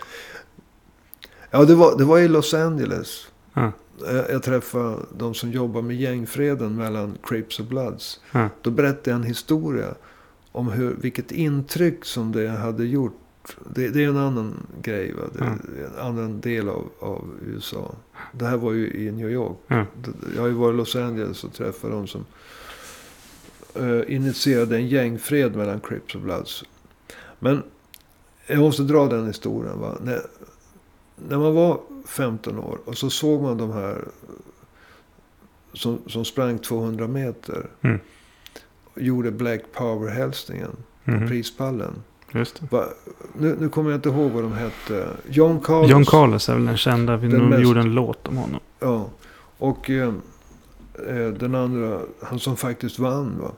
Ja, 1.51 1.65
det 1.65 1.75
var, 1.75 1.99
det 1.99 2.05
var 2.05 2.19
i 2.19 2.29
Los 2.29 2.55
Angeles. 2.55 3.29
Ja. 3.55 3.73
Eh, 4.09 4.17
Jag 4.17 4.43
träffade 4.43 4.97
de 5.19 5.35
som 5.35 5.51
jobbar 5.51 5.83
med 5.83 5.97
gängfreden 5.97 6.77
mellan 6.77 7.19
Crips 7.23 7.61
och 7.61 7.67
Bloods. 7.67 8.21
Ja. 8.33 8.49
Då 8.63 8.71
berättade 8.71 9.11
jag 9.11 9.17
en 9.17 9.25
historia 9.27 9.95
om 10.53 10.69
hur, 10.69 10.97
vilket 11.01 11.33
intryck 11.33 12.05
som 12.05 12.33
det 12.33 12.49
hade 12.49 12.85
gjort. 12.85 13.21
Det, 13.75 13.89
det 13.89 14.05
är 14.05 14.09
en 14.09 14.17
annan 14.17 14.67
grej. 14.83 15.13
Va? 15.13 15.23
Det 15.33 15.45
är 15.45 15.87
en 15.87 16.07
annan 16.07 16.41
del 16.41 16.69
av, 16.69 16.89
av 17.01 17.25
USA. 17.47 17.95
Det 18.33 18.45
här 18.47 18.57
var 18.57 18.73
ju 18.73 18.91
i 18.93 19.13
New 19.13 19.31
York. 19.31 19.57
Ja. 19.67 19.87
Jag 20.35 20.43
har 20.43 20.49
ju 20.49 20.55
varit 20.55 20.75
i 20.75 20.77
Los 20.77 20.97
Angeles 20.97 21.45
och 21.45 21.53
träffat 21.53 21.91
de 21.91 22.07
som 22.07 22.25
eh, 23.75 24.15
initierade 24.15 24.77
en 24.77 24.89
gängfred 24.89 25.57
mellan 25.57 25.81
Crips 25.81 26.15
och 26.15 26.21
Bloods. 26.21 26.65
Men 27.39 27.63
jag 28.47 28.59
måste 28.59 28.83
dra 28.83 29.07
den 29.07 29.27
historien. 29.27 29.79
Va? 29.81 29.97
När, 30.03 30.21
när 31.29 31.39
man 31.39 31.55
var 31.55 31.81
15 32.07 32.59
år 32.59 32.79
och 32.85 32.97
så 32.99 33.11
såg 33.11 33.43
man 33.43 33.59
de 33.59 33.73
här 33.73 34.05
som, 35.73 35.99
som 36.07 36.25
sprang 36.25 36.59
200 36.59 37.09
meter. 37.09 37.67
Mm. 37.83 37.99
Gjorde 38.97 39.31
Black 39.31 39.61
Power-hälsningen 39.73 40.71
på 41.05 41.11
Mhm. 41.11 41.29
prispallen. 41.29 41.93
Va, 42.71 42.85
nu, 43.39 43.57
nu 43.61 43.69
kommer 43.69 43.91
jag 43.91 43.99
inte 43.99 44.09
ihåg 44.09 44.31
vad 44.31 44.43
de 44.43 44.53
hette. 44.53 45.09
John 45.29 45.61
Carlos. 45.61 45.91
John 45.91 46.05
Carlos 46.05 46.49
är 46.49 46.55
väl 46.55 46.65
den 46.67 46.77
kända. 46.77 47.17
Vi 47.17 47.29
Den 47.29 47.49
mest- 47.49 47.63
gjorde 47.63 47.81
en 47.81 47.95
låt 47.95 48.29
om 48.29 48.37
honom. 48.37 48.61
Ja. 48.81 49.09
Och 49.59 49.91
eh, 49.91 50.13
eh, 51.09 51.27
den 51.29 51.55
andra, 51.55 52.01
han 52.23 52.39
som 52.39 52.57
faktiskt 52.57 52.99
vann. 52.99 53.39
Va? 53.41 53.51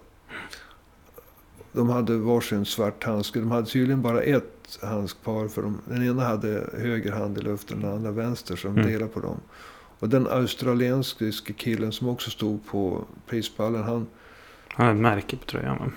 De 1.79 1.89
hade 1.89 2.17
varsin 2.17 2.65
svart 2.65 3.05
handske. 3.05 3.39
De 3.41 3.51
hade 3.51 3.67
tydligen 3.67 4.03
bara 4.03 4.23
ett 4.23 4.79
handskpar. 4.83 5.49
För 5.49 5.63
de, 5.63 5.79
den 5.85 6.03
ena 6.07 6.25
hade 6.25 6.71
höger 6.79 7.13
hand 7.13 7.39
i 7.39 7.41
luften, 7.41 7.81
den 7.81 7.93
andra 7.93 8.11
vänster. 8.11 8.57
Så 8.57 8.69
de 8.69 8.77
Mm. 8.79 8.87
delade 8.93 9.11
på 9.13 9.21
dem. 9.21 9.41
Och 9.99 10.09
den 10.09 10.27
australiensiske 10.27 11.53
killen 11.53 11.93
som 11.93 12.09
också 12.09 12.31
stod 12.31 12.67
på 12.67 13.05
prispallen. 13.27 13.83
Han, 13.83 14.07
Han 14.69 14.87
har 14.87 14.95
ett 14.95 15.01
märke 15.01 15.37
på 15.37 15.45
tröjan. 15.45 15.79
va? 15.79 15.91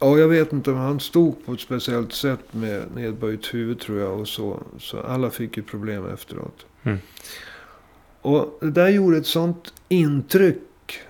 ja, 0.00 0.18
jag 0.18 0.28
vet 0.28 0.52
inte. 0.52 0.70
men 0.70 0.78
Han 0.80 1.00
stod 1.00 1.46
på 1.46 1.52
ett 1.52 1.60
speciellt 1.60 2.12
sätt 2.12 2.40
med 2.54 2.82
nedböjt 2.94 3.54
huvud 3.54 3.80
tror 3.80 3.98
jag. 3.98 4.20
Och 4.20 4.28
så, 4.28 4.60
så 4.78 5.00
alla 5.00 5.30
fick 5.30 5.56
ju 5.56 5.62
problem 5.62 6.06
efteråt. 6.06 6.66
Mm. 6.82 6.98
Och 8.22 8.58
det 8.60 8.70
där 8.70 8.88
gjorde 8.88 9.16
ett 9.16 9.26
sånt 9.26 9.72
intryck 9.88 11.00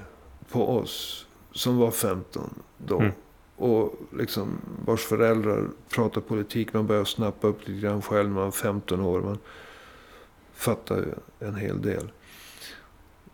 på 0.50 0.76
oss 0.76 1.26
som 1.52 1.76
var 1.78 1.90
15 1.90 2.54
då. 2.78 2.98
Mm. 3.00 3.12
Och 3.58 3.94
liksom 4.16 4.58
vars 4.84 5.00
föräldrar 5.00 5.68
pratar 5.88 6.20
politik. 6.20 6.72
Man 6.72 6.86
börjar 6.86 7.04
snappa 7.04 7.46
upp 7.46 7.68
lite 7.68 7.80
grann 7.80 8.02
själv 8.02 8.28
när 8.28 8.34
man 8.34 8.46
är 8.46 8.50
15 8.50 9.00
år. 9.00 9.20
Man 9.20 9.38
fattar 10.54 10.96
ju 10.96 11.14
en 11.48 11.54
hel 11.54 11.82
del. 11.82 12.12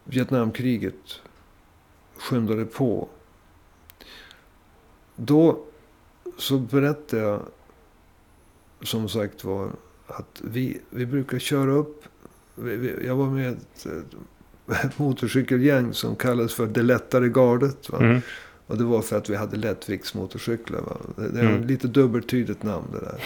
Vietnamkriget 0.04 1.20
skyndade 2.16 2.64
på. 2.64 3.08
Då 5.16 5.64
så 6.38 6.58
berättade 6.58 7.22
jag 7.22 7.40
som 8.82 9.08
sagt 9.08 9.44
var 9.44 9.70
att 10.06 10.40
vi, 10.44 10.80
vi 10.90 11.06
brukar 11.06 11.38
köra 11.38 11.70
upp. 11.70 12.04
Vi, 12.54 12.76
vi, 12.76 13.06
jag 13.06 13.16
var 13.16 13.26
med 13.26 13.52
ett, 13.52 13.86
ett, 13.86 14.84
ett 14.84 14.98
motorcykelgäng 14.98 15.94
som 15.94 16.16
kallades 16.16 16.54
för 16.54 16.66
Det 16.66 16.82
lättare 16.82 17.28
gardet. 17.28 17.90
Va? 17.90 17.98
Mm. 17.98 18.20
Och 18.66 18.78
det 18.78 18.84
var 18.84 19.02
för 19.02 19.16
att 19.18 19.28
vi 19.30 19.36
hade 19.36 19.56
lättviktsmotorcyklar. 19.56 20.80
Va? 20.80 20.96
Det, 21.16 21.40
är 21.40 21.44
Mm. 21.44 21.66
lite 21.66 21.88
dubbeltydigt 21.88 22.62
namn 22.62 22.86
det 22.92 23.00
där. 23.00 23.22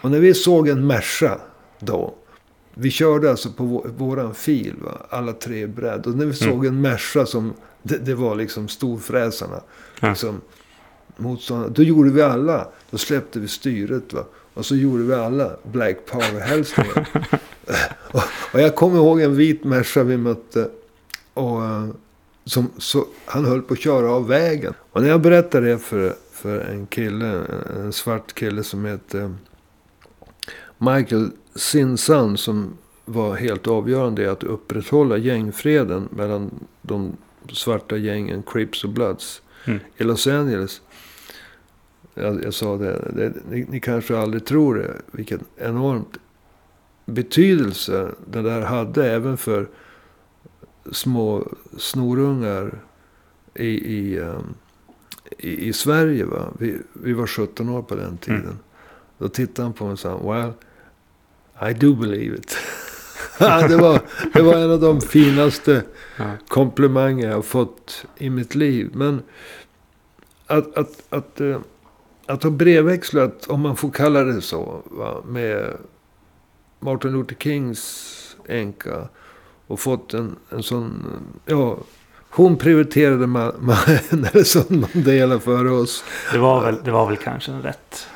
Och 0.00 0.10
när 0.10 0.18
vi 0.20 0.34
såg 0.34 0.68
en 0.68 0.86
Merca 0.86 1.40
då. 1.78 2.14
Vi 2.74 2.90
körde 2.90 3.30
alltså 3.30 3.52
på 3.52 3.64
vår, 3.64 3.90
våran 3.98 4.34
fil, 4.34 4.74
va? 4.84 5.06
alla 5.10 5.32
tre 5.32 5.66
bredd. 5.66 6.06
Och 6.06 6.14
när 6.14 6.26
vi 6.26 6.34
såg 6.34 6.64
Mm. 6.66 6.66
en 6.66 6.80
Merca 6.80 7.26
som, 7.26 7.54
det, 7.82 7.98
det 7.98 8.14
var 8.14 8.34
liksom 8.34 8.68
storfräsarna. 8.68 9.60
Ja. 10.00 10.08
Liksom, 10.08 10.40
motståndare. 11.16 11.70
Då 11.74 11.82
gjorde 11.82 12.10
vi 12.10 12.22
alla, 12.22 12.68
då 12.90 12.98
släppte 12.98 13.40
vi 13.40 13.48
styret. 13.48 14.12
Va? 14.12 14.24
Och 14.54 14.66
så 14.66 14.76
gjorde 14.76 15.02
vi 15.02 15.14
alla 15.14 15.50
Black 15.72 15.96
Power-hälsningar. 16.10 17.08
och, 18.12 18.22
och 18.52 18.60
jag 18.60 18.74
kommer 18.76 18.96
ihåg 18.96 19.20
en 19.20 19.36
vit 19.36 19.64
Merca 19.64 20.02
vi 20.02 20.16
mötte. 20.16 20.68
Och, 21.34 21.64
eh, 21.64 21.86
som, 22.46 22.70
så, 22.78 23.06
han 23.24 23.44
höll 23.44 23.62
på 23.62 23.74
att 23.74 23.80
köra 23.80 24.10
av 24.10 24.26
vägen. 24.26 24.74
Och 24.92 25.02
när 25.02 25.08
jag 25.08 25.20
berättade 25.20 25.66
det 25.66 25.78
för, 25.78 26.14
för 26.32 26.60
en 26.60 26.86
kille, 26.86 27.44
en 27.76 27.92
svart 27.92 28.34
kille 28.34 28.62
som 28.62 28.84
hette 28.84 29.34
Michael 30.78 31.30
Sinsan. 31.54 32.36
Som 32.36 32.78
var 33.04 33.34
helt 33.34 33.66
avgörande 33.66 34.22
i 34.22 34.26
att 34.26 34.44
upprätthålla 34.44 35.16
gängfreden 35.16 36.08
mellan 36.10 36.50
de 36.82 37.16
svarta 37.52 37.96
gängen 37.96 38.42
Crips 38.42 38.84
och 38.84 38.90
Bloods 38.90 39.42
Mm. 39.66 39.80
i 39.96 40.04
Los 40.04 40.26
Angeles. 40.26 40.82
Jag, 42.14 42.44
jag 42.44 42.54
sa 42.54 42.76
det, 42.76 43.10
det 43.16 43.32
ni, 43.50 43.66
ni 43.70 43.80
kanske 43.80 44.18
aldrig 44.18 44.44
tror 44.44 44.74
det, 44.74 44.94
vilken 45.10 45.44
enormt 45.56 46.16
betydelse 47.04 48.08
det 48.26 48.42
där 48.42 48.60
hade 48.60 49.10
även 49.12 49.36
för 49.36 49.68
små 50.92 51.48
snorungar 51.78 52.78
i, 53.54 53.66
i, 53.96 54.18
um, 54.18 54.54
i, 55.38 55.68
i 55.68 55.72
Sverige. 55.72 56.24
Va? 56.24 56.48
Vi, 56.58 56.78
vi 56.92 57.12
var 57.12 57.26
17 57.26 57.68
år 57.68 57.82
på 57.82 57.94
den 57.94 58.18
tiden. 58.18 58.42
Mm. 58.42 58.58
Då 59.18 59.28
tittade 59.28 59.66
han 59.66 59.72
på 59.72 59.84
mig 59.84 59.92
och 59.92 59.98
sa, 59.98 60.18
well, 60.18 60.52
I 61.70 61.74
do 61.74 61.94
believe 61.94 62.36
it. 62.36 62.56
Det, 63.38 63.76
var, 63.76 64.00
det 64.32 64.42
var 64.42 64.54
en 64.54 64.70
av 64.70 64.80
de 64.80 65.00
finaste 65.00 65.82
komplimanger 66.48 67.28
jag 67.28 67.34
har 67.34 67.42
fått 67.42 68.04
i 68.16 68.30
mitt 68.30 68.54
liv. 68.54 68.90
Men 68.94 69.22
att, 70.46 70.76
att, 70.76 71.02
att, 71.08 71.40
eh, 71.40 71.60
att 72.26 72.42
ha 72.42 72.50
brevväxlat, 72.50 73.46
om 73.46 73.60
man 73.60 73.76
får 73.76 73.90
kalla 73.90 74.24
det 74.24 74.42
så, 74.42 74.82
va, 74.84 75.22
med 75.26 75.76
Martin 76.80 77.12
Luther 77.12 77.36
Kings 77.38 78.36
änka. 78.46 79.08
Och 79.66 79.80
fått 79.80 80.14
en, 80.14 80.36
en 80.50 80.62
sån, 80.62 81.06
ja, 81.46 81.78
hon 82.30 82.56
prioriterade 82.56 83.26
Ma- 83.26 83.54
Ma- 83.60 84.16
Nelson 84.34 84.84
Mandela 84.94 85.38
före 85.40 85.70
oss. 85.70 86.04
Det, 86.32 86.38
var 86.38 86.64
väl, 86.64 86.76
det 86.84 86.90
var 86.90 87.06
väl 87.06 87.16
kanske 87.16 87.52
en 87.52 87.62
rätt. 87.62 88.08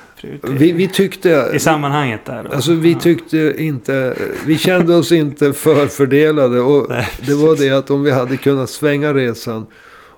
Vi, 0.42 0.72
vi 0.72 0.88
tyckte... 0.88 1.50
I 1.54 1.58
sammanhanget 1.58 2.24
där 2.24 2.42
då. 2.44 2.50
Alltså 2.54 2.72
vi 2.72 2.94
tyckte 2.94 3.54
inte, 3.58 4.16
vi 4.46 4.58
kände 4.58 4.96
oss 4.96 5.12
inte 5.12 5.52
förfördelade. 5.52 6.60
Och 6.60 6.86
Nej, 6.88 7.08
det 7.26 7.34
var 7.34 7.56
det 7.56 7.70
att 7.70 7.90
om 7.90 8.02
vi 8.02 8.10
hade 8.10 8.36
kunnat 8.36 8.70
svänga 8.70 9.14
resan 9.14 9.66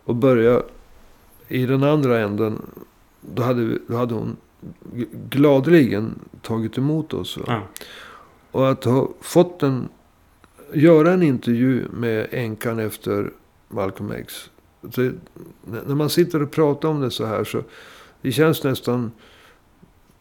och 0.05 0.15
börja 0.15 0.63
i 1.49 1.67
den 1.67 1.83
andra 1.85 2.21
änden. 2.21 2.63
Då 3.21 3.43
hade, 3.43 3.79
då 3.89 3.97
hade 3.97 4.15
hon 4.15 4.37
gladeligen 5.31 6.19
tagit 6.43 6.79
emot 6.79 7.15
oss. 7.15 7.39
Ja. 7.47 7.61
Och 8.51 8.71
att 8.71 8.85
ha 8.85 9.09
fått 9.21 9.63
en, 9.63 9.89
göra 10.75 11.13
en 11.13 11.23
intervju 11.23 11.89
med 11.93 12.27
änkan 12.31 12.79
efter 12.79 13.31
Malcolm 13.69 14.13
X. 14.13 14.51
Det, 14.81 15.13
när 15.87 15.95
man 15.95 16.11
sitter 16.11 16.43
och 16.43 16.51
pratar 16.51 16.89
om 16.89 17.01
det 17.01 17.11
så 17.11 17.25
här 17.25 17.45
så 17.45 17.63
det 18.23 18.33
känns 18.33 18.65
nästan, 18.65 19.11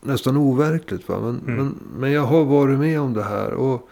nästan 0.01 0.37
overkligt. 0.37 1.09
Va? 1.09 1.19
Men, 1.19 1.39
Mm. 1.39 1.55
men, 1.55 1.75
men 1.97 2.11
jag 2.11 2.21
har 2.21 2.45
varit 2.45 2.79
med 2.79 2.99
om 2.99 3.13
det 3.13 3.23
här. 3.23 3.51
Och 3.53 3.89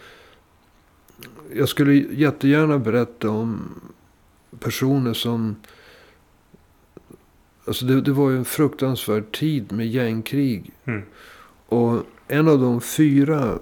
jag 1.53 1.70
skulle 1.70 1.93
jättegärna 1.93 2.80
berätta 2.80 3.30
om 3.30 3.60
personer 4.60 5.14
som... 5.14 5.55
Alltså 7.66 7.86
det, 7.86 8.01
det 8.01 8.12
var 8.12 8.30
ju 8.30 8.38
en 8.38 8.45
fruktansvärd 8.45 9.32
tid 9.32 9.72
med 9.72 9.88
gängkrig. 9.88 10.72
Mm. 10.86 11.01
Och 11.66 12.03
en 12.28 12.47
av 12.47 12.60
de 12.60 12.82
fyra 12.82 13.60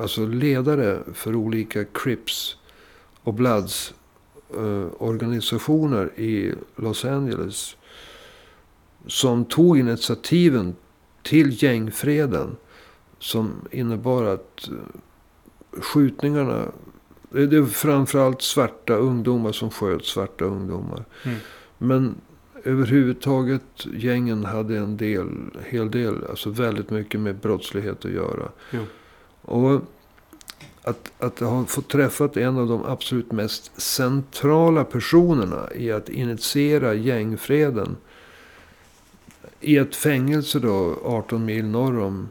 alltså 0.00 0.26
ledare 0.26 0.98
för 1.14 1.34
olika 1.34 1.84
Crips 1.84 2.56
och 3.22 3.34
Bloods 3.34 3.94
eh, 4.56 4.86
organisationer 4.98 6.20
i 6.20 6.54
Los 6.76 7.04
Angeles. 7.04 7.76
Som 9.06 9.44
tog 9.44 9.78
initiativen 9.78 10.76
till 11.22 11.62
gängfreden. 11.62 12.56
Som 13.18 13.52
innebar 13.70 14.24
att 14.24 14.68
eh, 14.68 15.80
skjutningarna. 15.80 16.64
Det 17.30 17.46
det 17.46 17.56
är 17.56 17.64
framförallt 17.64 18.42
svarta 18.42 18.94
ungdomar 18.94 19.52
som 19.52 19.70
sköt 19.70 20.04
svarta 20.04 20.44
ungdomar. 20.44 21.04
Mm. 21.24 21.38
Men 21.78 22.14
överhuvudtaget 22.64 23.86
gängen 23.94 24.44
hade 24.44 24.78
en 24.78 24.96
del, 24.96 25.28
hel 25.66 25.90
del, 25.90 26.24
alltså 26.30 26.50
väldigt 26.50 26.90
mycket 26.90 27.20
med 27.20 27.36
brottslighet 27.36 28.04
att 28.04 28.10
göra. 28.10 28.48
Jo. 28.70 28.80
Och 29.42 29.80
att, 30.82 31.12
att 31.18 31.40
ha 31.40 31.64
fått 31.64 31.88
träffat 31.88 32.36
en 32.36 32.58
av 32.58 32.68
de 32.68 32.84
absolut 32.84 33.32
mest 33.32 33.80
centrala 33.80 34.84
personerna 34.84 35.68
i 35.74 35.92
att 35.92 36.08
initiera 36.08 36.94
gängfreden. 36.94 37.96
I 39.60 39.76
ett 39.76 39.96
fängelse 39.96 40.58
då, 40.58 40.98
18 41.04 41.44
mil 41.44 41.66
norr 41.66 41.98
om 41.98 42.28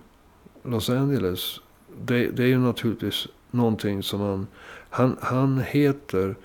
Los 0.64 0.90
Angeles. 0.90 1.60
Det, 2.02 2.28
det 2.28 2.44
är 2.44 2.48
ju 2.48 2.58
naturligtvis 2.58 3.28
någonting 3.52 4.04
som 4.04 4.22
han... 4.22 4.48
Han, 4.92 5.18
han 5.22 5.64
heter 5.68 6.36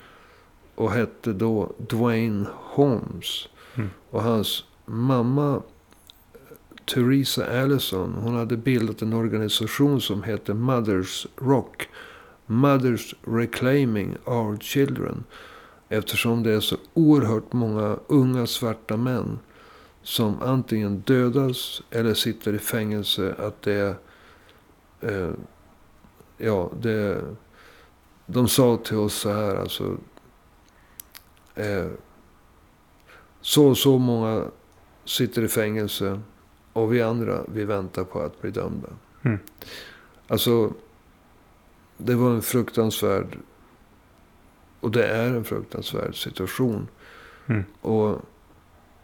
och 0.75 0.91
hette 0.91 1.33
då 1.33 1.71
Dwayne 1.77 2.45
Holmes. 2.53 3.47
Mm. 3.75 3.89
Och 4.09 4.23
hans 4.23 4.63
mamma 4.85 5.61
Theresa 6.85 7.61
Allison. 7.61 8.13
Hon 8.13 8.35
hade 8.35 8.57
bildat 8.57 9.01
en 9.01 9.13
organisation 9.13 10.01
som 10.01 10.23
hette 10.23 10.53
Mothers 10.53 11.27
Rock. 11.35 11.89
Mothers 12.45 13.15
Reclaiming 13.23 14.15
Our 14.25 14.57
Children. 14.57 15.23
Eftersom 15.89 16.43
det 16.43 16.51
är 16.51 16.59
så 16.59 16.77
oerhört 16.93 17.53
många 17.53 17.99
unga 18.07 18.47
svarta 18.47 18.97
män. 18.97 19.39
Som 20.01 20.41
antingen 20.41 20.99
dödas 20.99 21.81
eller 21.91 22.13
sitter 22.13 22.53
i 22.53 22.59
fängelse. 22.59 23.35
Att 23.37 23.61
det 23.61 23.73
är... 23.73 23.95
Eh, 25.01 25.33
ja, 26.37 26.71
det... 26.81 27.21
De 28.25 28.47
sa 28.47 28.77
till 28.77 28.97
oss 28.97 29.13
så 29.13 29.29
här 29.29 29.55
alltså. 29.55 29.97
Eh, 31.55 31.87
så 33.41 33.67
och 33.67 33.77
så 33.77 33.97
många 33.97 34.45
sitter 35.05 35.41
i 35.41 35.47
fängelse. 35.47 36.21
Och 36.75 36.93
vi 36.93 37.01
andra, 37.01 37.43
vi 37.53 37.63
väntar 37.65 38.03
på 38.03 38.21
att 38.21 38.41
bli 38.41 38.51
dömda. 38.51 38.87
Mm. 39.21 39.39
Alltså, 40.27 40.73
det 41.97 42.15
var 42.15 42.29
en 42.31 42.41
fruktansvärd 42.41 43.37
Och 44.79 44.91
det 44.91 45.07
är 45.07 45.27
en 45.27 45.43
fruktansvärd 45.43 46.23
situation. 46.23 46.87
Mm. 47.47 47.63
Och 47.81 48.21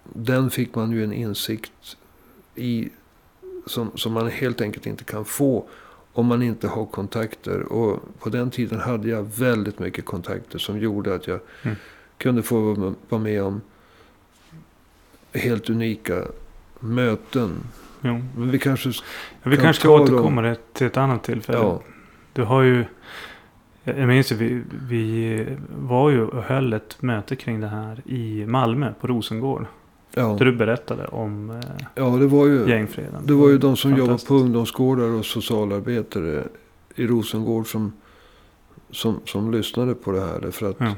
den 0.04 0.50
fick 0.50 0.76
man 0.76 0.92
ju 0.92 1.04
en 1.04 1.14
insikt 1.14 1.98
i 2.56 2.90
som, 3.66 3.92
som 3.98 4.14
man 4.14 4.28
helt 4.30 4.62
enkelt 4.62 4.86
inte 4.86 5.04
kan 5.04 5.26
få 5.26 5.66
om 6.14 6.26
man 6.26 6.42
inte 6.42 6.68
har 6.68 6.86
kontakter. 6.86 7.62
Och 7.62 8.00
på 8.20 8.30
den 8.30 8.52
tiden 8.52 8.80
hade 8.80 9.10
jag 9.10 9.24
väldigt 9.24 9.80
mycket 9.80 10.06
kontakter 10.06 10.60
som 10.60 10.80
gjorde 10.80 11.16
att 11.16 11.28
jag 11.28 11.40
Mm. 11.64 11.76
kunde 12.18 12.44
få 12.44 12.74
vara- 12.74 12.94
vara 13.10 13.22
med 13.22 13.44
om 13.44 13.62
helt 15.34 15.70
unika 15.70 16.24
möten. 16.82 17.52
Jo. 18.02 18.22
Men 18.38 18.52
vi 18.52 18.60
kanske... 18.60 18.90
Vi 19.44 19.56
Kan 19.56 19.64
kanske 19.64 19.80
ska 19.80 19.90
dem. 19.98 20.02
återkomma 20.02 20.42
det 20.42 20.58
till 20.74 20.88
ett 20.88 20.98
annat 20.98 21.24
tillfälle. 21.24 21.60
Ja, 21.60 21.82
Du 22.34 22.44
har 22.44 22.62
ju... 22.62 22.86
Jag 23.84 24.08
minns 24.08 24.32
ju, 24.32 24.36
vi, 24.36 24.64
vi 24.90 25.48
var 25.78 26.10
ju 26.10 26.26
och 26.26 26.44
höll 26.44 26.74
ett 26.74 27.02
möte 27.02 27.36
kring 27.36 27.60
det 27.62 27.68
här 27.68 28.02
i 28.06 28.46
Malmö 28.46 28.94
på 29.02 29.08
Rosengård. 29.08 29.66
ja, 30.14 30.36
Där 30.40 30.46
du 30.46 30.52
berättade 30.56 31.08
om 31.08 31.50
eh, 31.50 31.58
ja, 31.96 32.06
det 32.10 32.28
var 32.28 32.46
ju... 32.46 32.70
gängfreden. 32.70 33.22
Det 33.26 33.34
var 33.34 33.50
ju 33.50 33.58
de 33.58 33.78
som 33.78 33.92
jobbar 33.92 34.06
Fantastiskt. 34.06 34.28
på 34.28 34.34
ungdomsgårdar 34.36 35.10
och 35.10 35.26
socialarbetare 35.26 36.44
i 36.96 37.08
Rosengård 37.08 37.68
som, 37.72 37.94
som, 38.92 39.20
som 39.26 39.52
lyssnade 39.52 39.94
på 39.96 40.12
det 40.12 40.22
här. 40.22 40.40
Därför 40.42 40.70
att 40.70 40.76
Ja. 40.80 40.96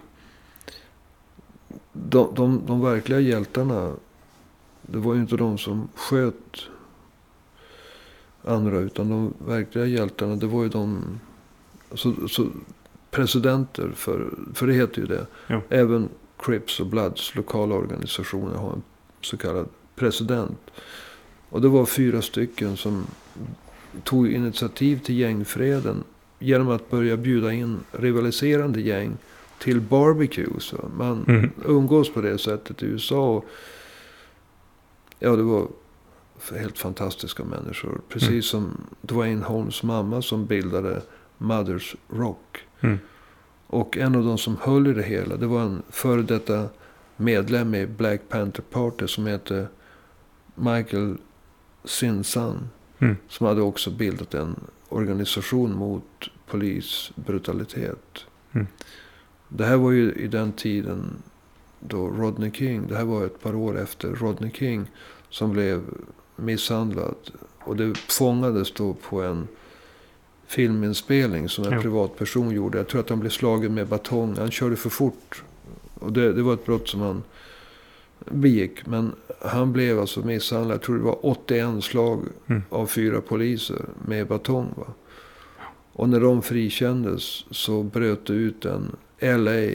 de, 1.93 2.27
de, 2.35 2.61
de 2.67 2.81
verkliga 2.81 3.19
hjältarna, 3.19 3.91
det 4.87 4.97
var 4.97 5.13
ju 5.13 5.21
inte 5.21 5.37
de 5.37 5.57
som 5.57 5.87
sköt 5.95 6.65
andra. 8.43 8.79
Utan 8.79 9.09
de 9.09 9.33
verkliga 9.47 9.85
hjältarna, 9.85 10.35
det 10.35 10.47
var 10.47 10.63
ju 10.63 10.69
de 10.69 11.19
så, 11.93 12.27
så, 12.27 12.47
presidenter. 13.11 13.91
För, 13.95 14.29
för 14.53 14.67
det 14.67 14.73
heter 14.73 15.01
ju 15.01 15.07
det. 15.07 15.25
Jo. 15.47 15.61
Även 15.69 16.09
Crips 16.37 16.79
och 16.79 16.87
Bloods 16.87 17.35
lokala 17.35 17.75
organisationer 17.75 18.55
har 18.55 18.73
en 18.73 18.81
så 19.21 19.37
kallad 19.37 19.67
president. 19.95 20.59
Och 21.49 21.61
det 21.61 21.67
var 21.67 21.85
fyra 21.85 22.21
stycken 22.21 22.77
som 22.77 23.05
tog 24.03 24.27
initiativ 24.31 24.99
till 24.99 25.15
gängfreden. 25.19 26.03
Genom 26.39 26.69
att 26.69 26.89
börja 26.89 27.17
bjuda 27.17 27.53
in 27.53 27.79
rivaliserande 27.91 28.81
gäng 28.81 29.17
till 29.59 29.81
barbecues. 29.81 30.73
Man 30.97 31.25
Mm. 31.27 31.49
umgås 31.65 32.13
på 32.13 32.21
det 32.21 32.37
sättet 32.37 32.83
i 32.83 32.85
USA. 32.85 33.29
Och, 33.29 33.45
ja, 35.23 35.35
det 35.35 35.43
var 35.43 35.67
helt 36.53 36.77
fantastiska 36.77 37.43
människor. 37.43 38.01
Precis 38.09 38.29
Mm. 38.29 38.41
som 38.41 38.77
Dwayne 39.01 39.45
Holmes 39.45 39.83
mamma 39.83 40.21
som 40.21 40.45
bildade 40.45 41.01
Mothers 41.37 41.95
Rock. 42.09 42.59
Mm. 42.81 42.99
Och 43.67 43.97
en 43.97 44.15
av 44.15 44.23
de 44.23 44.37
som 44.37 44.57
höll 44.61 44.87
i 44.87 44.93
det 44.93 45.03
hela, 45.03 45.37
det 45.37 45.45
var 45.47 45.61
en 45.61 45.81
före 45.89 46.21
detta 46.21 46.69
medlem 47.17 47.75
i 47.75 47.87
Black 47.87 48.21
Panther 48.29 48.63
Party 48.71 49.07
som 49.07 49.25
hette 49.25 49.67
Michael 50.55 51.17
Sinsan. 51.83 52.69
Mm. 52.99 53.15
Som 53.29 53.47
hade 53.47 53.61
också 53.61 53.91
bildat 53.91 54.33
en 54.33 54.55
organisation 54.89 55.75
mot 55.75 56.29
polisbrutalitet. 56.47 58.25
Mm. 58.51 58.67
Det 59.49 59.65
här 59.65 59.77
var 59.77 59.91
ju 59.91 60.13
i 60.13 60.27
den 60.27 60.51
tiden 60.51 61.15
då 61.87 62.07
Rodney 62.07 62.51
King, 62.51 62.87
det 62.87 62.95
här 62.95 63.05
var 63.05 63.25
ett 63.25 63.41
par 63.43 63.55
år 63.55 63.79
efter 63.79 64.09
Rodney 64.09 64.51
King 64.51 64.85
som 65.29 65.51
blev 65.51 65.81
misshandlad. 66.35 67.15
Och 67.59 67.75
det 67.75 67.97
fångades 67.97 68.71
då 68.73 68.93
på 68.93 69.21
en 69.21 69.47
filminspelning 70.47 71.49
som 71.49 71.65
en 71.65 71.73
Jo. 71.73 71.81
privatperson 71.81 72.51
gjorde. 72.51 72.77
Jag 72.77 72.87
tror 72.87 73.01
att 73.01 73.09
han 73.09 73.19
blev 73.19 73.29
slagen 73.29 73.73
med 73.73 73.87
batong. 73.87 74.35
Han 74.37 74.51
körde 74.51 74.75
för 74.75 74.89
fort. 74.89 75.43
Och 75.99 76.13
det, 76.13 76.33
det 76.33 76.41
var 76.41 76.53
ett 76.53 76.65
brott 76.65 76.87
som 76.89 77.01
han 77.01 77.23
begick. 78.19 78.85
Men 78.85 79.11
han 79.41 79.73
blev 79.73 79.99
alltså 79.99 80.19
misshandlad. 80.25 80.75
Jag 80.75 80.81
tror 80.81 80.97
det 80.97 81.03
var 81.03 81.25
81 81.25 81.83
slag 81.83 82.19
Mm. 82.47 82.61
av 82.69 82.87
fyra 82.87 83.21
poliser 83.21 83.85
med 84.07 84.27
batong. 84.27 84.73
Va? 84.77 84.85
Och 85.93 86.09
när 86.09 86.19
de 86.19 86.41
frikändes 86.41 87.45
så 87.51 87.83
bröt 87.83 88.25
det 88.25 88.33
ut 88.33 88.65
en 88.65 88.95
LA 89.19 89.71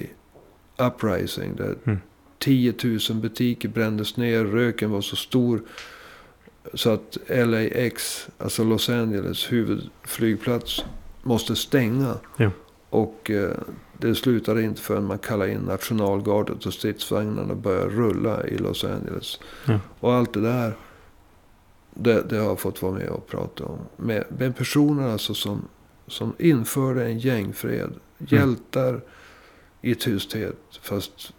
uprising. 0.78 1.56
Där 1.56 1.76
Mm. 1.84 1.98
10 2.38 2.74
000 2.84 2.98
butiker 3.20 3.68
brändes 3.68 4.16
ner. 4.16 4.44
Röken 4.44 4.90
var 4.90 5.00
så 5.00 5.16
stor. 5.16 5.62
Så 6.74 6.90
att 6.90 7.18
LAX, 7.28 8.28
alltså 8.38 8.64
Los 8.64 8.88
Angeles 8.88 9.52
huvudflygplats, 9.52 10.84
måste 11.22 11.56
stänga. 11.56 12.14
Jo. 12.36 12.50
Och 12.90 13.30
eh, 13.30 13.50
det 13.98 14.14
slutade 14.14 14.62
inte 14.62 14.82
förrän 14.82 15.04
man 15.04 15.18
kallade 15.18 15.52
in 15.52 15.58
nationalgardet 15.60 16.66
och 16.66 16.74
stridsvagnarna 16.74 17.54
började 17.54 17.88
rulla 17.88 18.46
i 18.46 18.58
Los 18.58 18.84
Angeles. 18.84 19.40
Ja. 19.64 19.80
Och 20.00 20.12
allt 20.14 20.32
det 20.32 20.40
där, 20.40 20.72
det, 21.94 22.22
det 22.28 22.36
har 22.38 22.44
jag 22.44 22.60
fått 22.60 22.82
vara 22.82 22.92
med 22.92 23.08
och 23.08 23.26
prata 23.26 23.64
om. 23.64 23.78
Med, 23.96 24.24
med 24.38 24.56
personer 24.56 25.08
alltså 25.08 25.34
som, 25.34 25.68
som 26.06 26.34
införde 26.38 27.04
en 27.04 27.18
gängfred. 27.18 27.90
Hjältar 28.18 29.00
i 29.80 29.94
tysthet. 29.94 30.56
Fast 30.82 31.32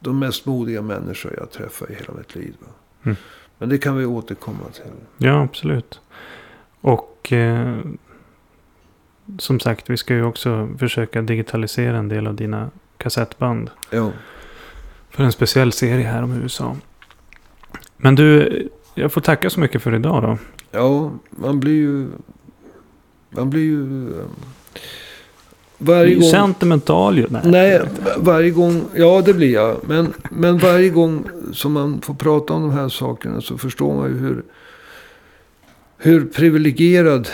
de 0.00 0.18
mest 0.18 0.46
modiga 0.46 0.82
människor 0.82 1.34
jag 1.38 1.50
träffat 1.50 1.90
i 1.90 1.94
hela 1.94 2.14
mitt 2.14 2.34
liv. 2.34 2.54
Mm. 3.02 3.16
Men 3.58 3.68
det 3.68 3.78
kan 3.78 3.96
vi 3.96 4.04
återkomma 4.04 4.68
till. 4.72 4.84
Ja, 5.18 5.42
absolut. 5.42 6.00
Och 6.80 7.32
eh, 7.32 7.78
som 9.38 9.60
sagt, 9.60 9.90
vi 9.90 9.96
ska 9.96 10.14
ju 10.14 10.24
också 10.24 10.68
försöka 10.78 11.22
digitalisera 11.22 11.96
en 11.96 12.08
del 12.08 12.26
av 12.26 12.34
dina 12.34 12.70
kassettband. 12.98 13.70
Ja, 13.90 14.12
För 15.10 15.24
en 15.24 15.32
speciell 15.32 15.72
serie 15.72 16.06
här 16.06 16.22
om 16.22 16.32
USA. 16.32 16.76
Men 17.96 18.14
du, 18.14 18.68
jag 18.94 19.12
får 19.12 19.20
tacka 19.20 19.50
så 19.50 19.60
mycket 19.60 19.82
för 19.82 19.94
idag 19.94 20.22
då. 20.22 20.38
ja 20.70 21.12
man 21.30 21.60
blir 21.60 21.74
ju... 21.74 22.08
Man 23.30 23.50
blir 23.50 23.62
ju... 23.62 24.12
Varje 25.78 26.14
gång... 26.14 26.30
sentimental 26.30 27.18
ju. 27.18 27.26
Nej. 27.30 27.42
Nej, 27.44 27.80
varje 28.16 28.50
gång, 28.50 28.84
ja 28.94 29.22
det 29.26 29.34
blir 29.34 29.52
jag. 29.52 29.76
Men, 29.86 30.12
men 30.30 30.58
varje 30.58 30.90
gång 30.90 31.24
som 31.52 31.72
man 31.72 32.00
får 32.00 32.14
prata 32.14 32.54
om 32.54 32.62
de 32.62 32.70
här 32.70 32.88
sakerna 32.88 33.40
så 33.40 33.58
förstår 33.58 33.94
man 33.94 34.08
ju 34.08 34.18
hur, 34.18 34.42
hur 35.98 36.26
privilegierad 36.26 37.28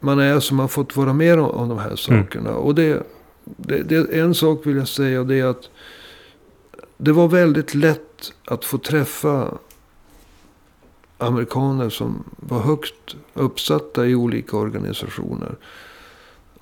man 0.00 0.18
är 0.18 0.40
som 0.40 0.58
har 0.58 0.68
fått 0.68 0.96
vara 0.96 1.12
med 1.12 1.38
om, 1.38 1.50
om 1.50 1.68
de 1.68 1.78
här 1.78 1.96
sakerna. 1.96 2.50
Och 2.50 2.74
det, 2.74 3.02
det, 3.44 3.82
det, 3.82 4.18
en 4.20 4.34
sak 4.34 4.66
vill 4.66 4.76
jag 4.76 4.88
säga 4.88 5.20
och 5.20 5.26
det 5.26 5.40
är 5.40 5.44
att 5.44 5.70
det 6.96 7.12
var 7.12 7.28
väldigt 7.28 7.74
lätt 7.74 8.32
att 8.44 8.64
få 8.64 8.78
träffa 8.78 9.58
amerikaner 11.18 11.88
som 11.88 12.24
var 12.36 12.60
högt 12.60 13.16
uppsatta 13.34 14.06
i 14.06 14.14
olika 14.14 14.56
organisationer. 14.56 15.54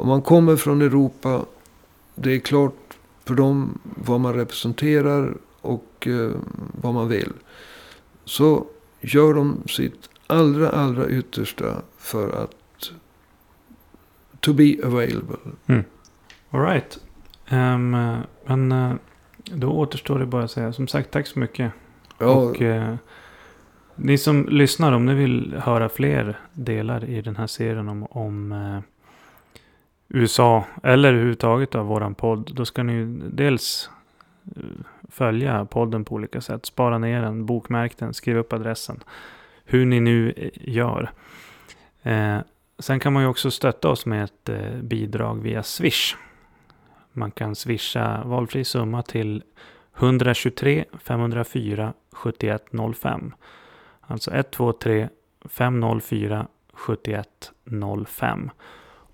Om 0.02 0.08
man 0.08 0.22
kommer 0.22 0.56
från 0.56 0.82
Europa, 0.82 1.44
det 2.14 2.32
är 2.32 2.38
klart 2.38 2.98
för 3.24 3.34
dem 3.34 3.78
vad 3.84 4.20
man 4.20 4.34
representerar 4.34 5.34
och 5.60 6.06
eh, 6.06 6.30
vad 6.82 6.94
man 6.94 7.08
vill. 7.08 7.32
Så 8.24 8.66
gör 9.00 9.34
de 9.34 9.62
sitt 9.66 10.10
allra, 10.26 10.70
allra 10.70 11.08
yttersta 11.08 11.82
för 11.98 12.44
att 12.44 12.90
to 14.40 14.52
be 14.52 14.76
available. 14.84 15.36
All 16.50 16.60
right. 16.60 16.98
Eh, 17.48 17.78
men 18.46 18.72
eh, 18.72 18.92
då 19.44 19.70
återstår 19.70 20.18
det 20.18 20.26
bara 20.26 20.44
att 20.44 20.50
säga 20.50 20.72
som 20.72 20.88
sagt 20.88 21.10
tack 21.10 21.26
så 21.26 21.38
mycket. 21.38 21.72
Ja, 22.18 22.26
Och 22.26 22.62
eh, 22.62 22.94
ni 23.96 24.18
som 24.18 24.48
lyssnar, 24.48 24.92
om 24.92 25.06
ni 25.06 25.14
vill 25.14 25.54
höra 25.62 25.88
fler 25.88 26.40
delar 26.52 27.04
i 27.04 27.22
den 27.22 27.36
här 27.36 27.46
serien 27.46 27.88
om, 27.88 28.06
om 28.10 28.52
eh, 28.52 28.91
USA 30.14 30.64
eller 30.82 31.08
överhuvudtaget 31.08 31.74
av 31.74 31.86
våran 31.86 32.14
podd. 32.14 32.50
Då 32.54 32.64
ska 32.64 32.82
ni 32.82 32.92
ju 32.92 33.06
dels 33.30 33.90
eh, 34.56 34.62
följa 35.08 35.64
podden 35.64 36.04
på 36.04 36.14
olika 36.14 36.40
sätt. 36.40 36.66
Spara 36.66 36.98
ner 36.98 37.22
den, 37.22 37.46
bokmärk 37.46 37.98
den, 37.98 38.14
skriv 38.14 38.36
upp 38.36 38.52
adressen. 38.52 39.00
Hur 39.64 39.86
ni 39.86 40.00
nu 40.00 40.32
eh, 40.36 40.50
gör. 40.54 41.10
Eh, 42.02 42.38
sen 42.78 43.00
kan 43.00 43.12
man 43.12 43.22
ju 43.22 43.28
också 43.28 43.50
stötta 43.50 43.88
oss 43.88 44.06
med 44.06 44.24
ett 44.24 44.48
eh, 44.48 44.76
bidrag 44.82 45.42
via 45.42 45.62
Swish. 45.62 46.16
Man 47.12 47.30
kan 47.30 47.54
swisha 47.54 48.22
valfri 48.24 48.64
summa 48.64 49.02
till 49.02 49.42
123 49.98 50.84
504 51.04 51.92
7105. 52.12 53.34
Alltså 54.00 54.30
123 54.30 55.08
504 55.44 56.46
7105. 56.72 58.50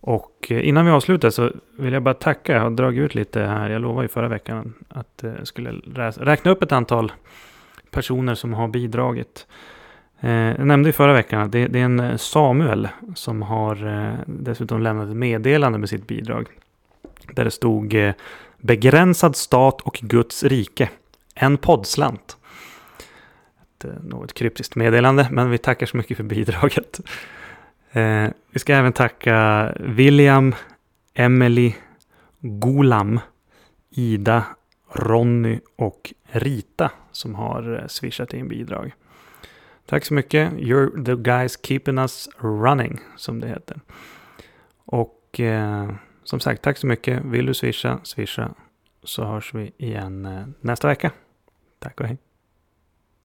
Och 0.01 0.47
eh, 0.51 0.69
innan 0.69 0.87
vi 0.87 0.93
avslutar 0.93 1.31
så 1.31 1.53
vill 1.77 1.93
jag 1.93 2.03
bara 2.03 2.15
tacka. 2.15 2.53
Jag 2.53 2.61
har 2.61 2.71
dragit 2.71 3.01
ut 3.01 3.15
lite 3.15 3.41
här. 3.41 3.71
Jag 3.71 3.83
lovade 3.83 4.05
ju 4.05 4.09
förra 4.09 4.29
veckan 4.29 4.75
att 4.89 5.25
jag 5.39 5.47
skulle 5.47 5.71
räkna 6.17 6.51
upp 6.51 6.63
ett 6.63 6.73
antal 6.73 7.13
personer 7.91 8.35
som 8.35 8.55
har 8.55 8.69
bidragit. 8.69 9.47
Eh, 10.21 10.31
jag 10.31 10.67
nämnde 10.67 10.89
i 10.89 10.93
förra 10.93 11.13
veckan 11.13 11.41
att 11.41 11.53
det, 11.53 11.63
är 11.63 11.77
en 11.77 12.19
Samuel 12.19 12.89
som 13.15 13.43
har 13.43 14.17
dessutom 14.27 14.83
lämnat 14.83 15.09
ett 15.09 15.17
meddelande 15.17 15.79
med 15.79 15.89
sitt 15.89 16.07
bidrag. 16.07 16.49
Där 17.33 17.45
det 17.45 17.51
stod 17.51 18.15
Begränsad 18.61 19.37
stat 19.37 19.81
och 19.81 19.95
Guds 20.03 20.45
rike. 20.45 20.91
En 21.35 21.57
poddslant. 21.57 22.37
Ett 23.77 23.87
något 24.03 24.35
kryptiskt 24.35 24.75
meddelande, 24.75 25.29
men 25.31 25.51
vi 25.51 25.59
tackar 25.59 25.87
så 25.87 25.97
mycket 25.97 26.17
för 26.17 26.25
bidraget. 26.25 27.01
Eh, 27.93 28.31
vi 28.51 28.59
ska 28.59 28.75
även 28.75 28.93
tacka 28.93 29.73
William, 29.81 30.55
Emily, 31.15 31.75
Golam, 32.41 33.21
Ida, 33.91 34.45
Ronny 34.93 35.61
och 35.77 36.15
Rita 36.23 36.91
som 37.13 37.35
har 37.35 37.79
eh, 37.79 37.87
swishat 37.87 38.35
in 38.35 38.49
bidrag. 38.49 38.93
Tack 39.87 40.05
så 40.05 40.15
mycket. 40.15 40.53
You're 40.53 41.05
the 41.05 41.15
guys 41.17 41.59
keeping 41.63 41.99
us 41.99 42.29
running, 42.39 43.01
som 43.17 43.41
det 43.41 43.49
heter. 43.49 43.81
Och 44.85 45.41
eh, 45.41 45.91
som 46.25 46.41
sagt, 46.41 46.63
tack 46.63 46.79
så 46.79 46.87
mycket. 46.87 47.25
Vill 47.25 47.47
du 47.47 47.55
swisha, 47.55 48.01
swisha. 48.03 48.55
Så 49.03 49.25
hörs 49.25 49.55
vi 49.55 49.73
igen 49.77 50.27
eh, 50.27 50.47
nästa 50.61 50.89
vecka. 50.89 51.11
Tack 51.79 52.01
och 52.01 52.07
hej. 52.07 52.19